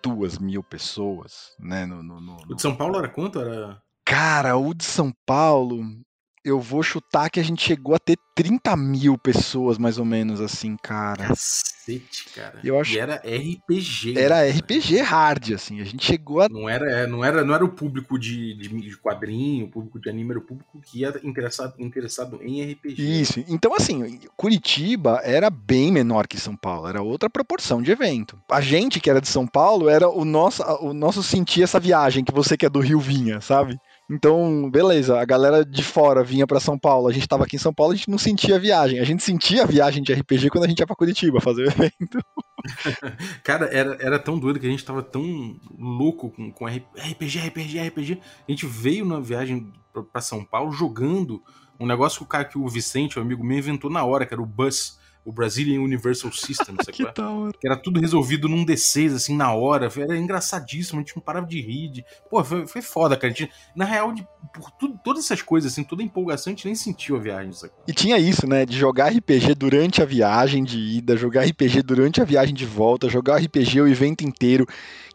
duas 0.00 0.38
mil 0.38 0.62
pessoas, 0.62 1.50
né? 1.58 1.84
No, 1.86 2.04
no- 2.04 2.20
no- 2.20 2.36
O 2.48 2.54
de 2.54 2.62
São 2.62 2.76
Paulo 2.76 2.98
era 2.98 3.08
quanto? 3.08 3.40
Era. 3.40 3.82
Cara, 4.04 4.56
o 4.56 4.72
de 4.72 4.84
São 4.84 5.12
Paulo, 5.26 5.84
eu 6.44 6.60
vou 6.60 6.82
chutar 6.82 7.28
que 7.30 7.38
a 7.38 7.42
gente 7.42 7.62
chegou 7.62 7.94
a 7.94 7.98
ter 7.98 8.18
30 8.34 8.74
mil 8.76 9.18
pessoas, 9.18 9.76
mais 9.76 9.98
ou 9.98 10.04
menos, 10.04 10.40
assim, 10.40 10.76
cara. 10.82 11.26
Cacete, 11.28 12.30
cara. 12.34 12.58
Eu 12.64 12.80
acho- 12.80 12.94
E 12.94 12.98
era 12.98 13.16
RPG. 13.16 14.14
Era 14.18 14.36
cara. 14.36 14.50
RPG 14.50 15.00
hard, 15.02 15.52
assim. 15.52 15.80
A 15.80 15.84
gente 15.84 16.04
chegou 16.04 16.40
a 16.40 16.48
Não 16.48 16.68
era, 16.68 16.90
é, 16.90 17.06
não 17.06 17.22
era, 17.24 17.44
não 17.44 17.54
era 17.54 17.64
o 17.64 17.68
público 17.68 18.18
de, 18.18 18.54
de, 18.54 18.68
de 18.68 18.96
quadrinho, 18.96 19.66
o 19.66 19.68
público 19.70 20.00
de 20.00 20.08
anime, 20.08 20.30
era 20.30 20.38
o 20.38 20.42
público 20.42 20.80
que 20.80 21.00
ia 21.00 21.12
interessado, 21.22 21.74
interessado 21.78 22.38
em 22.42 22.62
RPG. 22.72 23.20
Isso. 23.20 23.44
Então, 23.48 23.74
assim, 23.74 24.18
Curitiba 24.36 25.20
era 25.22 25.50
bem 25.50 25.92
menor 25.92 26.26
que 26.26 26.38
São 26.40 26.56
Paulo, 26.56 26.88
era 26.88 27.02
outra 27.02 27.28
proporção 27.28 27.82
de 27.82 27.90
evento. 27.90 28.40
A 28.50 28.60
gente 28.60 28.98
que 29.00 29.10
era 29.10 29.20
de 29.20 29.28
São 29.28 29.46
Paulo 29.46 29.88
era 29.88 30.08
o 30.08 30.24
nosso, 30.24 30.62
o 30.80 30.94
nosso 30.94 31.22
sentir 31.22 31.62
essa 31.62 31.78
viagem 31.78 32.24
que 32.24 32.32
você 32.32 32.56
que 32.56 32.64
é 32.64 32.70
do 32.70 32.80
Rio 32.80 32.98
vinha, 33.00 33.40
sabe? 33.40 33.78
Então, 34.10 34.68
beleza, 34.68 35.20
a 35.20 35.24
galera 35.24 35.64
de 35.64 35.84
fora 35.84 36.24
vinha 36.24 36.44
pra 36.44 36.58
São 36.58 36.76
Paulo, 36.76 37.06
a 37.06 37.12
gente 37.12 37.28
tava 37.28 37.44
aqui 37.44 37.54
em 37.54 37.60
São 37.60 37.72
Paulo, 37.72 37.92
a 37.92 37.96
gente 37.96 38.10
não 38.10 38.18
sentia 38.18 38.56
a 38.56 38.58
viagem. 38.58 38.98
A 38.98 39.04
gente 39.04 39.22
sentia 39.22 39.62
a 39.62 39.66
viagem 39.66 40.02
de 40.02 40.12
RPG 40.12 40.50
quando 40.50 40.64
a 40.64 40.68
gente 40.68 40.80
ia 40.80 40.86
pra 40.86 40.96
Curitiba 40.96 41.40
fazer 41.40 41.62
o 41.62 41.70
evento. 41.70 42.18
Cara, 43.44 43.66
era, 43.66 43.96
era 44.00 44.18
tão 44.18 44.36
doido 44.36 44.58
que 44.58 44.66
a 44.66 44.70
gente 44.70 44.84
tava 44.84 45.00
tão 45.00 45.56
louco 45.78 46.28
com, 46.30 46.50
com 46.50 46.66
RPG, 46.66 47.38
RPG, 47.38 47.78
RPG. 47.88 48.20
A 48.48 48.50
gente 48.50 48.66
veio 48.66 49.04
na 49.04 49.20
viagem 49.20 49.72
pra 50.12 50.20
São 50.20 50.44
Paulo 50.44 50.72
jogando 50.72 51.40
um 51.78 51.86
negócio 51.86 52.18
que 52.18 52.24
o 52.24 52.28
cara 52.28 52.44
que 52.44 52.58
o 52.58 52.68
Vicente, 52.68 53.16
o 53.16 53.22
amigo 53.22 53.44
meu, 53.44 53.58
inventou 53.58 53.88
na 53.88 54.04
hora, 54.04 54.26
que 54.26 54.34
era 54.34 54.42
o 54.42 54.46
BUS, 54.46 54.98
o 55.24 55.32
Brazilian 55.32 55.80
Universal 55.80 56.32
System, 56.32 56.76
sabe 56.76 56.92
que 56.92 57.02
qual 57.04 57.10
é? 57.10 57.14
da 57.14 57.30
hora. 57.30 57.52
que 57.60 57.66
era 57.66 57.76
tudo 57.76 58.00
resolvido 58.00 58.48
num 58.48 58.64
D6, 58.64 59.14
assim, 59.14 59.36
na 59.36 59.52
hora. 59.52 59.90
Era 59.96 60.16
engraçadíssimo, 60.16 60.98
a 60.98 61.02
gente 61.02 61.14
não 61.16 61.22
parava 61.22 61.46
de 61.46 61.60
rir. 61.60 61.90
De... 61.90 62.04
Pô, 62.30 62.42
foi, 62.42 62.66
foi 62.66 62.82
foda, 62.82 63.16
cara. 63.16 63.32
A 63.32 63.36
gente, 63.36 63.50
na 63.76 63.84
real, 63.84 64.12
de, 64.12 64.26
por 64.54 64.70
tudo, 64.72 64.98
todas 65.04 65.24
essas 65.24 65.42
coisas, 65.42 65.72
assim, 65.72 65.84
toda 65.84 66.02
a 66.02 66.04
empolgação, 66.04 66.52
a 66.52 66.56
gente 66.56 66.64
nem 66.66 66.74
sentiu 66.74 67.16
a 67.16 67.20
viagem, 67.20 67.52
sabe? 67.52 67.72
E 67.86 67.92
tinha 67.92 68.18
isso, 68.18 68.46
né? 68.46 68.64
De 68.64 68.76
jogar 68.76 69.08
RPG 69.12 69.54
durante 69.54 70.02
a 70.02 70.04
viagem 70.04 70.64
de 70.64 70.78
ida, 70.78 71.16
jogar 71.16 71.44
RPG 71.44 71.82
durante 71.82 72.20
a 72.20 72.24
viagem 72.24 72.54
de 72.54 72.64
volta, 72.64 73.08
jogar 73.08 73.36
RPG 73.38 73.80
o 73.80 73.88
evento 73.88 74.24
inteiro. 74.24 74.66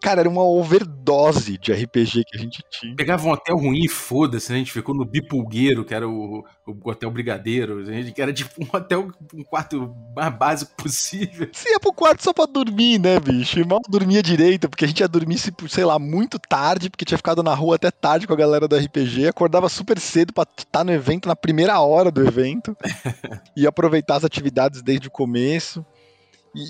Cara, 0.02 0.20
era 0.20 0.30
uma 0.30 0.44
overdose 0.44 1.58
de 1.58 1.74
RPG 1.74 2.24
que 2.26 2.38
a 2.38 2.40
gente 2.40 2.64
tinha. 2.70 2.96
Pegava 2.96 3.28
um 3.28 3.32
hotel 3.32 3.58
ruim 3.58 3.84
e 3.86 3.90
foda-se, 3.90 4.52
né? 4.52 4.58
A 4.58 4.60
gente 4.60 4.72
ficou 4.72 4.94
no 4.94 5.06
Bipulgueiro, 5.06 5.84
que 5.84 5.94
era 5.94 6.08
o, 6.08 6.44
o 6.68 6.90
hotel 6.90 7.10
Brigadeiro, 7.10 7.80
a 7.80 7.92
gente- 7.92 8.12
que 8.12 8.22
era 8.22 8.32
tipo 8.32 8.52
um 8.64 8.68
hotel, 8.72 9.10
um 9.34 9.44
quarto 9.44 9.95
mais 10.16 10.34
básico 10.38 10.72
possível. 10.82 11.50
Você 11.52 11.70
ia 11.72 11.80
pro 11.80 11.92
quarto 11.92 12.24
só 12.24 12.32
pra 12.32 12.46
dormir, 12.46 13.00
né, 13.00 13.20
bicho? 13.20 13.60
E 13.60 13.66
mal 13.66 13.82
dormia 13.90 14.24
direito, 14.24 14.70
porque 14.70 14.86
a 14.86 14.88
gente 14.88 15.02
ia 15.02 15.08
dormir, 15.08 15.38
se- 15.38 15.52
sei 15.68 15.84
lá, 15.84 16.00
muito 16.00 16.40
tarde, 16.40 16.90
porque 16.90 17.04
tinha 17.04 17.18
ficado 17.18 17.44
na 17.44 17.54
rua 17.54 17.76
até 17.76 17.92
tarde 17.92 18.26
com 18.26 18.34
a 18.34 18.38
galera 18.38 18.68
do 18.68 18.76
RPG, 18.78 19.28
acordava 19.28 19.68
super 19.68 20.00
cedo 20.00 20.32
pra 20.34 20.46
estar 20.58 20.84
no 20.86 20.92
evento 20.94 21.28
na 21.28 21.36
primeira 21.36 21.80
hora 21.82 22.10
do 22.12 22.26
evento 22.26 22.76
e 23.58 23.68
aproveitar 23.68 24.16
as 24.16 24.24
atividades 24.24 24.82
desde 24.82 25.08
o 25.08 25.12
começo. 25.12 25.86
E, 26.56 26.62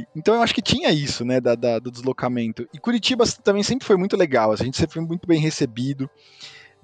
e- 0.00 0.06
então 0.14 0.34
eu 0.36 0.42
acho 0.42 0.54
que 0.54 0.62
tinha 0.62 0.92
isso, 0.92 1.24
né, 1.24 1.40
da, 1.40 1.56
da- 1.56 1.80
do 1.80 1.90
deslocamento. 1.90 2.68
E 2.72 2.78
Curitiba 2.78 3.24
também 3.42 3.64
sempre 3.64 3.84
foi 3.84 3.96
muito 3.96 4.16
legal, 4.16 4.52
a 4.52 4.56
gente 4.56 4.76
sempre 4.76 4.94
foi 4.94 5.02
muito 5.04 5.26
bem 5.26 5.40
recebido. 5.40 6.08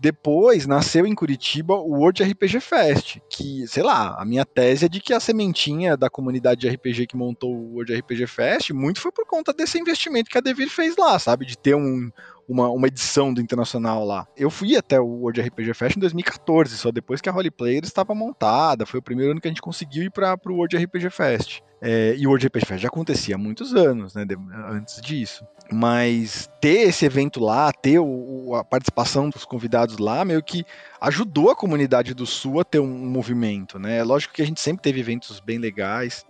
Depois 0.00 0.66
nasceu 0.66 1.06
em 1.06 1.14
Curitiba 1.14 1.74
o 1.74 1.98
World 1.98 2.22
RPG 2.22 2.58
Fest, 2.60 3.18
que, 3.28 3.68
sei 3.68 3.82
lá, 3.82 4.16
a 4.18 4.24
minha 4.24 4.46
tese 4.46 4.86
é 4.86 4.88
de 4.88 4.98
que 4.98 5.12
a 5.12 5.20
sementinha 5.20 5.94
da 5.94 6.08
comunidade 6.08 6.62
de 6.62 6.68
RPG 6.70 7.06
que 7.06 7.18
montou 7.18 7.54
o 7.54 7.74
World 7.74 7.94
RPG 7.94 8.26
Fest, 8.26 8.70
muito 8.70 8.98
foi 8.98 9.12
por 9.12 9.26
conta 9.26 9.52
desse 9.52 9.78
investimento 9.78 10.30
que 10.30 10.38
a 10.38 10.40
Devir 10.40 10.70
fez 10.70 10.96
lá, 10.96 11.18
sabe? 11.18 11.44
De 11.44 11.58
ter 11.58 11.74
um, 11.74 12.10
uma, 12.48 12.70
uma 12.70 12.86
edição 12.86 13.34
do 13.34 13.42
Internacional 13.42 14.06
lá. 14.06 14.26
Eu 14.34 14.48
fui 14.48 14.74
até 14.74 14.98
o 14.98 15.04
World 15.04 15.38
RPG 15.38 15.74
Fest 15.74 15.96
em 15.98 16.00
2014, 16.00 16.78
só 16.78 16.90
depois 16.90 17.20
que 17.20 17.28
a 17.28 17.34
Holy 17.34 17.50
Players 17.50 17.88
estava 17.88 18.14
montada, 18.14 18.86
foi 18.86 19.00
o 19.00 19.02
primeiro 19.02 19.32
ano 19.32 19.40
que 19.40 19.48
a 19.48 19.50
gente 19.50 19.60
conseguiu 19.60 20.04
ir 20.04 20.10
para 20.10 20.34
o 20.46 20.54
World 20.54 20.78
RPG 20.78 21.10
Fest. 21.10 21.60
É, 21.82 22.14
e 22.16 22.26
o 22.26 22.30
World 22.30 22.46
RPG 22.46 22.66
Fest 22.66 22.82
já 22.82 22.88
acontecia 22.88 23.36
há 23.36 23.38
muitos 23.38 23.74
anos, 23.74 24.14
né, 24.14 24.24
de- 24.24 24.36
antes 24.68 25.00
disso. 25.00 25.46
Mas 25.72 26.50
ter 26.60 26.88
esse 26.88 27.06
evento 27.06 27.40
lá, 27.40 27.72
ter 27.72 27.98
o- 27.98 28.54
a 28.54 28.62
participação 28.64 29.30
dos 29.30 29.44
convidados 29.44 29.96
lá, 29.98 30.24
meio 30.24 30.42
que 30.42 30.64
ajudou 31.00 31.50
a 31.50 31.56
comunidade 31.56 32.12
do 32.12 32.26
Sul 32.26 32.60
a 32.60 32.64
ter 32.64 32.80
um 32.80 33.08
movimento, 33.08 33.78
né? 33.78 33.98
É 33.98 34.02
lógico 34.04 34.34
que 34.34 34.42
a 34.42 34.46
gente 34.46 34.60
sempre 34.60 34.82
teve 34.82 35.00
eventos 35.00 35.40
bem 35.40 35.58
legais, 35.58 36.26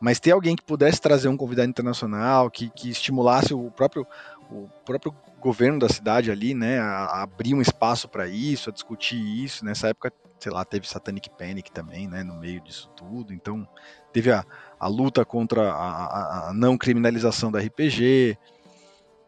mas 0.00 0.18
ter 0.18 0.32
alguém 0.32 0.56
que 0.56 0.64
pudesse 0.64 1.00
trazer 1.00 1.28
um 1.28 1.36
convidado 1.36 1.68
internacional, 1.68 2.50
que, 2.50 2.70
que 2.70 2.88
estimulasse 2.90 3.52
o 3.52 3.70
próprio, 3.70 4.06
o 4.50 4.66
próprio 4.84 5.14
governo 5.40 5.78
da 5.78 5.88
cidade 5.88 6.30
ali, 6.30 6.54
né, 6.54 6.78
a 6.80 7.22
abrir 7.22 7.54
um 7.54 7.62
espaço 7.62 8.08
para 8.08 8.26
isso, 8.28 8.70
a 8.70 8.72
discutir 8.72 9.16
isso. 9.16 9.64
Nessa 9.64 9.88
época, 9.88 10.12
sei 10.38 10.50
lá, 10.52 10.64
teve 10.64 10.88
Satanic 10.88 11.30
Panic 11.30 11.70
também, 11.70 12.08
né, 12.08 12.22
no 12.22 12.34
meio 12.34 12.60
disso 12.62 12.90
tudo. 12.96 13.32
Então, 13.32 13.66
teve 14.12 14.30
a, 14.32 14.44
a 14.80 14.88
luta 14.88 15.24
contra 15.24 15.70
a, 15.70 16.48
a- 16.48 16.52
não 16.54 16.76
criminalização 16.78 17.52
da 17.52 17.60
RPG. 17.60 18.36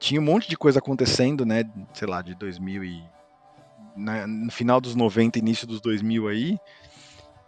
Tinha 0.00 0.20
um 0.20 0.24
monte 0.24 0.48
de 0.48 0.56
coisa 0.56 0.78
acontecendo, 0.80 1.44
né, 1.46 1.62
sei 1.94 2.08
lá, 2.08 2.22
de 2.22 2.34
2000 2.34 2.82
e 2.82 3.02
na- 3.94 4.26
no 4.26 4.50
final 4.50 4.80
dos 4.80 4.94
90, 4.96 5.38
início 5.38 5.66
dos 5.66 5.80
2000 5.80 6.26
aí, 6.26 6.58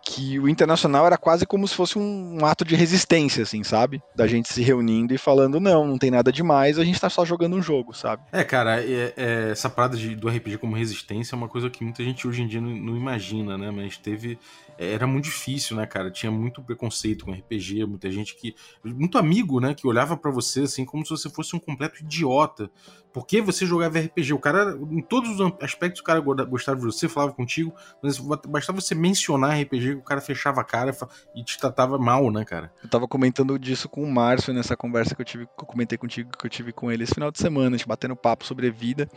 que 0.06 0.38
o 0.38 0.46
internacional 0.50 1.06
era 1.06 1.16
quase 1.16 1.46
como 1.46 1.66
se 1.66 1.74
fosse 1.74 1.98
um, 1.98 2.38
um 2.40 2.44
ato 2.44 2.62
de 2.62 2.76
resistência, 2.76 3.42
assim, 3.42 3.64
sabe? 3.64 4.02
Da 4.14 4.26
gente 4.26 4.52
se 4.52 4.62
reunindo 4.62 5.14
e 5.14 5.18
falando, 5.18 5.58
não, 5.58 5.86
não 5.86 5.96
tem 5.96 6.10
nada 6.10 6.30
demais, 6.30 6.78
a 6.78 6.84
gente 6.84 7.00
tá 7.00 7.08
só 7.08 7.24
jogando 7.24 7.56
um 7.56 7.62
jogo, 7.62 7.94
sabe? 7.94 8.22
É, 8.30 8.44
cara, 8.44 8.82
é- 8.84 9.14
é, 9.16 9.48
essa 9.50 9.70
parada 9.70 9.96
de- 9.96 10.14
do 10.14 10.28
RPG 10.28 10.58
como 10.58 10.76
resistência 10.76 11.34
é 11.34 11.38
uma 11.38 11.48
coisa 11.48 11.70
que 11.70 11.82
muita 11.82 12.04
gente 12.04 12.28
hoje 12.28 12.42
em 12.42 12.46
dia 12.46 12.60
não, 12.60 12.68
não 12.68 12.96
imagina, 12.96 13.56
né? 13.56 13.70
Mas 13.70 13.96
teve. 13.96 14.38
Era 14.78 15.06
muito 15.06 15.24
difícil, 15.24 15.76
né, 15.76 15.86
cara? 15.86 16.10
Tinha 16.10 16.30
muito 16.30 16.62
preconceito 16.62 17.24
com 17.24 17.32
RPG, 17.32 17.84
muita 17.86 18.10
gente 18.10 18.34
que. 18.36 18.54
Muito 18.84 19.18
amigo, 19.18 19.60
né, 19.60 19.74
que 19.74 19.86
olhava 19.86 20.16
para 20.16 20.30
você 20.30 20.62
assim 20.62 20.84
como 20.84 21.04
se 21.04 21.10
você 21.10 21.30
fosse 21.30 21.54
um 21.54 21.58
completo 21.58 22.02
idiota. 22.02 22.70
Por 23.12 23.26
que 23.26 23.40
você 23.40 23.64
jogava 23.64 24.00
RPG? 24.00 24.32
O 24.32 24.40
cara, 24.40 24.76
em 24.90 25.00
todos 25.00 25.38
os 25.38 25.52
aspectos, 25.62 26.00
o 26.00 26.04
cara 26.04 26.20
gostava 26.20 26.80
de 26.80 26.84
você, 26.84 27.08
falava 27.08 27.32
contigo, 27.32 27.72
mas 28.02 28.18
bastava 28.18 28.80
você 28.80 28.92
mencionar 28.92 29.60
RPG, 29.60 29.94
o 29.94 30.02
cara 30.02 30.20
fechava 30.20 30.60
a 30.60 30.64
cara 30.64 30.92
e 31.34 31.44
te 31.44 31.56
tratava 31.56 31.96
mal, 31.96 32.28
né, 32.32 32.44
cara? 32.44 32.72
Eu 32.82 32.88
tava 32.88 33.06
comentando 33.06 33.56
disso 33.56 33.88
com 33.88 34.02
o 34.02 34.10
Márcio 34.10 34.52
nessa 34.52 34.76
conversa 34.76 35.14
que 35.14 35.20
eu 35.20 35.24
tive, 35.24 35.46
que 35.46 35.62
eu 35.62 35.66
comentei 35.66 35.96
contigo, 35.96 36.36
que 36.36 36.44
eu 36.44 36.50
tive 36.50 36.72
com 36.72 36.90
ele 36.90 37.04
esse 37.04 37.14
final 37.14 37.30
de 37.30 37.38
semana, 37.38 37.76
a 37.76 37.78
gente 37.78 37.86
batendo 37.86 38.16
papo 38.16 38.44
sobre 38.44 38.68
vida. 38.68 39.08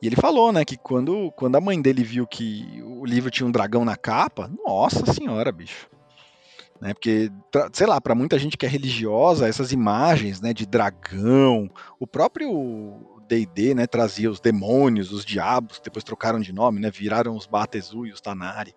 E 0.00 0.06
ele 0.06 0.16
falou, 0.16 0.52
né, 0.52 0.64
que 0.64 0.76
quando, 0.76 1.32
quando 1.32 1.56
a 1.56 1.60
mãe 1.60 1.80
dele 1.80 2.02
viu 2.02 2.26
que 2.26 2.82
o 2.84 3.04
livro 3.04 3.30
tinha 3.30 3.46
um 3.46 3.52
dragão 3.52 3.84
na 3.84 3.96
capa, 3.96 4.50
nossa 4.64 5.10
senhora, 5.12 5.50
bicho. 5.50 5.88
Né, 6.80 6.92
porque, 6.92 7.30
sei 7.72 7.86
lá, 7.86 8.00
para 8.00 8.14
muita 8.14 8.38
gente 8.38 8.56
que 8.56 8.66
é 8.66 8.68
religiosa, 8.68 9.48
essas 9.48 9.72
imagens, 9.72 10.40
né, 10.40 10.52
de 10.52 10.66
dragão, 10.66 11.70
o 11.98 12.06
próprio 12.06 13.14
D&D, 13.26 13.74
né, 13.74 13.86
trazia 13.86 14.30
os 14.30 14.40
demônios, 14.40 15.12
os 15.12 15.24
diabos, 15.24 15.80
depois 15.82 16.04
trocaram 16.04 16.40
de 16.40 16.52
nome, 16.52 16.80
né, 16.80 16.90
viraram 16.90 17.36
os 17.36 17.46
Batezu 17.46 18.06
e 18.06 18.12
os 18.12 18.20
Tanari, 18.20 18.74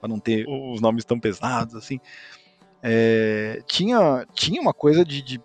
para 0.00 0.08
não 0.08 0.18
ter 0.18 0.46
os 0.48 0.80
nomes 0.80 1.04
tão 1.04 1.20
pesados, 1.20 1.74
assim. 1.74 2.00
É, 2.82 3.62
tinha, 3.66 4.26
tinha 4.32 4.60
uma 4.60 4.72
coisa 4.72 5.04
de, 5.04 5.20
de 5.20 5.40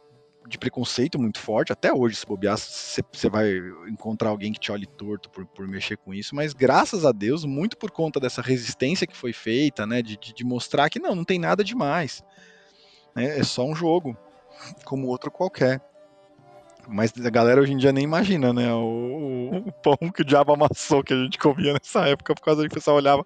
de 0.48 0.58
preconceito 0.58 1.20
muito 1.20 1.39
forte, 1.39 1.72
até 1.72 1.91
hoje, 1.91 2.16
se 2.16 2.26
bobear, 2.26 2.58
você 2.58 3.30
vai 3.30 3.52
encontrar 3.88 4.30
alguém 4.30 4.54
que 4.54 4.60
te 4.60 4.72
olhe 4.72 4.86
torto 4.86 5.30
por, 5.30 5.46
por 5.46 5.68
mexer 5.68 5.98
com 5.98 6.14
isso, 6.14 6.36
mas 6.36 6.54
graças 6.54 7.06
a 7.06 7.12
Deus, 7.12 7.46
muito 7.46 7.78
por 7.78 7.91
conta 7.91 8.20
dessa 8.20 8.41
resistência 8.41 9.08
que 9.08 9.18
foi 9.18 9.34
feita, 9.34 9.86
né, 9.86 10.02
de, 10.02 10.18
de 10.18 10.43
mostrar 10.43 10.89
que 10.89 11.00
não, 11.00 11.16
não 11.16 11.24
tem 11.24 11.39
nada 11.39 11.64
demais, 11.64 12.24
né, 13.16 13.39
é 13.39 13.43
só 13.43 13.66
um 13.66 13.76
jogo, 13.76 14.16
como 14.84 15.08
outro 15.08 15.32
qualquer. 15.32 15.82
Mas 16.88 17.14
a 17.24 17.30
galera 17.30 17.62
hoje 17.62 17.74
em 17.74 17.78
dia 17.78 17.92
nem 17.92 18.04
imagina, 18.04 18.54
né? 18.54 18.74
O, 18.74 19.64
o, 19.66 19.72
pão 19.72 19.98
que 20.14 20.22
o 20.22 20.26
diabo 20.26 20.54
amassou 20.54 21.04
que 21.04 21.14
a 21.14 21.24
gente 21.24 21.38
comia 21.38 21.74
nessa 21.74 22.08
época, 22.08 22.36
por 22.36 22.42
causa 22.42 22.62
que 22.62 22.68
o 22.68 22.74
pessoal 22.74 22.98
olhava, 22.98 23.26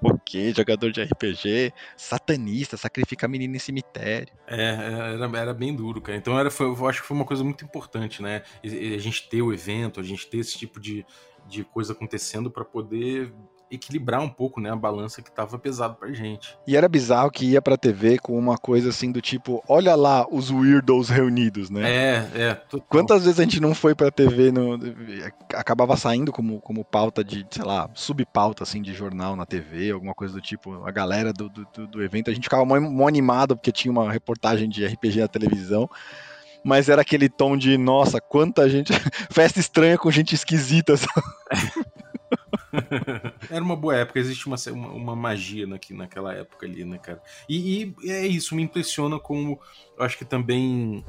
o 0.00 0.18
quê? 0.18 0.52
Jogador 0.56 0.90
de 0.90 1.02
RPG, 1.02 1.72
satanista, 1.96 2.76
sacrifica 2.76 3.26
a 3.26 3.28
menina 3.28 3.56
em 3.56 3.60
cemitério. 3.60 4.32
É, 4.46 4.56
é, 4.56 5.14
era, 5.14 5.38
era 5.38 5.54
bem 5.54 5.74
duro, 5.74 6.00
cara. 6.00 6.18
Então 6.18 6.38
era, 6.38 6.50
foi, 6.50 6.66
eu 6.66 6.88
acho 6.88 7.02
que 7.02 7.08
foi 7.08 7.16
uma 7.16 7.26
coisa 7.26 7.44
muito 7.44 7.64
importante, 7.64 8.22
né? 8.22 8.42
A 8.62 8.98
gente 8.98 9.28
ter 9.28 9.42
o 9.42 9.52
evento, 9.52 10.00
a 10.00 10.02
gente 10.02 10.26
ter 10.26 10.38
esse 10.38 10.58
tipo 10.58 10.80
de, 10.80 11.04
de 11.46 11.64
coisa 11.64 11.92
acontecendo 11.92 12.50
para 12.50 12.64
poder 12.64 13.32
equilibrar 13.70 14.20
um 14.20 14.28
pouco, 14.28 14.60
né, 14.60 14.70
a 14.70 14.76
balança 14.76 15.20
que 15.20 15.30
tava 15.30 15.58
pesado 15.58 15.94
pra 15.96 16.12
gente. 16.12 16.56
E 16.66 16.76
era 16.76 16.88
bizarro 16.88 17.30
que 17.30 17.46
ia 17.46 17.62
pra 17.62 17.76
TV 17.76 18.18
com 18.18 18.38
uma 18.38 18.56
coisa 18.56 18.90
assim 18.90 19.10
do 19.10 19.20
tipo, 19.20 19.62
olha 19.68 19.94
lá 19.94 20.26
os 20.30 20.50
weirdos 20.50 21.08
reunidos, 21.08 21.68
né? 21.70 21.90
É, 21.90 22.30
é. 22.34 22.54
Total. 22.54 22.86
Quantas 22.88 23.24
vezes 23.24 23.40
a 23.40 23.42
gente 23.42 23.60
não 23.60 23.74
foi 23.74 23.94
pra 23.94 24.10
TV, 24.10 24.52
no, 24.52 24.78
acabava 25.54 25.96
saindo 25.96 26.32
como, 26.32 26.60
como 26.60 26.84
pauta 26.84 27.24
de, 27.24 27.46
sei 27.50 27.64
lá, 27.64 27.90
subpauta 27.94 28.62
assim 28.62 28.80
de 28.80 28.94
jornal 28.94 29.34
na 29.34 29.44
TV, 29.44 29.90
alguma 29.90 30.14
coisa 30.14 30.34
do 30.34 30.40
tipo, 30.40 30.84
a 30.84 30.90
galera 30.90 31.32
do, 31.32 31.48
do, 31.48 31.86
do 31.86 32.02
evento, 32.02 32.30
a 32.30 32.34
gente 32.34 32.44
ficava 32.44 32.64
mó, 32.64 32.80
mó 32.80 33.08
animado 33.08 33.56
porque 33.56 33.72
tinha 33.72 33.90
uma 33.90 34.12
reportagem 34.12 34.68
de 34.68 34.86
RPG 34.86 35.20
na 35.20 35.28
televisão, 35.28 35.90
mas 36.66 36.88
era 36.88 37.02
aquele 37.02 37.28
tom 37.28 37.56
de, 37.56 37.78
nossa, 37.78 38.20
quanta 38.20 38.68
gente. 38.68 38.92
Festa 39.30 39.60
estranha 39.60 39.96
com 39.96 40.10
gente 40.10 40.34
esquisita. 40.34 40.94
Era 43.50 43.62
uma 43.62 43.76
boa 43.76 43.96
época, 43.96 44.18
existe 44.18 44.46
uma, 44.46 44.56
uma, 44.72 44.88
uma 44.88 45.16
magia 45.16 45.66
naqui, 45.66 45.94
naquela 45.94 46.34
época 46.34 46.66
ali, 46.66 46.84
né, 46.84 46.98
cara? 46.98 47.22
E, 47.48 47.94
e, 48.02 48.10
é 48.10 48.26
isso, 48.26 48.54
me 48.54 48.62
impressiona 48.62 49.18
como. 49.18 49.60
Eu 49.96 50.04
acho 50.04 50.18
que 50.18 50.24
também. 50.24 51.04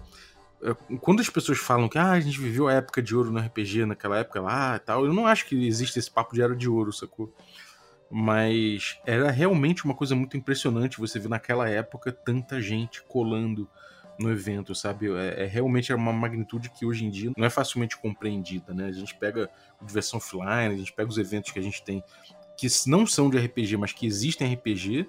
É, 0.62 0.76
quando 1.02 1.20
as 1.20 1.30
pessoas 1.30 1.60
falam 1.60 1.88
que 1.88 1.98
ah, 1.98 2.12
a 2.12 2.20
gente 2.20 2.40
viveu 2.40 2.68
a 2.68 2.74
época 2.74 3.02
de 3.02 3.16
ouro 3.16 3.32
no 3.32 3.40
RPG 3.40 3.86
naquela 3.86 4.18
época 4.18 4.42
lá 4.42 4.76
e 4.76 4.80
tal, 4.80 5.06
eu 5.06 5.14
não 5.14 5.28
acho 5.28 5.46
que 5.46 5.68
existe 5.68 6.00
esse 6.00 6.10
papo 6.10 6.34
de 6.34 6.42
era 6.42 6.56
de 6.56 6.70
ouro, 6.70 6.92
sacou? 6.92 7.34
Mas 8.10 9.00
era 9.06 9.30
realmente 9.30 9.84
uma 9.86 9.94
coisa 9.94 10.16
muito 10.16 10.38
impressionante 10.38 11.00
você 11.00 11.20
ver 11.20 11.28
naquela 11.28 11.70
época 11.70 12.12
tanta 12.12 12.62
gente 12.62 13.04
colando 13.04 13.70
no 14.20 14.32
evento, 14.32 14.74
sabe? 14.74 15.12
É, 15.12 15.44
é, 15.44 15.46
realmente 15.46 15.92
é 15.92 15.96
uma 15.96 16.12
magnitude 16.12 16.70
que 16.70 16.86
hoje 16.86 17.06
em 17.06 17.10
dia 17.10 17.32
não 17.38 17.46
é 17.46 17.50
facilmente 17.50 17.98
compreendida, 17.98 18.74
né? 18.74 18.88
A 18.88 18.92
gente 18.92 19.16
pega 19.16 19.50
diversão 19.82 20.18
offline, 20.18 20.74
a 20.74 20.78
gente 20.78 20.94
pega 20.94 21.10
os 21.10 21.18
eventos 21.18 21.52
que 21.52 21.60
a 21.60 21.62
gente 21.62 21.84
tem 21.84 22.04
que 22.58 22.68
não 22.88 23.06
são 23.06 23.30
de 23.30 23.38
RPG, 23.38 23.78
mas 23.78 23.94
que 23.94 24.08
existem 24.08 24.52
RPG, 24.52 25.08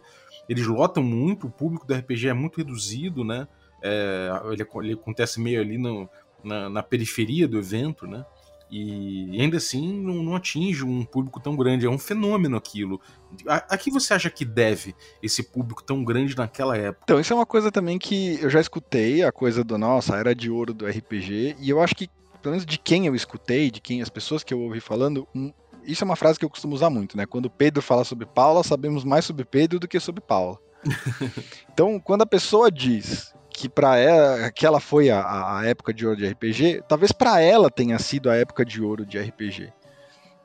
eles 0.49 0.67
lotam 0.67 1.03
muito, 1.03 1.47
o 1.47 1.51
público 1.51 1.87
do 1.87 1.95
RPG 1.95 2.29
é 2.29 2.35
muito 2.35 2.59
reduzido, 2.59 3.25
né? 3.25 3.49
É, 3.83 4.29
ele, 4.53 4.67
ele, 4.83 4.93
acontece 4.93 5.41
meio 5.41 5.61
ali 5.61 5.79
no, 5.79 6.09
na, 6.45 6.69
na 6.69 6.83
periferia 6.83 7.49
do 7.49 7.59
evento, 7.59 8.07
né? 8.07 8.25
E 8.71 9.41
ainda 9.41 9.57
assim 9.57 10.01
não, 10.01 10.23
não, 10.23 10.37
atinge 10.37 10.85
um 10.85 11.05
público 11.05 11.41
tão 11.41 11.57
grande. 11.57 11.87
É 11.87 11.91
um 11.91 11.99
fenômeno 11.99 12.57
aquilo. 12.57 13.01
A, 13.47 13.75
a 13.75 13.79
que 13.79 13.91
você 13.91 14.13
acha 14.15 14.29
que 14.29 14.45
deve 14.45 14.95
esse 15.23 15.43
público 15.43 15.83
tão 15.83 16.05
grande 16.05 16.37
naquela 16.37 16.77
época? 16.77 17.05
Então, 17.05 17.19
isso 17.19 17.33
é 17.33 17.37
uma 17.37 17.47
coisa 17.47 17.73
também 17.73 17.99
que 17.99 18.39
eu 18.41 18.51
já 18.51 18.61
escutei, 18.61 19.23
a 19.23 19.33
coisa 19.33 19.65
do 19.65 19.79
nossa, 19.79 20.17
era 20.17 20.35
de 20.35 20.51
ouro 20.51 20.75
do 20.75 20.87
RPG, 20.87 21.57
e 21.59 21.71
eu 21.71 21.81
acho 21.81 21.95
que, 21.95 22.09
pelo 22.43 22.53
menos 22.53 22.67
de 22.67 22.79
quem 22.79 23.07
eu 23.07 23.15
escutei, 23.15 23.71
de 23.71 23.81
quem 23.81 24.03
as 24.03 24.09
pessoas 24.09 24.43
que 24.43 24.53
eu 24.53 24.61
ouvi 24.61 24.81
falando, 24.81 25.27
um, 25.35 25.53
isso 25.85 26.05
é 26.05 26.07
uma 26.07 26.17
frase 26.17 26.39
que 26.39 26.45
eu 26.45 26.51
costumo 26.51 26.75
usar 26.75 26.91
muito, 26.91 27.17
né? 27.17 27.25
Quando 27.25 27.49
Pedro 27.49 27.81
fala 27.81 28.05
sobre 28.05 28.27
Paula, 28.27 28.63
sabemos 28.63 29.05
mais 29.05 29.25
sobre 29.25 29.45
Pedro 29.45 29.79
do 29.79 29.89
que 29.89 29.99
sobre 29.99 30.21
Paula. 30.21 30.59
então, 31.73 31.99
quando 31.99 32.23
a 32.23 32.27
pessoa 32.27 32.71
diz 32.71 33.35
que 33.59 33.69
para 33.69 33.97
ela, 33.97 34.53
que 34.53 34.65
ela 34.65 34.79
foi 34.79 35.11
a, 35.11 35.59
a, 35.59 35.67
época 35.67 35.93
de 35.93 36.07
ouro 36.07 36.17
de 36.17 36.29
RPG, 36.29 36.85
talvez 36.89 37.11
para 37.11 37.41
ela 37.41 37.69
tenha 37.69 37.99
sido 37.99 38.31
a 38.31 38.37
época 38.37 38.65
de 38.65 38.81
ouro 38.81 39.05
de 39.05 39.19
RPG. 39.19 39.73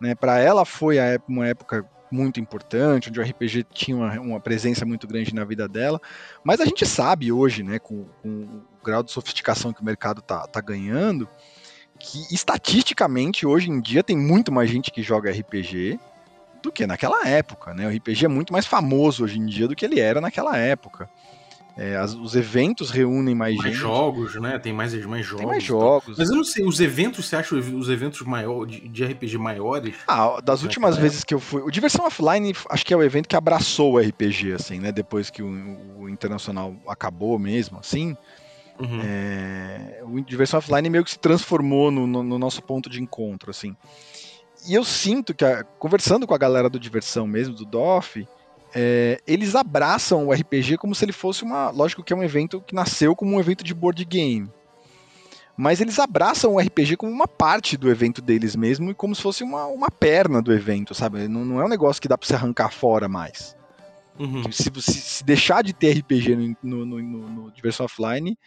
Né? 0.01 0.15
Para 0.15 0.39
ela 0.39 0.65
foi 0.65 0.97
a, 0.97 1.19
uma 1.27 1.47
época 1.47 1.85
muito 2.11 2.39
importante, 2.39 3.09
onde 3.09 3.19
o 3.19 3.23
RPG 3.23 3.65
tinha 3.71 3.95
uma, 3.95 4.19
uma, 4.19 4.39
presença 4.39 4.83
muito 4.83 5.05
grande 5.05 5.31
na 5.31 5.45
vida 5.45 5.67
dela. 5.67 6.01
Mas 6.43 6.59
a 6.59 6.65
gente 6.65 6.87
sabe 6.87 7.31
hoje, 7.31 7.61
né, 7.61 7.77
com, 7.77 8.05
com 8.23 8.29
o 8.29 8.83
grau 8.83 9.03
de 9.03 9.11
sofisticação 9.11 9.71
que 9.71 9.81
o 9.83 9.85
mercado 9.85 10.19
tá, 10.19 10.47
tá 10.47 10.59
ganhando, 10.59 11.29
que 11.99 12.33
estatisticamente 12.33 13.45
hoje 13.45 13.69
em 13.69 13.79
dia 13.79 14.03
tem 14.03 14.17
muito 14.17 14.51
mais 14.51 14.71
gente 14.71 14.89
que 14.89 15.03
joga 15.03 15.29
RPG 15.29 15.99
do 16.63 16.71
que 16.71 16.87
naquela 16.87 17.27
época, 17.27 17.75
né? 17.75 17.85
O 17.87 17.95
RPG 17.95 18.25
é 18.25 18.29
muito 18.29 18.51
mais 18.51 18.65
famoso 18.65 19.23
hoje 19.23 19.37
em 19.37 19.45
dia 19.45 19.67
do 19.67 19.75
que 19.75 19.85
ele 19.85 19.99
era 19.99 20.19
naquela 20.19 20.57
época. 20.57 21.07
É, 21.75 21.97
as, 21.97 22.13
os 22.13 22.35
eventos 22.35 22.91
reúnem 22.91 23.33
mais, 23.33 23.55
mais 23.55 23.71
gente. 23.71 23.81
jogos, 23.81 24.39
né? 24.39 24.59
Tem 24.59 24.71
mais, 24.71 24.93
mais 25.05 25.25
jogos. 25.25 25.39
Tem 25.39 25.47
mais 25.47 25.63
jogos. 25.63 26.17
Mas 26.19 26.29
eu 26.29 26.35
não 26.35 26.43
sei, 26.43 26.63
os 26.65 26.79
eventos, 26.79 27.25
você 27.25 27.35
acha 27.35 27.55
os 27.55 27.89
eventos 27.89 28.21
maior, 28.21 28.65
de, 28.65 28.87
de 28.87 29.03
RPG 29.03 29.39
maiores? 29.39 29.95
Ah, 30.07 30.39
das 30.39 30.61
últimas 30.61 30.97
vezes 30.97 31.23
que 31.23 31.33
eu 31.33 31.39
fui. 31.39 31.63
O 31.63 31.71
Diversão 31.71 32.05
Offline 32.05 32.53
acho 32.69 32.85
que 32.85 32.93
é 32.93 32.97
o 32.97 33.01
evento 33.01 33.27
que 33.27 33.35
abraçou 33.35 33.93
o 33.93 33.99
RPG, 33.99 34.53
assim, 34.53 34.79
né? 34.79 34.91
Depois 34.91 35.31
que 35.31 35.41
o, 35.41 35.47
o 35.97 36.09
Internacional 36.09 36.75
acabou 36.87 37.39
mesmo, 37.39 37.79
assim. 37.79 38.15
Uhum. 38.79 39.01
É, 39.03 40.03
o 40.03 40.21
Diversão 40.21 40.59
Offline 40.59 40.89
meio 40.89 41.03
que 41.03 41.11
se 41.11 41.19
transformou 41.19 41.89
no, 41.89 42.05
no, 42.05 42.21
no 42.21 42.37
nosso 42.37 42.61
ponto 42.61 42.87
de 42.87 43.01
encontro, 43.01 43.49
assim. 43.49 43.75
E 44.67 44.75
eu 44.75 44.83
sinto 44.83 45.33
que, 45.33 45.43
a, 45.43 45.63
conversando 45.63 46.27
com 46.27 46.35
a 46.35 46.37
galera 46.37 46.69
do 46.69 46.79
Diversão 46.79 47.25
mesmo, 47.25 47.55
do 47.55 47.65
DOF, 47.65 48.27
é, 48.73 49.21
eles 49.27 49.55
abraçam 49.55 50.27
o 50.27 50.33
RPG 50.33 50.77
como 50.77 50.95
se 50.95 51.05
ele 51.05 51.11
fosse 51.11 51.43
uma. 51.43 51.69
Lógico 51.69 52.03
que 52.03 52.11
é 52.11 52.15
um 52.15 52.23
evento 52.23 52.61
que 52.61 52.73
nasceu 52.73 53.15
como 53.15 53.35
um 53.35 53.39
evento 53.39 53.63
de 53.63 53.73
board 53.73 54.03
game. 54.05 54.49
Mas 55.55 55.79
eles 55.79 55.99
abraçam 55.99 56.55
o 56.55 56.59
RPG 56.59 56.97
como 56.97 57.11
uma 57.11 57.27
parte 57.27 57.77
do 57.77 57.89
evento 57.89 58.21
deles 58.21 58.55
mesmo 58.55 58.89
e 58.89 58.95
como 58.95 59.13
se 59.13 59.21
fosse 59.21 59.43
uma, 59.43 59.67
uma 59.67 59.91
perna 59.91 60.41
do 60.41 60.51
evento, 60.51 60.95
sabe? 60.95 61.27
Não, 61.27 61.45
não 61.45 61.61
é 61.61 61.65
um 61.65 61.69
negócio 61.69 62.01
que 62.01 62.07
dá 62.07 62.17
pra 62.17 62.27
você 62.27 62.33
arrancar 62.33 62.71
fora 62.71 63.07
mais. 63.07 63.55
Uhum. 64.17 64.51
Se, 64.51 64.71
se, 64.81 64.93
se, 64.93 65.23
deixar 65.23 65.63
de 65.63 65.73
ter 65.73 65.99
RPG 65.99 66.57
no, 66.63 66.85
no, 66.85 67.01
no, 67.01 67.29
no 67.29 67.51
Diversão 67.51 67.85
Offline, 67.85 68.37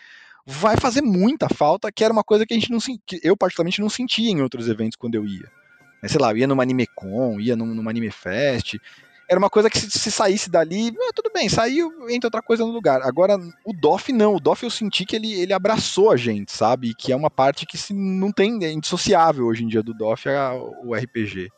vai 0.44 0.76
fazer 0.76 1.02
muita 1.02 1.48
falta, 1.48 1.92
que 1.92 2.02
era 2.02 2.12
uma 2.12 2.24
coisa 2.24 2.44
que 2.44 2.54
a 2.54 2.56
gente 2.58 2.70
não 2.72 2.78
que 2.80 3.20
eu 3.22 3.36
particularmente 3.36 3.80
não 3.80 3.88
sentia 3.88 4.30
em 4.30 4.42
outros 4.42 4.68
eventos 4.68 4.96
quando 4.96 5.14
eu 5.14 5.24
ia. 5.24 5.48
Sei 6.06 6.20
lá, 6.20 6.30
eu 6.32 6.36
ia 6.36 6.46
numa 6.46 6.62
AnimeCon, 6.62 7.40
ia 7.40 7.56
numa 7.56 7.90
Anime 7.90 8.10
Fest, 8.10 8.76
era 9.28 9.38
uma 9.38 9.50
coisa 9.50 9.68
que 9.68 9.78
se, 9.78 9.90
se 9.90 10.10
saísse 10.10 10.50
dali, 10.50 10.94
ah, 10.96 11.12
tudo 11.14 11.30
bem, 11.32 11.48
saiu, 11.48 11.90
entra 12.08 12.28
outra 12.28 12.42
coisa 12.42 12.64
no 12.64 12.70
lugar. 12.70 13.02
Agora, 13.02 13.36
o 13.64 13.72
DOF 13.72 14.12
não, 14.12 14.36
o 14.36 14.40
DOF 14.40 14.62
eu 14.64 14.70
senti 14.70 15.04
que 15.04 15.16
ele, 15.16 15.32
ele 15.34 15.52
abraçou 15.52 16.10
a 16.10 16.16
gente, 16.16 16.52
sabe? 16.52 16.94
Que 16.94 17.12
é 17.12 17.16
uma 17.16 17.30
parte 17.30 17.66
que 17.66 17.76
se 17.76 17.92
não 17.92 18.30
tem, 18.30 18.64
é 18.64 18.70
indissociável 18.70 19.46
hoje 19.46 19.64
em 19.64 19.68
dia 19.68 19.82
do 19.82 19.94
DOF, 19.94 20.28
é 20.28 20.50
o 20.84 20.94
RPG. 20.94 21.50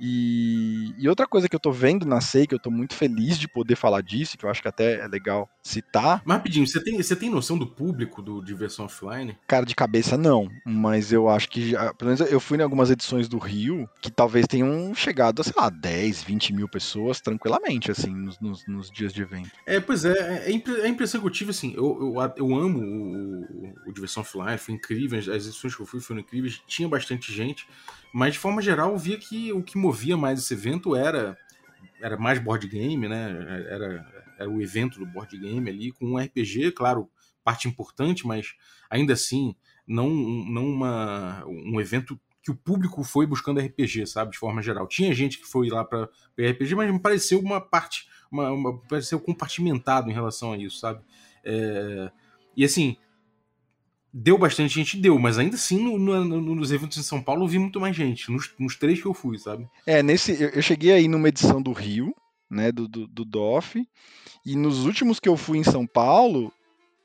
E, 0.00 0.94
e, 0.98 1.08
outra 1.08 1.26
coisa 1.26 1.48
que 1.48 1.56
eu 1.56 1.60
tô 1.60 1.72
vendo 1.72 2.06
na 2.06 2.20
SEI, 2.20 2.46
que 2.46 2.54
eu 2.54 2.58
tô 2.58 2.70
muito 2.70 2.94
feliz 2.94 3.38
de 3.38 3.48
poder 3.48 3.76
falar 3.76 4.02
disso, 4.02 4.38
que 4.38 4.44
eu 4.44 4.50
acho 4.50 4.62
que 4.62 4.68
até 4.68 5.00
é 5.00 5.08
legal 5.08 5.48
citar. 5.62 6.22
Mas 6.24 6.36
rapidinho, 6.38 6.66
você 6.66 6.82
tem, 6.82 6.96
você 6.96 7.16
tem 7.16 7.30
noção 7.30 7.58
do 7.58 7.66
público 7.66 8.22
do 8.22 8.42
Diversão 8.42 8.86
Offline? 8.86 9.36
Cara, 9.46 9.66
de 9.66 9.74
cabeça 9.74 10.16
não, 10.16 10.48
mas 10.64 11.12
eu 11.12 11.28
acho 11.28 11.48
que, 11.48 11.70
já, 11.70 11.92
pelo 11.94 12.10
menos 12.12 12.32
eu 12.32 12.40
fui 12.40 12.58
em 12.58 12.62
algumas 12.62 12.90
edições 12.90 13.28
do 13.28 13.38
Rio, 13.38 13.88
que 14.00 14.10
talvez 14.10 14.46
tenham 14.46 14.94
chegado 14.94 15.40
a, 15.40 15.44
sei 15.44 15.54
lá, 15.56 15.68
10, 15.68 16.22
20 16.22 16.52
mil 16.52 16.68
pessoas 16.68 17.20
tranquilamente, 17.20 17.90
assim, 17.90 18.14
nos, 18.14 18.38
nos, 18.40 18.66
nos 18.66 18.90
dias 18.90 19.12
de 19.12 19.22
evento. 19.22 19.50
É, 19.66 19.80
pois 19.80 20.04
é, 20.04 20.46
é, 20.46 20.50
é 20.50 20.84
a 20.84 20.88
impressão 20.88 21.20
que 21.20 21.26
eu 21.26 21.30
tive, 21.30 21.50
assim, 21.50 21.74
eu, 21.76 22.14
eu, 22.16 22.32
eu 22.36 22.54
amo 22.54 22.80
o, 22.80 23.74
o, 23.88 23.92
Diversão 23.92 24.22
Offline, 24.22 24.58
foi 24.58 24.74
incrível, 24.74 25.18
as 25.18 25.26
edições 25.26 25.74
que 25.74 25.82
eu 25.82 25.86
fui 25.86 26.00
foram 26.00 26.20
incríveis, 26.20 26.62
tinha 26.66 26.88
bastante 26.88 27.32
gente, 27.32 27.66
mas 28.12 28.34
de 28.34 28.38
forma 28.38 28.62
geral 28.62 28.92
eu 28.92 28.98
via 28.98 29.18
que 29.18 29.52
o 29.52 29.62
que 29.62 29.78
movia 29.78 30.16
mais 30.16 30.40
esse 30.40 30.54
evento 30.54 30.94
era 30.96 31.36
era 32.00 32.16
mais 32.16 32.38
board 32.38 32.66
game, 32.68 33.08
né? 33.08 33.64
Era, 33.68 34.06
era 34.38 34.50
o 34.50 34.62
evento 34.62 34.98
do 34.98 35.06
board 35.06 35.36
game 35.36 35.68
ali, 35.68 35.90
com 35.90 36.06
um 36.06 36.16
RPG, 36.16 36.72
claro, 36.72 37.10
parte 37.42 37.66
importante, 37.66 38.26
mas 38.26 38.54
ainda 38.88 39.12
assim, 39.12 39.54
não, 39.86 40.08
não 40.08 40.66
uma, 40.66 41.44
um 41.46 41.80
evento 41.80 42.18
que 42.42 42.50
o 42.50 42.56
público 42.56 43.02
foi 43.02 43.26
buscando 43.26 43.60
RPG, 43.60 44.06
sabe? 44.06 44.32
De 44.32 44.38
forma 44.38 44.62
geral. 44.62 44.86
Tinha 44.86 45.12
gente 45.12 45.38
que 45.38 45.46
foi 45.46 45.68
lá 45.68 45.84
para 45.84 46.08
RPG, 46.38 46.74
mas 46.74 46.92
me 46.92 47.00
pareceu 47.00 47.40
uma 47.40 47.60
parte, 47.60 48.08
uma, 48.30 48.50
uma, 48.52 48.78
pareceu 48.82 49.18
compartimentado 49.20 50.08
em 50.10 50.14
relação 50.14 50.52
a 50.52 50.56
isso, 50.56 50.78
sabe? 50.78 51.02
É, 51.44 52.10
e 52.56 52.64
assim, 52.64 52.96
deu 54.12 54.38
bastante 54.38 54.74
gente, 54.74 54.96
deu, 54.96 55.18
mas 55.18 55.38
ainda 55.38 55.56
assim 55.56 55.82
no, 55.82 55.98
no, 55.98 56.54
nos 56.54 56.72
eventos 56.72 56.98
em 56.98 57.02
São 57.02 57.22
Paulo 57.22 57.44
eu 57.44 57.48
vi 57.48 57.58
muito 57.58 57.80
mais 57.80 57.94
gente, 57.94 58.30
nos, 58.30 58.50
nos 58.58 58.76
três 58.76 59.00
que 59.00 59.06
eu 59.06 59.14
fui, 59.14 59.38
sabe? 59.38 59.68
É, 59.86 60.02
nesse. 60.02 60.40
Eu, 60.42 60.48
eu 60.50 60.62
cheguei 60.62 60.92
aí 60.92 61.08
numa 61.08 61.28
edição 61.28 61.60
do 61.60 61.72
Rio, 61.72 62.14
né? 62.50 62.72
Do, 62.72 62.88
do, 62.88 63.06
do 63.06 63.24
DOF, 63.24 63.86
e 64.44 64.56
nos 64.56 64.84
últimos 64.84 65.20
que 65.20 65.28
eu 65.28 65.36
fui 65.36 65.58
em 65.58 65.64
São 65.64 65.86
Paulo, 65.86 66.52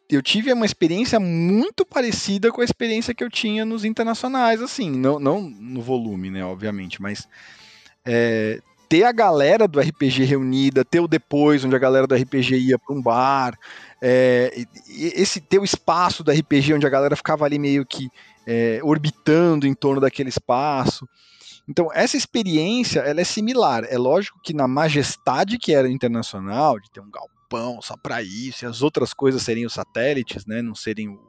eu 0.09 0.21
tive 0.21 0.51
uma 0.53 0.65
experiência 0.65 1.19
muito 1.19 1.85
parecida 1.85 2.51
com 2.51 2.61
a 2.61 2.65
experiência 2.65 3.13
que 3.13 3.23
eu 3.23 3.29
tinha 3.29 3.65
nos 3.65 3.83
internacionais, 3.83 4.61
assim, 4.61 4.89
não, 4.91 5.19
não 5.19 5.41
no 5.41 5.81
volume, 5.81 6.29
né, 6.29 6.43
obviamente, 6.43 7.01
mas 7.01 7.27
é, 8.05 8.61
ter 8.93 9.05
a 9.05 9.11
galera 9.11 9.67
do 9.67 9.79
RPG 9.79 10.23
reunida, 10.23 10.85
ter 10.85 10.99
o 10.99 11.07
depois, 11.07 11.65
onde 11.65 11.75
a 11.75 11.79
galera 11.79 12.05
do 12.05 12.13
RPG 12.13 12.57
ia 12.57 12.77
para 12.77 12.95
um 12.95 13.01
bar, 13.01 13.57
é, 13.99 14.53
esse 14.87 15.41
ter 15.41 15.57
o 15.57 15.63
espaço 15.63 16.23
do 16.23 16.31
RPG, 16.31 16.75
onde 16.75 16.85
a 16.85 16.91
galera 16.91 17.15
ficava 17.15 17.43
ali 17.43 17.57
meio 17.57 17.87
que 17.87 18.07
é, 18.45 18.79
orbitando 18.83 19.65
em 19.65 19.73
torno 19.73 19.99
daquele 19.99 20.29
espaço. 20.29 21.09
Então, 21.67 21.89
essa 21.91 22.15
experiência, 22.15 22.99
ela 22.99 23.19
é 23.19 23.23
similar. 23.23 23.83
É 23.89 23.97
lógico 23.97 24.39
que 24.43 24.53
na 24.53 24.67
majestade 24.67 25.57
que 25.57 25.73
era 25.73 25.89
internacional, 25.89 26.79
de 26.79 26.91
ter 26.91 26.99
um 26.99 27.09
galpão 27.09 27.81
só 27.81 27.97
para 27.97 28.21
isso, 28.21 28.63
e 28.63 28.67
as 28.67 28.83
outras 28.83 29.11
coisas 29.11 29.41
serem 29.41 29.65
os 29.65 29.73
satélites, 29.73 30.45
né, 30.45 30.61
não 30.61 30.75
serem 30.75 31.09
o, 31.09 31.19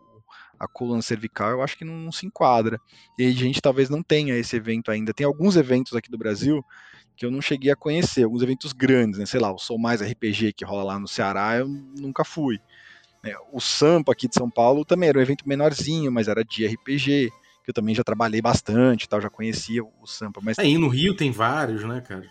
a 0.60 0.68
coluna 0.68 1.00
cervical, 1.00 1.48
eu 1.48 1.62
acho 1.62 1.78
que 1.78 1.84
não, 1.86 1.94
não 1.94 2.12
se 2.12 2.26
enquadra. 2.26 2.78
E 3.18 3.26
a 3.26 3.30
gente 3.30 3.62
talvez 3.62 3.88
não 3.88 4.02
tenha 4.02 4.36
esse 4.36 4.54
evento 4.54 4.90
ainda. 4.90 5.14
Tem 5.14 5.24
alguns 5.24 5.56
eventos 5.56 5.94
aqui 5.94 6.10
do 6.10 6.18
Brasil 6.18 6.62
que 7.16 7.24
eu 7.24 7.30
não 7.30 7.40
cheguei 7.40 7.70
a 7.70 7.76
conhecer, 7.76 8.24
alguns 8.24 8.42
eventos 8.42 8.72
grandes, 8.72 9.18
né? 9.18 9.26
Sei 9.26 9.40
lá, 9.40 9.52
o 9.52 9.58
Sou 9.58 9.78
Mais 9.78 10.02
RPG 10.02 10.52
que 10.52 10.64
rola 10.64 10.82
lá 10.84 10.98
no 10.98 11.08
Ceará, 11.08 11.56
eu 11.56 11.68
nunca 11.68 12.24
fui. 12.24 12.60
É, 13.22 13.34
o 13.52 13.60
Sampa 13.60 14.12
aqui 14.12 14.28
de 14.28 14.34
São 14.34 14.50
Paulo 14.50 14.84
também 14.84 15.08
era 15.08 15.18
um 15.18 15.22
evento 15.22 15.48
menorzinho, 15.48 16.12
mas 16.12 16.28
era 16.28 16.44
de 16.44 16.66
RPG, 16.66 17.30
que 17.64 17.70
eu 17.70 17.74
também 17.74 17.94
já 17.94 18.04
trabalhei 18.04 18.42
bastante, 18.42 19.08
tal, 19.08 19.20
já 19.20 19.30
conhecia 19.30 19.82
o 19.82 20.06
Sampa. 20.06 20.40
Mas... 20.42 20.58
Aí 20.58 20.76
no 20.76 20.88
Rio 20.88 21.16
tem 21.16 21.30
vários, 21.30 21.82
né, 21.84 22.02
cara? 22.02 22.28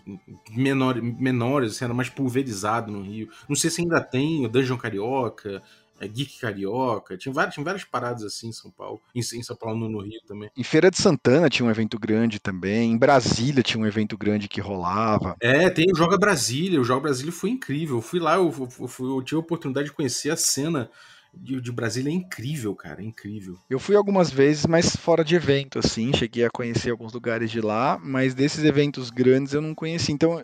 Menor, 0.52 1.02
menores, 1.02 1.72
assim, 1.72 1.86
era 1.86 1.94
mais 1.94 2.10
pulverizado 2.10 2.92
no 2.92 3.02
Rio. 3.02 3.30
Não 3.50 3.56
sei 3.56 3.72
se 3.72 3.82
ainda 3.82 4.00
tem 4.00 4.46
o 4.46 4.50
Dungeon 4.50 4.78
Carioca, 4.78 5.64
é, 6.04 6.08
Geek 6.08 6.39
Carioca, 6.39 7.18
tinha 7.18 7.34
várias, 7.34 7.54
tinha 7.54 7.64
várias 7.64 7.84
paradas 7.84 8.24
assim 8.24 8.49
em 8.49 8.51
São 8.51 8.72
Paulo, 8.72 9.01
em, 9.14 9.20
em 9.20 9.43
São 9.43 9.56
Paulo, 9.56 9.80
no, 9.80 9.89
no, 9.89 10.01
Rio 10.01 10.20
também. 10.28 10.49
Em 10.56 10.64
Feira 10.64 10.91
de 10.91 10.97
Santana 10.97 11.49
tinha 11.49 11.66
um 11.66 11.72
evento 11.72 11.97
grande 11.97 12.39
também, 12.39 12.91
em 12.91 12.97
Brasília 12.97 13.64
tinha 13.64 13.82
um 13.82 13.88
evento 13.88 14.18
grande 14.18 14.47
que 14.47 14.62
rolava. 14.62 15.36
É, 15.39 15.70
tem 15.70 15.91
o 15.91 15.95
Joga 15.95 16.18
Brasília, 16.18 16.80
o 16.80 16.84
Joga 16.84 17.01
Brasília 17.01 17.32
foi 17.32 17.49
incrível, 17.49 17.97
eu 17.97 18.01
fui 18.01 18.20
lá, 18.20 18.36
eu, 18.36 18.54
eu, 18.58 18.70
eu, 18.80 19.16
eu 19.16 19.22
tive 19.24 19.38
a 19.38 19.39
oportunidade 19.39 19.88
de 19.88 19.93
conhecer 19.93 20.30
a 20.30 20.38
cena 20.38 20.89
de, 21.36 21.60
de, 21.60 21.72
Brasília 21.72 22.12
é 22.12 22.14
incrível, 22.14 22.76
cara, 22.76 23.01
é 23.01 23.06
incrível. 23.06 23.58
Eu 23.70 23.80
fui 23.80 23.95
algumas 23.95 24.30
vezes, 24.30 24.66
mas 24.68 24.95
fora 24.95 25.24
de 25.24 25.36
evento, 25.36 25.80
assim, 25.80 26.14
cheguei 26.14 26.45
a 26.45 26.49
conhecer 26.49 26.91
alguns 26.91 27.12
lugares 27.12 27.49
de 27.49 27.60
lá, 27.60 27.99
mas 28.01 28.36
desses 28.36 28.64
eventos 28.64 29.10
grandes 29.10 29.54
eu 29.54 29.62
não 29.62 29.74
conheci. 29.74 30.12
Então, 30.12 30.43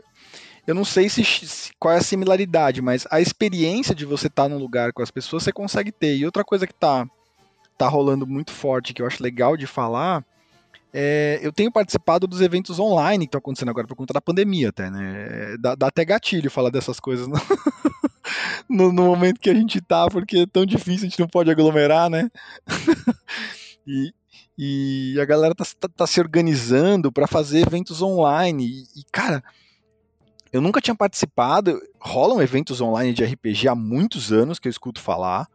eu 0.69 0.75
não 0.75 0.85
sei 0.85 1.09
se, 1.09 1.25
se, 1.25 1.71
qual 1.79 1.95
é 1.95 1.97
a 1.97 2.03
similaridade, 2.03 2.79
mas 2.79 3.07
a 3.09 3.19
experiência 3.19 3.95
de 3.95 4.05
você 4.05 4.27
estar 4.27 4.43
tá 4.43 4.49
num 4.49 4.59
lugar 4.59 4.93
com 4.93 5.01
as 5.01 5.09
pessoas 5.09 5.41
você 5.41 5.51
consegue 5.51 5.91
ter. 5.91 6.15
E 6.15 6.25
outra 6.27 6.43
coisa 6.43 6.67
que 6.67 6.73
tá, 6.75 7.09
tá 7.75 7.87
rolando 7.87 8.27
muito 8.27 8.51
forte, 8.51 8.93
que 8.93 9.01
eu 9.01 9.07
acho 9.07 9.23
legal 9.23 9.57
de 9.57 9.65
falar, 9.65 10.23
é, 10.93 11.39
eu 11.41 11.51
tenho 11.51 11.71
participado 11.71 12.27
dos 12.27 12.39
eventos 12.39 12.77
online 12.77 13.25
que 13.25 13.29
estão 13.29 13.39
acontecendo 13.39 13.69
agora 13.69 13.87
por 13.87 13.95
conta 13.95 14.13
da 14.13 14.21
pandemia, 14.21 14.69
até, 14.69 14.91
né? 14.91 15.57
Dá, 15.59 15.73
dá 15.73 15.87
até 15.87 16.05
gatilho 16.05 16.51
falar 16.51 16.69
dessas 16.69 16.99
coisas 16.99 17.27
no, 17.27 17.35
no, 18.69 18.91
no, 18.91 19.05
momento 19.05 19.39
que 19.39 19.49
a 19.49 19.55
gente 19.55 19.81
tá, 19.81 20.07
porque 20.07 20.41
é 20.41 20.45
tão 20.45 20.67
difícil, 20.67 21.07
a 21.07 21.09
gente 21.09 21.19
não 21.19 21.27
pode 21.27 21.49
aglomerar, 21.49 22.11
né? 22.11 22.29
e, 23.87 24.13
e 24.55 25.19
a 25.19 25.25
galera 25.25 25.55
tá, 25.55 25.65
tá, 25.79 25.87
tá 25.87 26.05
se 26.05 26.19
organizando 26.19 27.11
para 27.11 27.25
fazer 27.25 27.65
eventos 27.65 28.03
online. 28.03 28.67
E, 28.67 28.99
e, 28.99 29.03
cara, 29.11 29.43
eu 30.51 30.61
nunca 30.61 30.81
tinha 30.81 30.95
participado. 30.95 31.79
Rolam 31.99 32.41
eventos 32.41 32.81
online 32.81 33.13
de 33.13 33.23
RPG 33.23 33.67
há 33.67 33.75
muitos 33.75 34.31
anos 34.31 34.59
que 34.59 34.67
eu 34.67 34.71
escuto 34.71 34.99
falar, 34.99 35.47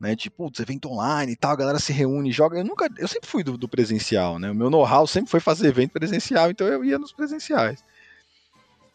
né? 0.00 0.16
Tipo, 0.16 0.44
putz, 0.44 0.60
evento 0.60 0.90
online 0.90 1.32
e 1.32 1.36
tal, 1.36 1.52
a 1.52 1.56
galera 1.56 1.78
se 1.78 1.92
reúne 1.92 2.32
joga. 2.32 2.58
Eu 2.58 2.64
nunca, 2.64 2.88
eu 2.98 3.08
sempre 3.08 3.28
fui 3.28 3.42
do, 3.42 3.58
do 3.58 3.68
presencial, 3.68 4.38
né? 4.38 4.50
O 4.50 4.54
meu 4.54 4.70
know-how 4.70 5.06
sempre 5.06 5.30
foi 5.30 5.40
fazer 5.40 5.68
evento 5.68 5.92
presencial, 5.92 6.50
então 6.50 6.66
eu 6.66 6.84
ia 6.84 6.98
nos 6.98 7.12
presenciais. 7.12 7.82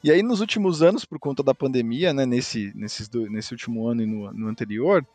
E 0.03 0.11
aí, 0.11 0.21
nos 0.21 0.41
últimos 0.41 0.81
anos, 0.81 1.05
por 1.05 1.17
conta 1.17 1.41
da 1.41 1.55
pandemia, 1.55 2.13
né, 2.13 2.25
nesse, 2.25 2.73
nesses 2.75 3.09
nesse 3.29 3.53
último 3.53 3.87
ano 3.87 4.01
e 4.01 4.05
no, 4.05 4.33
no 4.33 4.47
anterior, 4.49 5.05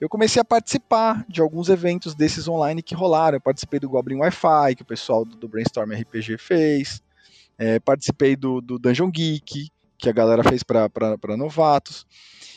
eu 0.00 0.08
comecei 0.08 0.40
a 0.40 0.44
participar 0.44 1.24
de 1.28 1.40
alguns 1.40 1.68
eventos 1.68 2.14
desses 2.14 2.46
online 2.46 2.82
que 2.82 2.94
rolaram. 2.94 3.36
Eu 3.36 3.40
participei 3.40 3.80
do 3.80 3.88
Goblin 3.88 4.18
Wi-Fi, 4.18 4.76
que 4.76 4.82
o 4.82 4.86
pessoal 4.86 5.24
do, 5.24 5.34
do 5.34 5.48
Brainstorm 5.48 5.90
RPG 5.92 6.38
fez. 6.38 7.02
É, 7.58 7.80
participei 7.80 8.36
do, 8.36 8.60
do 8.60 8.78
Dungeon 8.78 9.10
Geek, 9.10 9.70
que 9.98 10.08
a 10.08 10.12
galera 10.12 10.44
fez 10.44 10.62
para 10.62 11.36
novatos. 11.36 12.06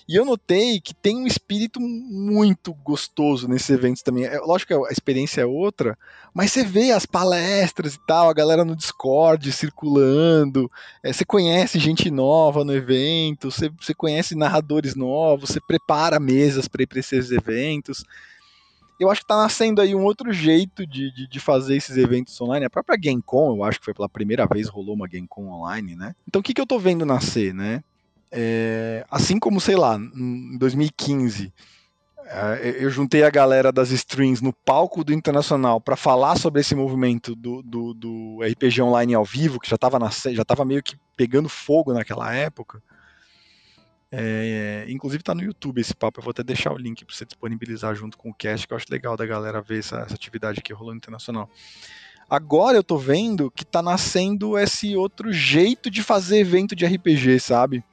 E 0.10 0.16
eu 0.16 0.26
notei 0.26 0.82
que 0.82 0.92
tem 0.92 1.18
um 1.18 1.28
espírito 1.28 1.80
muito 1.80 2.74
gostoso 2.74 3.48
nesses 3.48 3.70
eventos 3.70 4.02
também. 4.02 4.26
É, 4.26 4.40
lógico 4.40 4.74
que 4.74 4.90
a 4.90 4.92
experiência 4.92 5.42
é 5.42 5.46
outra, 5.46 5.96
mas 6.34 6.52
você 6.52 6.64
vê 6.64 6.92
as 6.92 7.06
palestras 7.06 7.94
e 7.94 8.00
tal, 8.08 8.28
a 8.28 8.34
galera 8.34 8.66
no 8.66 8.76
Discord 8.76 9.52
circulando, 9.52 10.70
é, 11.04 11.14
você 11.14 11.24
conhece 11.24 11.78
gente 11.78 12.10
nova 12.10 12.66
no 12.66 12.74
evento, 12.74 13.52
você, 13.52 13.70
você 13.70 13.94
conhece 13.94 14.34
narradores 14.34 14.96
novos, 14.96 15.52
você 15.52 15.60
prepara 15.62 16.20
mesas 16.20 16.68
para 16.68 16.82
ir 16.82 16.88
para 16.88 17.00
esses 17.00 17.30
eventos 17.30 18.04
eu 19.00 19.10
acho 19.10 19.22
que 19.22 19.28
tá 19.28 19.38
nascendo 19.38 19.82
aí 19.82 19.95
um 19.95 20.04
outro 20.04 20.32
jeito 20.34 20.86
de, 20.86 21.12
de, 21.12 21.28
de, 21.28 21.39
fazer 21.39 21.78
esses 21.78 21.95
eventos 21.95 22.39
online. 22.41 22.66
A 22.66 22.70
própria 22.70 22.97
GameCon, 22.97 23.56
eu 23.56 23.64
acho 23.64 23.80
que 23.80 23.86
foi 23.86 23.93
pela 23.93 24.10
primeira 24.10 24.45
vez 24.45 24.68
rolou 24.68 24.93
uma 24.93 25.08
GameCon 25.08 25.47
online, 25.47 25.95
né? 25.95 26.14
Então 26.28 26.41
o 26.41 26.43
que, 26.43 26.54
que 26.54 26.62
eu 26.62 26.68
tô 26.68 26.78
vendo 26.78 27.06
nascer, 27.06 27.54
né? 27.54 27.82
É, 28.32 29.06
assim 29.10 29.39
como, 29.39 29.60
sei 29.60 29.76
lá, 29.76 29.95
em 29.95 30.58
2015, 30.58 31.52
é, 32.32 32.78
eu 32.80 32.91
juntei 32.91 33.24
a 33.24 33.30
galera 33.30 33.72
das 33.72 33.89
streams 33.89 34.43
no 34.43 34.54
palco 34.54 35.04
do 35.04 35.12
Internacional 35.12 35.82
para 35.82 35.95
falar 35.95 36.38
sobre 36.38 36.62
esse 36.62 36.76
movimento 36.76 37.36
do, 37.36 37.64
do, 37.64 37.93
do, 37.93 38.39
RPG 38.43 38.84
online 38.84 39.16
ao 39.16 39.26
vivo, 39.26 39.60
que 39.60 39.68
já 39.68 39.76
estava 39.76 39.97
já 40.32 40.45
tava 40.45 40.64
meio 40.64 40.84
que 40.84 40.95
pegando 41.18 41.50
fogo 41.50 41.91
naquela 41.91 42.32
época. 42.34 42.84
É, 44.12 44.86
inclusive 44.89 45.22
tá 45.22 45.36
no 45.36 45.43
YouTube 45.43 45.80
esse 45.80 45.93
papo, 45.93 46.20
eu 46.20 46.24
vou 46.24 46.32
até 46.32 46.43
deixar 46.43 46.74
o 46.74 46.78
link 46.78 47.05
para 47.05 47.16
você 47.16 47.26
disponibilizar 47.26 47.93
junto 47.93 48.18
com 48.18 48.32
o 48.32 48.34
cast, 48.34 48.68
que 48.68 48.74
eu 48.74 48.78
acho 48.78 48.88
legal 48.89 49.16
da 49.16 49.26
galera 49.26 49.62
ver 49.62 49.80
essa, 49.80 49.99
essa 49.99 50.16
atividade 50.16 50.62
que 50.62 50.74
rolou 50.74 50.95
internacional. 50.95 51.49
Agora 52.28 52.78
eu 52.78 52.84
tô 52.84 52.97
vendo 52.97 53.51
que 53.51 53.66
tá 53.66 53.82
nascendo 53.82 54.57
esse 54.57 54.95
outro 54.95 55.32
jeito 55.32 55.89
de 55.89 56.01
fazer 56.01 56.39
evento 56.39 56.76
de 56.76 56.86
RPG, 56.86 57.39
sabe? 57.39 57.84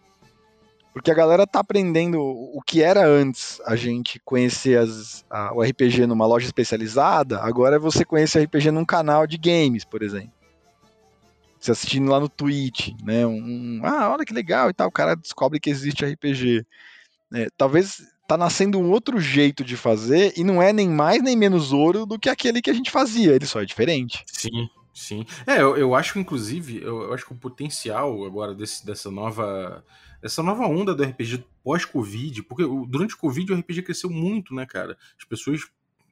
Porque 0.92 1.10
a 1.10 1.14
galera 1.14 1.46
tá 1.46 1.60
aprendendo 1.60 2.18
o 2.20 2.60
que 2.62 2.82
era 2.82 3.06
antes 3.06 3.60
a 3.66 3.76
gente 3.76 4.18
conhecer 4.20 4.78
as, 4.78 5.24
a, 5.28 5.54
o 5.54 5.62
RPG 5.62 6.06
numa 6.06 6.26
loja 6.26 6.46
especializada, 6.46 7.40
agora 7.42 7.76
é 7.76 7.78
você 7.78 8.02
conhecer 8.02 8.42
RPG 8.44 8.70
num 8.70 8.84
canal 8.84 9.26
de 9.26 9.36
games, 9.36 9.84
por 9.84 10.02
exemplo 10.02 10.36
você 11.58 11.72
assistindo 11.72 12.10
lá 12.10 12.20
no 12.20 12.28
Twitch, 12.28 12.90
né? 13.02 13.26
Um, 13.26 13.80
ah, 13.84 14.10
olha 14.10 14.24
que 14.24 14.34
legal 14.34 14.70
e 14.70 14.72
tal, 14.72 14.88
o 14.88 14.92
cara 14.92 15.14
descobre 15.14 15.60
que 15.60 15.70
existe 15.70 16.04
RPG. 16.04 16.66
É, 17.34 17.48
talvez 17.56 18.02
tá 18.28 18.36
nascendo 18.36 18.78
um 18.78 18.90
outro 18.90 19.20
jeito 19.20 19.64
de 19.64 19.76
fazer 19.76 20.32
e 20.36 20.44
não 20.44 20.62
é 20.62 20.72
nem 20.72 20.88
mais 20.88 21.22
nem 21.22 21.36
menos 21.36 21.72
ouro 21.72 22.04
do 22.04 22.18
que 22.18 22.28
aquele 22.28 22.60
que 22.60 22.70
a 22.70 22.74
gente 22.74 22.90
fazia, 22.90 23.32
ele 23.34 23.46
só 23.46 23.60
é 23.60 23.64
diferente. 23.64 24.24
Sim, 24.26 24.68
Sim. 24.96 25.26
É, 25.46 25.60
eu, 25.60 25.76
eu 25.76 25.94
acho, 25.94 26.18
inclusive, 26.18 26.80
eu, 26.80 27.02
eu, 27.02 27.12
acho 27.12 27.26
que 27.26 27.32
o 27.34 27.36
potencial 27.36 28.24
agora 28.24 28.54
desse, 28.54 28.84
dessa 28.84 29.10
nova. 29.10 29.84
Essa 30.22 30.42
nova 30.42 30.66
onda 30.66 30.94
do 30.94 31.04
RPG 31.04 31.44
pós-Covid, 31.62 32.42
porque 32.44 32.64
durante 32.88 33.14
o 33.14 33.18
Covid 33.18 33.52
o 33.52 33.56
RPG 33.58 33.82
cresceu 33.82 34.08
muito, 34.08 34.54
né, 34.54 34.64
cara? 34.64 34.96
As 35.18 35.26
pessoas, 35.26 35.60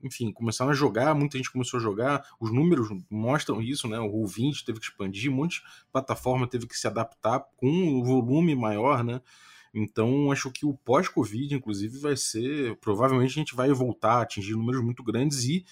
enfim, 0.04 0.30
começaram 0.30 0.70
a 0.70 0.74
jogar, 0.74 1.14
muita 1.14 1.38
gente 1.38 1.50
começou 1.50 1.80
a 1.80 1.82
jogar, 1.82 2.22
os 2.38 2.52
números 2.52 2.88
mostram 3.10 3.60
isso, 3.62 3.88
né? 3.88 3.98
O 3.98 4.12
Roll20 4.12 4.64
teve 4.64 4.78
que 4.78 4.86
expandir, 4.86 5.32
um 5.32 5.34
monte 5.34 5.60
de 5.60 5.62
plataforma 5.90 6.46
teve 6.46 6.66
que 6.66 6.76
se 6.76 6.86
adaptar 6.86 7.40
com 7.56 7.66
um 7.66 8.04
volume 8.04 8.54
maior, 8.54 9.02
né? 9.02 9.20
Então, 9.74 10.30
acho 10.30 10.52
que 10.52 10.64
o 10.64 10.74
pós-Covid, 10.74 11.52
inclusive, 11.52 11.98
vai 11.98 12.16
ser. 12.16 12.76
Provavelmente 12.76 13.30
a 13.30 13.40
gente 13.40 13.56
vai 13.56 13.72
voltar 13.72 14.18
a 14.18 14.22
atingir 14.22 14.52
números 14.52 14.84
muito 14.84 15.02
grandes 15.02 15.42
e 15.44 15.64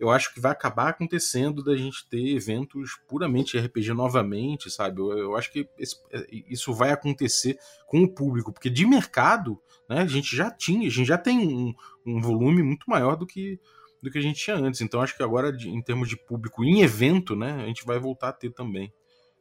eu 0.00 0.10
acho 0.10 0.32
que 0.32 0.40
vai 0.40 0.50
acabar 0.50 0.88
acontecendo 0.88 1.62
da 1.62 1.76
gente 1.76 2.08
ter 2.08 2.34
eventos 2.34 2.98
puramente 3.06 3.58
RPG 3.58 3.92
novamente, 3.92 4.70
sabe? 4.70 4.98
Eu, 4.98 5.10
eu 5.16 5.36
acho 5.36 5.52
que 5.52 5.68
esse, 5.78 5.96
é, 6.10 6.26
isso 6.48 6.72
vai 6.72 6.90
acontecer 6.90 7.58
com 7.86 8.02
o 8.02 8.08
público, 8.08 8.50
porque 8.50 8.70
de 8.70 8.86
mercado, 8.86 9.60
né, 9.86 10.00
a 10.00 10.06
gente 10.06 10.34
já 10.34 10.50
tinha, 10.50 10.88
a 10.88 10.90
gente 10.90 11.06
já 11.06 11.18
tem 11.18 11.38
um, 11.46 11.74
um 12.06 12.18
volume 12.18 12.62
muito 12.62 12.88
maior 12.88 13.14
do 13.14 13.26
que 13.26 13.60
do 14.02 14.10
que 14.10 14.16
a 14.16 14.22
gente 14.22 14.42
tinha 14.42 14.56
antes. 14.56 14.80
Então 14.80 15.02
acho 15.02 15.14
que 15.14 15.22
agora, 15.22 15.54
em 15.62 15.82
termos 15.82 16.08
de 16.08 16.16
público 16.16 16.64
em 16.64 16.80
evento, 16.80 17.36
né, 17.36 17.62
a 17.62 17.66
gente 17.66 17.84
vai 17.84 17.98
voltar 17.98 18.30
a 18.30 18.32
ter 18.32 18.50
também. 18.50 18.90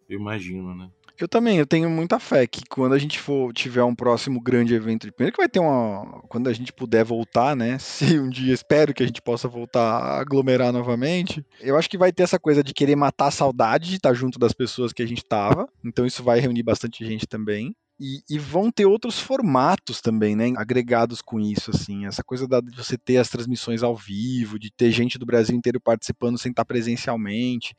Eu 0.09 0.19
imagino, 0.19 0.75
né? 0.75 0.91
Eu 1.19 1.27
também, 1.27 1.57
eu 1.57 1.67
tenho 1.67 1.89
muita 1.89 2.17
fé 2.17 2.47
que 2.47 2.61
quando 2.69 2.93
a 2.93 2.97
gente 2.97 3.19
for 3.19 3.51
tiver 3.51 3.83
um 3.83 3.93
próximo 3.93 4.39
grande 4.39 4.73
evento, 4.73 5.11
primeiro 5.11 5.33
que 5.33 5.41
vai 5.41 5.49
ter 5.49 5.59
uma, 5.59 6.21
quando 6.29 6.47
a 6.47 6.53
gente 6.53 6.71
puder 6.71 7.03
voltar, 7.03 7.57
né? 7.57 7.77
Se 7.79 8.17
um 8.17 8.29
dia 8.29 8.53
espero 8.53 8.93
que 8.93 9.03
a 9.03 9.05
gente 9.05 9.21
possa 9.21 9.45
voltar 9.45 9.81
a 9.81 10.21
aglomerar 10.21 10.71
novamente, 10.71 11.45
eu 11.59 11.77
acho 11.77 11.89
que 11.89 11.97
vai 11.97 12.13
ter 12.13 12.23
essa 12.23 12.39
coisa 12.39 12.63
de 12.63 12.73
querer 12.73 12.95
matar 12.95 13.27
a 13.27 13.31
saudade 13.31 13.89
de 13.89 13.97
estar 13.97 14.13
junto 14.13 14.39
das 14.39 14.53
pessoas 14.53 14.93
que 14.93 15.03
a 15.03 15.05
gente 15.05 15.25
tava. 15.25 15.67
Então 15.83 16.05
isso 16.05 16.23
vai 16.23 16.39
reunir 16.39 16.63
bastante 16.63 17.05
gente 17.05 17.27
também. 17.27 17.75
E, 17.99 18.21
e, 18.29 18.39
vão 18.39 18.71
ter 18.71 18.85
outros 18.85 19.19
formatos 19.19 19.99
também, 19.99 20.33
né? 20.33 20.53
Agregados 20.55 21.21
com 21.21 21.37
isso, 21.37 21.69
assim. 21.69 22.05
Essa 22.05 22.23
coisa 22.23 22.47
da, 22.47 22.61
de 22.61 22.73
você 22.73 22.97
ter 22.97 23.17
as 23.17 23.27
transmissões 23.27 23.83
ao 23.83 23.93
vivo, 23.93 24.57
de 24.57 24.71
ter 24.71 24.89
gente 24.89 25.19
do 25.19 25.25
Brasil 25.25 25.53
inteiro 25.53 25.81
participando 25.81 26.37
sem 26.37 26.49
estar 26.49 26.63
presencialmente. 26.63 27.75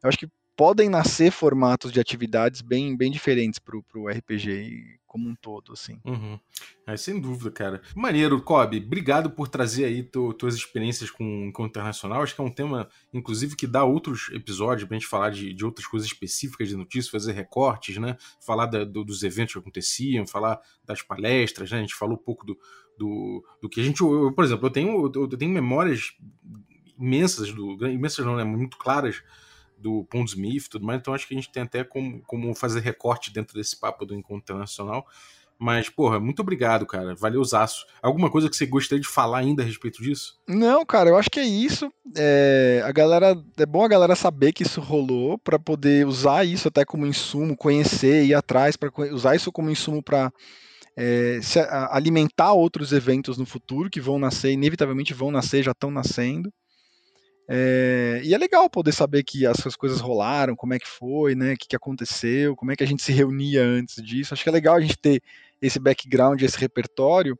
Eu 0.00 0.08
acho 0.08 0.18
que 0.18 0.28
podem 0.58 0.88
nascer 0.88 1.30
formatos 1.30 1.92
de 1.92 2.00
atividades 2.00 2.62
bem, 2.62 2.96
bem 2.96 3.12
diferentes 3.12 3.60
pro, 3.60 3.80
pro 3.80 4.08
RPG 4.08 4.98
como 5.06 5.28
um 5.28 5.34
todo, 5.36 5.72
assim. 5.72 6.00
Uhum. 6.04 6.36
É, 6.84 6.96
sem 6.96 7.20
dúvida, 7.20 7.48
cara. 7.52 7.80
Maneiro, 7.94 8.42
Kobe, 8.42 8.78
obrigado 8.84 9.30
por 9.30 9.46
trazer 9.46 9.84
aí 9.84 10.02
tu, 10.02 10.34
tuas 10.34 10.56
experiências 10.56 11.12
com, 11.12 11.52
o 11.56 11.64
internacional. 11.64 12.22
Acho 12.22 12.34
que 12.34 12.40
é 12.40 12.44
um 12.44 12.50
tema, 12.50 12.88
inclusive, 13.14 13.54
que 13.54 13.68
dá 13.68 13.84
outros 13.84 14.30
episódios 14.32 14.88
pra 14.88 14.98
gente 14.98 15.06
falar 15.06 15.30
de, 15.30 15.54
de 15.54 15.64
outras 15.64 15.86
coisas 15.86 16.08
específicas 16.08 16.68
de 16.68 16.76
notícias, 16.76 17.08
fazer 17.08 17.32
recortes, 17.32 17.96
né? 17.96 18.16
Falar 18.44 18.66
da, 18.66 18.84
do, 18.84 19.04
dos 19.04 19.22
eventos 19.22 19.52
que 19.52 19.60
aconteciam, 19.60 20.26
falar 20.26 20.60
das 20.84 21.02
palestras, 21.02 21.70
né? 21.70 21.78
A 21.78 21.82
gente 21.82 21.94
falou 21.94 22.16
um 22.16 22.22
pouco 22.22 22.44
do, 22.44 22.58
do, 22.98 23.44
do 23.62 23.68
que 23.68 23.80
a 23.80 23.84
gente. 23.84 24.00
Eu, 24.00 24.32
por 24.32 24.44
exemplo, 24.44 24.66
eu 24.66 24.70
tenho, 24.70 25.12
eu 25.14 25.28
tenho 25.28 25.52
memórias 25.52 26.14
imensas, 26.98 27.52
do, 27.52 27.86
imensas 27.86 28.26
não, 28.26 28.34
né? 28.34 28.42
Muito 28.42 28.76
claras 28.76 29.22
do 29.78 30.04
Pondsmith 30.04 30.66
e 30.66 30.68
tudo 30.68 30.84
mais, 30.84 31.00
então 31.00 31.14
acho 31.14 31.26
que 31.26 31.34
a 31.34 31.36
gente 31.36 31.50
tem 31.50 31.62
até 31.62 31.84
como, 31.84 32.20
como 32.22 32.54
fazer 32.54 32.80
recorte 32.80 33.32
dentro 33.32 33.54
desse 33.54 33.78
papo 33.78 34.04
do 34.04 34.14
encontro 34.14 34.42
internacional. 34.42 35.06
Mas, 35.58 35.88
porra, 35.88 36.20
muito 36.20 36.40
obrigado, 36.40 36.86
cara. 36.86 37.16
Valeu, 37.16 37.42
Zaço. 37.42 37.84
Alguma 38.00 38.30
coisa 38.30 38.48
que 38.48 38.54
você 38.54 38.64
gostaria 38.64 39.02
de 39.02 39.08
falar 39.08 39.38
ainda 39.38 39.60
a 39.60 39.66
respeito 39.66 40.00
disso? 40.00 40.38
Não, 40.46 40.86
cara, 40.86 41.10
eu 41.10 41.16
acho 41.16 41.28
que 41.28 41.40
é 41.40 41.44
isso. 41.44 41.92
É, 42.16 42.80
a 42.84 42.92
galera, 42.92 43.36
é 43.56 43.66
bom 43.66 43.84
a 43.84 43.88
galera 43.88 44.14
saber 44.14 44.52
que 44.52 44.62
isso 44.62 44.80
rolou 44.80 45.36
para 45.36 45.58
poder 45.58 46.06
usar 46.06 46.44
isso 46.44 46.68
até 46.68 46.84
como 46.84 47.06
insumo, 47.06 47.56
conhecer, 47.56 48.24
ir 48.24 48.34
atrás, 48.34 48.76
para 48.76 48.92
usar 49.12 49.34
isso 49.34 49.50
como 49.50 49.68
insumo 49.68 50.00
para 50.00 50.32
é, 50.96 51.40
alimentar 51.90 52.52
outros 52.52 52.92
eventos 52.92 53.36
no 53.36 53.44
futuro 53.44 53.90
que 53.90 54.00
vão 54.00 54.16
nascer, 54.16 54.52
inevitavelmente 54.52 55.12
vão 55.12 55.32
nascer, 55.32 55.64
já 55.64 55.72
estão 55.72 55.90
nascendo. 55.90 56.52
É, 57.50 58.20
e 58.22 58.34
é 58.34 58.38
legal 58.38 58.68
poder 58.68 58.92
saber 58.92 59.22
que 59.22 59.46
essas 59.46 59.74
coisas 59.74 60.00
rolaram, 60.00 60.54
como 60.54 60.74
é 60.74 60.78
que 60.78 60.86
foi, 60.86 61.34
né? 61.34 61.54
O 61.54 61.56
que, 61.56 61.68
que 61.68 61.76
aconteceu, 61.76 62.54
como 62.54 62.70
é 62.70 62.76
que 62.76 62.84
a 62.84 62.86
gente 62.86 63.02
se 63.02 63.10
reunia 63.10 63.64
antes 63.64 64.02
disso. 64.02 64.34
Acho 64.34 64.42
que 64.42 64.50
é 64.50 64.52
legal 64.52 64.76
a 64.76 64.80
gente 64.80 64.98
ter 64.98 65.22
esse 65.60 65.78
background, 65.78 66.42
esse 66.42 66.58
repertório, 66.58 67.38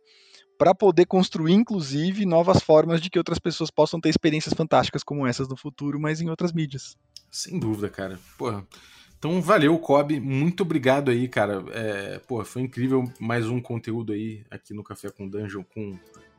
para 0.56 0.74
poder 0.74 1.04
construir, 1.04 1.52
inclusive, 1.52 2.24
novas 2.24 2.62
formas 2.62 3.00
de 3.02 3.10
que 3.10 3.18
outras 3.18 3.38
pessoas 3.38 3.70
possam 3.70 4.00
ter 4.00 4.08
experiências 4.08 4.54
fantásticas 4.54 5.04
como 5.04 5.26
essas 5.26 5.46
no 5.46 5.56
futuro, 5.56 6.00
mas 6.00 6.20
em 6.20 6.30
outras 6.30 6.52
mídias. 6.52 6.96
Sem 7.30 7.58
dúvida, 7.58 7.90
cara. 7.90 8.18
Porra. 8.38 8.66
Então, 9.18 9.42
valeu, 9.42 9.78
Kobe. 9.78 10.18
Muito 10.18 10.62
obrigado 10.62 11.10
aí, 11.10 11.28
cara. 11.28 11.64
É, 11.72 12.18
pô, 12.26 12.42
foi 12.44 12.62
incrível 12.62 13.04
mais 13.20 13.46
um 13.46 13.60
conteúdo 13.60 14.12
aí 14.12 14.44
aqui 14.50 14.72
no 14.72 14.82
Café 14.82 15.10
com 15.10 15.28
Dungeon 15.28 15.62
com 15.64 15.98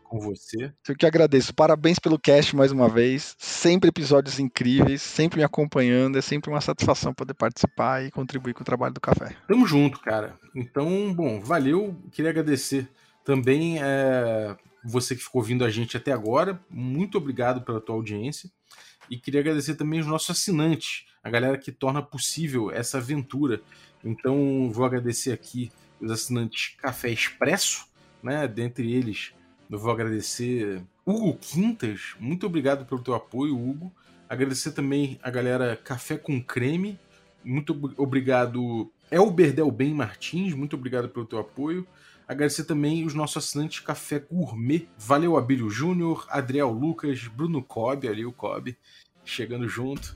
com 0.10 0.20
você. 0.20 0.74
Eu 0.88 0.96
que 0.96 1.06
agradeço. 1.06 1.54
Parabéns 1.54 2.00
pelo 2.00 2.20
cast 2.20 2.56
mais 2.56 2.72
uma 2.72 2.90
vez. 2.90 3.36
Sempre 3.38 3.90
episódios 3.90 4.40
incríveis, 4.40 5.02
sempre 5.02 5.38
me 5.38 5.44
acompanhando. 5.44 6.18
É 6.18 6.22
sempre 6.22 6.50
uma 6.50 6.60
satisfação 6.60 7.14
poder 7.14 7.36
participar 7.36 8.04
e 8.04 8.12
contribuir 8.12 8.54
com 8.54 8.62
o 8.64 8.66
trabalho 8.66 8.94
do 8.94 9.00
café. 9.00 9.36
Tamo 9.48 9.68
junto, 9.68 10.00
cara. 10.02 10.38
Então, 10.56 11.14
bom, 11.14 11.40
valeu. 11.40 11.96
Queria 12.12 12.32
agradecer 12.32 12.90
também 13.24 13.78
é, 13.82 14.58
você 14.84 15.16
que 15.16 15.22
ficou 15.22 15.42
ouvindo 15.42 15.64
a 15.64 15.70
gente 15.70 15.96
até 15.96 16.12
agora. 16.12 16.60
Muito 16.70 17.18
obrigado 17.18 17.62
pela 17.62 17.80
tua 17.80 17.96
audiência. 17.96 18.50
E 19.10 19.18
queria 19.18 19.42
agradecer 19.42 19.76
também 19.76 20.00
os 20.00 20.08
nossos 20.08 20.32
assinantes, 20.32 21.06
a 21.24 21.30
galera 21.30 21.58
que 21.58 21.72
torna 21.72 22.02
possível 22.02 22.72
essa 22.72 22.98
aventura. 22.98 23.62
Então, 24.04 24.72
vou 24.72 24.86
agradecer 24.86 25.32
aqui 25.32 25.72
os 26.02 26.10
assinantes 26.10 26.76
Café 26.78 27.10
Expresso, 27.10 27.86
né? 28.24 28.48
Dentre 28.48 28.92
eles, 28.92 29.34
eu 29.70 29.78
vou 29.78 29.92
agradecer 29.92 30.82
Hugo 31.06 31.38
Quintas, 31.40 32.16
muito 32.20 32.46
obrigado 32.46 32.86
pelo 32.86 33.02
teu 33.02 33.14
apoio, 33.14 33.56
Hugo. 33.56 33.92
Agradecer 34.28 34.72
também 34.72 35.20
a 35.22 35.30
galera 35.30 35.76
Café 35.76 36.18
com 36.18 36.42
Creme, 36.42 37.00
muito 37.44 37.94
obrigado 37.98 38.92
Elber 39.12 39.54
Delben 39.54 39.94
Martins, 39.94 40.54
muito 40.54 40.76
obrigado 40.76 41.10
pelo 41.10 41.26
teu 41.26 41.40
apoio. 41.40 41.88
Agradecer 42.28 42.66
também 42.66 43.06
os 43.06 43.14
nossos 43.14 43.38
assinantes 43.38 43.80
Café 43.80 44.20
Gourmet. 44.20 44.88
Valeu, 44.98 45.36
Abílio 45.36 45.70
Júnior, 45.70 46.28
Adriel 46.30 46.72
Lucas, 46.72 47.28
Bruno 47.28 47.64
Cobb, 47.64 48.08
ali 48.08 48.26
o 48.26 48.32
Cobb, 48.32 48.78
chegando 49.26 49.68
junto. 49.68 50.16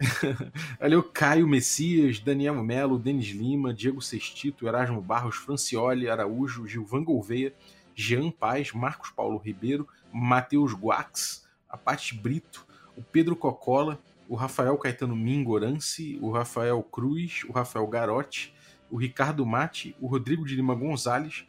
Valeu, 0.80 1.02
Caio 1.02 1.46
Messias, 1.46 2.18
Daniel 2.18 2.62
Melo, 2.64 2.98
Denis 2.98 3.28
Lima, 3.28 3.72
Diego 3.72 4.00
Sestito, 4.00 4.66
Erasmo 4.66 5.00
Barros, 5.00 5.36
Francioli, 5.36 6.08
Araújo, 6.08 6.66
Gilvan 6.66 7.04
Gouveia, 7.04 7.54
Jean 7.98 8.30
Paz, 8.30 8.72
Marcos 8.72 9.10
Paulo 9.10 9.38
Ribeiro, 9.38 9.88
Matheus 10.12 10.72
Guax, 10.72 11.44
a 11.68 11.76
Paty 11.76 12.14
Brito, 12.14 12.64
o 12.96 13.02
Pedro 13.02 13.34
Cocola, 13.34 13.98
o 14.28 14.36
Rafael 14.36 14.78
Caetano 14.78 15.16
Mingorance, 15.16 16.16
o 16.22 16.30
Rafael 16.30 16.80
Cruz, 16.80 17.42
o 17.48 17.52
Rafael 17.52 17.84
Garotti, 17.88 18.54
o 18.88 18.96
Ricardo 18.96 19.44
Mate, 19.44 19.96
o 20.00 20.06
Rodrigo 20.06 20.46
de 20.46 20.54
Lima 20.54 20.76
Gonzalez, 20.76 21.44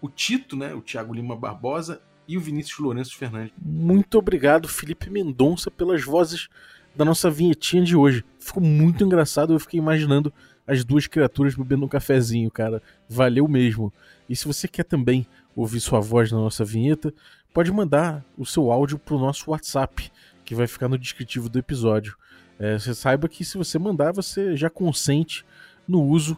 o 0.00 0.08
Tito, 0.08 0.56
né, 0.56 0.72
o 0.72 0.80
Thiago 0.80 1.12
Lima 1.12 1.36
Barbosa 1.36 2.00
e 2.26 2.38
o 2.38 2.40
Vinícius 2.40 2.78
Lourenço 2.78 3.14
Fernandes. 3.18 3.52
Muito 3.62 4.16
obrigado, 4.16 4.68
Felipe 4.68 5.10
Mendonça, 5.10 5.70
pelas 5.70 6.02
vozes 6.02 6.48
da 6.96 7.04
nossa 7.04 7.30
vinhetinha 7.30 7.84
de 7.84 7.94
hoje. 7.94 8.24
Ficou 8.38 8.62
muito 8.62 9.04
engraçado, 9.04 9.52
eu 9.52 9.60
fiquei 9.60 9.78
imaginando 9.78 10.32
as 10.66 10.82
duas 10.82 11.06
criaturas 11.06 11.54
bebendo 11.54 11.84
um 11.84 11.88
cafezinho, 11.88 12.50
cara. 12.50 12.82
Valeu 13.06 13.46
mesmo. 13.46 13.92
E 14.28 14.36
se 14.36 14.46
você 14.46 14.68
quer 14.68 14.84
também 14.84 15.26
ouvir 15.54 15.80
sua 15.80 16.00
voz 16.00 16.30
na 16.30 16.38
nossa 16.38 16.64
vinheta, 16.64 17.12
pode 17.52 17.70
mandar 17.72 18.24
o 18.36 18.46
seu 18.46 18.70
áudio 18.70 18.98
para 18.98 19.14
o 19.14 19.18
nosso 19.18 19.50
WhatsApp, 19.50 20.10
que 20.44 20.54
vai 20.54 20.66
ficar 20.66 20.88
no 20.88 20.98
descritivo 20.98 21.48
do 21.48 21.58
episódio. 21.58 22.16
É, 22.58 22.78
você 22.78 22.94
saiba 22.94 23.28
que 23.28 23.44
se 23.44 23.56
você 23.56 23.78
mandar, 23.78 24.12
você 24.12 24.56
já 24.56 24.68
consente 24.68 25.44
no 25.86 26.02
uso 26.02 26.36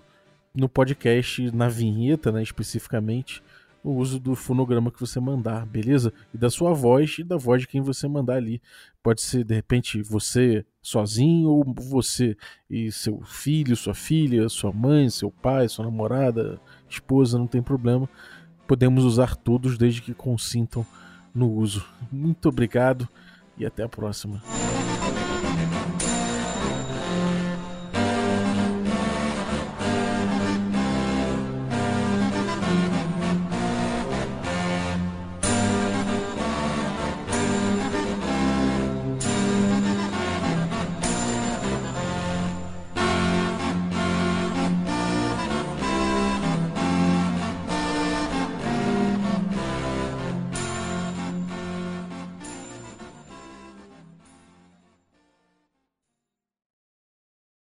no 0.55 0.69
podcast, 0.69 1.51
na 1.51 1.69
vinheta, 1.69 2.31
né, 2.31 2.43
especificamente, 2.43 3.43
o 3.83 3.95
uso 3.95 4.21
do 4.21 4.37
fonograma 4.37 4.93
que 4.93 5.01
você 5.01 5.19
mandar, 5.19 5.67
beleza? 5.67 6.13
E 6.33 6.39
da 6.39 6.49
sua 6.49 6.73
voz 6.73 7.17
e 7.19 7.25
da 7.25 7.37
voz 7.37 7.63
de 7.63 7.67
quem 7.67 7.81
você 7.81 8.07
mandar 8.07 8.37
ali. 8.37 8.63
Pode 9.03 9.23
ser, 9.23 9.43
de 9.43 9.55
repente, 9.55 10.03
você 10.03 10.65
sozinho, 10.81 11.49
ou 11.49 11.65
você 11.77 12.37
e 12.71 12.93
seu 12.93 13.21
filho, 13.23 13.75
sua 13.75 13.95
filha, 13.95 14.49
sua 14.49 14.73
mãe, 14.73 15.11
seu 15.11 15.33
pai, 15.33 15.69
sua 15.69 15.85
namorada, 15.85 16.61
esposa, 16.89 17.39
não 17.39 17.49
tem 17.49 17.63
problema 17.63 18.09
podemos 18.67 19.05
usar 19.05 19.37
todos 19.37 19.77
desde 19.79 20.01
que 20.01 20.15
consintam 20.15 20.87
no 21.35 21.51
uso. 21.51 21.85
Muito 22.11 22.49
obrigado 22.49 23.09
e 23.57 23.65
até 23.65 23.83
a 23.83 23.89
próxima. 23.89 24.43